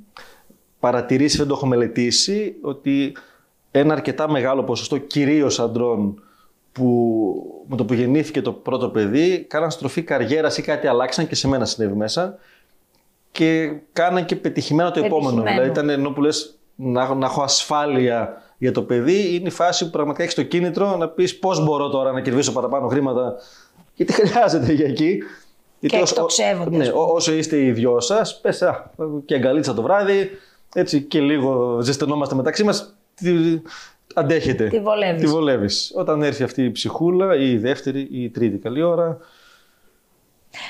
παρατηρήσει, 0.81 1.37
δεν 1.37 1.47
το 1.47 1.55
έχω 1.55 1.67
μελετήσει, 1.67 2.55
ότι 2.63 3.17
ένα 3.71 3.93
αρκετά 3.95 4.31
μεγάλο 4.31 4.65
ποσοστό 4.65 4.99
κυρίως 4.99 5.61
αντρών 5.61 6.23
που 6.73 7.65
με 7.69 7.77
το 7.77 7.85
που 7.85 7.95
γεννήθηκε 7.95 8.43
το 8.43 8.53
πρώτο 8.53 8.89
παιδί 8.89 9.45
κάναν 9.49 9.71
στροφή 9.71 10.03
καριέρας 10.03 10.59
ή 10.59 10.63
κάτι 10.63 10.87
αλλάξαν 10.87 11.27
και 11.29 11.35
σε 11.35 11.49
μένα 11.49 11.65
συνέβη 11.65 11.95
μέσα 11.95 12.39
και 13.35 13.73
κάναν 13.93 14.25
και 14.25 14.37
πετυχημένο 14.37 14.91
το 14.91 14.99
επόμενο. 15.05 15.21
Πετυχημένο. 15.29 15.51
Δηλαδή 15.63 15.69
ήταν 15.81 15.89
ενώ 15.89 16.11
που 16.11 16.21
λες 16.23 16.59
να, 16.75 17.15
να 17.15 17.27
έχω 17.27 17.43
ασφάλεια 17.43 18.43
για 18.59 18.73
το 18.73 18.83
παιδί, 18.83 19.35
είναι 19.35 19.49
η 19.49 19.51
φάση 19.51 19.85
που 19.85 19.91
πραγματικά 19.91 20.23
έχεις 20.23 20.35
το 20.35 20.43
κίνητρο 20.43 20.97
να 20.97 21.09
πεις 21.09 21.39
πώς 21.39 21.65
μπορώ 21.65 21.89
τώρα 21.89 22.13
να 22.13 22.21
κερδίσω 22.21 22.53
παραπάνω 22.53 22.89
χρήματα. 22.89 23.35
Γιατί 23.95 24.13
χρειάζεται 24.27 24.73
για 24.73 24.87
εκεί. 24.87 25.19
Γιατί 25.81 25.97
όσο- 26.01 26.15
εκτοξεύονται, 26.15 26.77
Ναι, 26.77 26.83
ας 26.83 26.91
πούμε. 26.91 27.03
ό- 27.03 27.15
όσο 27.15 27.33
είστε 27.33 27.57
οι 27.65 27.73
δυο 27.73 28.01
σας, 28.01 28.41
πες 28.41 28.63
και 29.25 29.35
αγκαλίτσα 29.35 29.75
το 29.75 29.83
βράδυ, 29.83 30.31
έτσι 30.75 31.03
και 31.03 31.21
λίγο 31.21 31.79
ζεσθενόμαστε 31.81 32.35
μεταξύ 32.35 32.65
μας. 32.65 32.95
Αντέχετε. 34.15 34.69
Τη 34.69 34.81
βολεύεις. 34.81 35.21
Τη 35.23 35.27
βολεύεις. 35.27 35.93
Όταν 35.97 36.23
έρθει 36.23 36.43
αυτή 36.43 36.65
η 36.65 36.71
ψυχούλα, 36.71 37.37
ή 37.37 37.51
η 37.51 37.59
δεύτερη 37.59 38.01
ή 38.11 38.23
η 38.23 38.31
τρίτη 38.31 38.59
καλή 38.59 38.83
ώρα, 38.83 39.19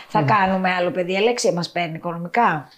Θα 0.09 0.23
κάνουμε 0.23 0.71
άλλο 0.71 0.91
παιδί. 0.91 1.17
Αλέξια 1.17 1.53
μας 1.53 1.71
παίρνει 1.71 1.95
οικονομικά. 1.95 2.69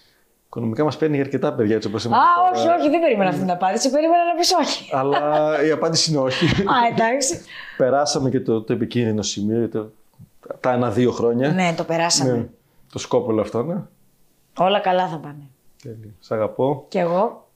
οικονομικά 0.45 0.83
μας 0.83 0.97
παίρνει 0.97 1.15
για 1.15 1.23
αρκετά 1.25 1.53
παιδιά 1.53 1.75
έτσι 1.75 1.87
όπως 1.87 2.05
Α, 2.05 2.09
όχι, 2.53 2.67
όχι, 2.67 2.89
δεν 2.89 2.99
περίμενα 2.99 3.29
αυτή 3.29 3.41
την 3.41 3.51
απάντηση. 3.51 3.89
Περίμενα 3.91 4.23
να 4.33 4.39
πεις 4.39 4.53
όχι. 4.53 4.89
Αλλά 4.95 5.19
η 5.65 5.71
απάντηση 5.71 6.11
είναι 6.11 6.19
όχι. 6.19 6.45
Α, 6.73 6.75
εντάξει. 6.91 7.41
Περάσαμε 7.77 8.29
και 8.29 8.39
το, 8.39 8.61
το 8.61 8.73
επικίνδυνο 8.73 9.21
σημείο, 9.21 9.67
το, 9.69 9.91
τα 10.59 10.71
ένα-δύο 10.71 11.11
χρόνια. 11.11 11.51
ναι, 11.51 11.73
το 11.77 11.83
περάσαμε. 11.83 12.31
Ναι. 12.31 12.45
Το 12.91 12.99
σκόπελο 12.99 13.41
αυτό, 13.41 13.63
ναι. 13.63 13.75
Όλα 14.57 14.79
καλά 14.79 15.07
θα 15.07 15.17
πάνε. 15.17 15.43
Τέλεια. 15.83 16.11
Σ' 16.19 16.31
αγαπώ. 16.31 16.85
Κι 16.87 16.97
εγώ. 16.97 17.46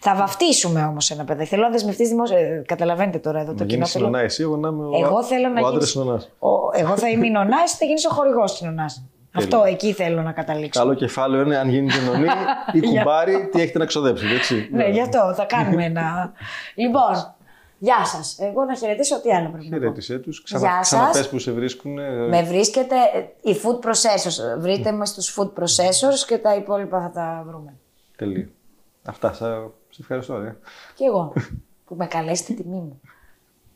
Θα 0.00 0.14
βαφτίσουμε 0.14 0.82
όμως 0.82 1.10
ένα 1.10 1.24
παιδί. 1.24 1.44
Θέλω 1.44 1.62
να 1.62 1.70
δεσμευτείς 1.70 2.08
δημόσια. 2.08 2.38
Ε, 2.38 2.62
Καταλαβαίνετε 2.66 3.18
τώρα 3.18 3.40
εδώ 3.40 3.52
το 3.52 3.58
Να 3.58 3.64
κοινό. 3.64 3.70
γίνει 3.74 3.86
Θέλω... 3.86 4.04
συνονά 4.04 4.20
εσύ, 4.24 4.42
εγώ 4.42 4.56
να 4.56 4.68
είμαι 4.68 4.84
ο, 4.84 4.90
Εγώ 5.04 5.22
θέλω 5.24 5.48
να 5.48 5.54
ο 5.62 5.66
άντρας 5.66 5.70
γίνεις- 5.72 5.88
συνονάς. 5.90 6.30
Ο- 6.38 6.48
Εγώ 6.72 6.96
θα 6.96 7.08
είμαι 7.08 7.26
η 7.26 7.30
νονάς, 7.30 7.62
εσύ 7.62 7.76
θα 7.76 7.84
γίνεις 7.84 8.04
ο 8.06 8.08
χορηγός 8.10 8.52
της 8.52 8.60
νονάς. 8.60 9.04
Αυτό 9.36 9.62
εκεί 9.66 9.92
θέλω 9.92 10.22
να 10.22 10.32
καταλήξω. 10.32 10.80
Καλό 10.80 10.94
κεφάλαιο 10.94 11.42
είναι 11.42 11.56
αν 11.56 11.68
γίνει 11.68 11.88
κοινωνή 11.90 12.26
ή 12.72 12.80
κουμπάρι, 12.88 13.48
τι 13.52 13.60
έχετε 13.60 13.78
να 13.78 13.84
ξοδέψετε, 13.84 14.34
έτσι. 14.34 14.68
Ναι, 14.72 14.88
γι' 14.88 15.00
αυτό 15.00 15.32
θα 15.36 15.44
κάνουμε 15.44 15.84
ένα. 15.84 16.32
λοιπόν, 16.74 17.34
γεια 17.78 18.04
σας. 18.04 18.36
Εγώ 18.40 18.64
να 18.64 18.74
χαιρετήσω 18.74 19.20
τι 19.20 19.32
άλλο 19.32 19.48
πρέπει 19.48 19.68
να 19.68 19.76
πω. 19.76 19.82
Χαιρέτησέ 19.82 20.18
τους. 20.18 20.42
Γεια 20.46 20.58
Ξανα, 20.58 20.74
σας. 20.84 20.86
ξαναπες 20.88 21.28
που 21.28 21.38
σε 21.38 21.50
βρίσκουν. 21.52 21.92
Με 22.28 22.42
βρίσκεται 22.42 22.94
ε, 23.44 23.50
οι 23.50 23.56
food 23.62 23.86
processors. 23.88 24.58
Βρείτε 24.58 24.90
με 24.92 25.06
στους 25.06 25.36
food 25.38 25.48
processors 25.60 26.18
και 26.26 26.38
τα 26.38 26.54
υπόλοιπα 26.54 27.00
θα 27.00 27.10
τα 27.14 27.44
βρούμε. 27.46 27.74
Τελεία. 28.16 28.48
Αυτά. 29.06 29.32
σα- 29.32 29.72
Σε 29.94 30.00
ευχαριστώ. 30.00 30.38
Ρε. 30.38 30.56
Και 30.94 31.04
εγώ 31.04 31.32
που 31.84 31.94
με 31.94 32.06
καλέσετε 32.06 32.52
τιμή 32.52 32.76
μου. 32.76 33.00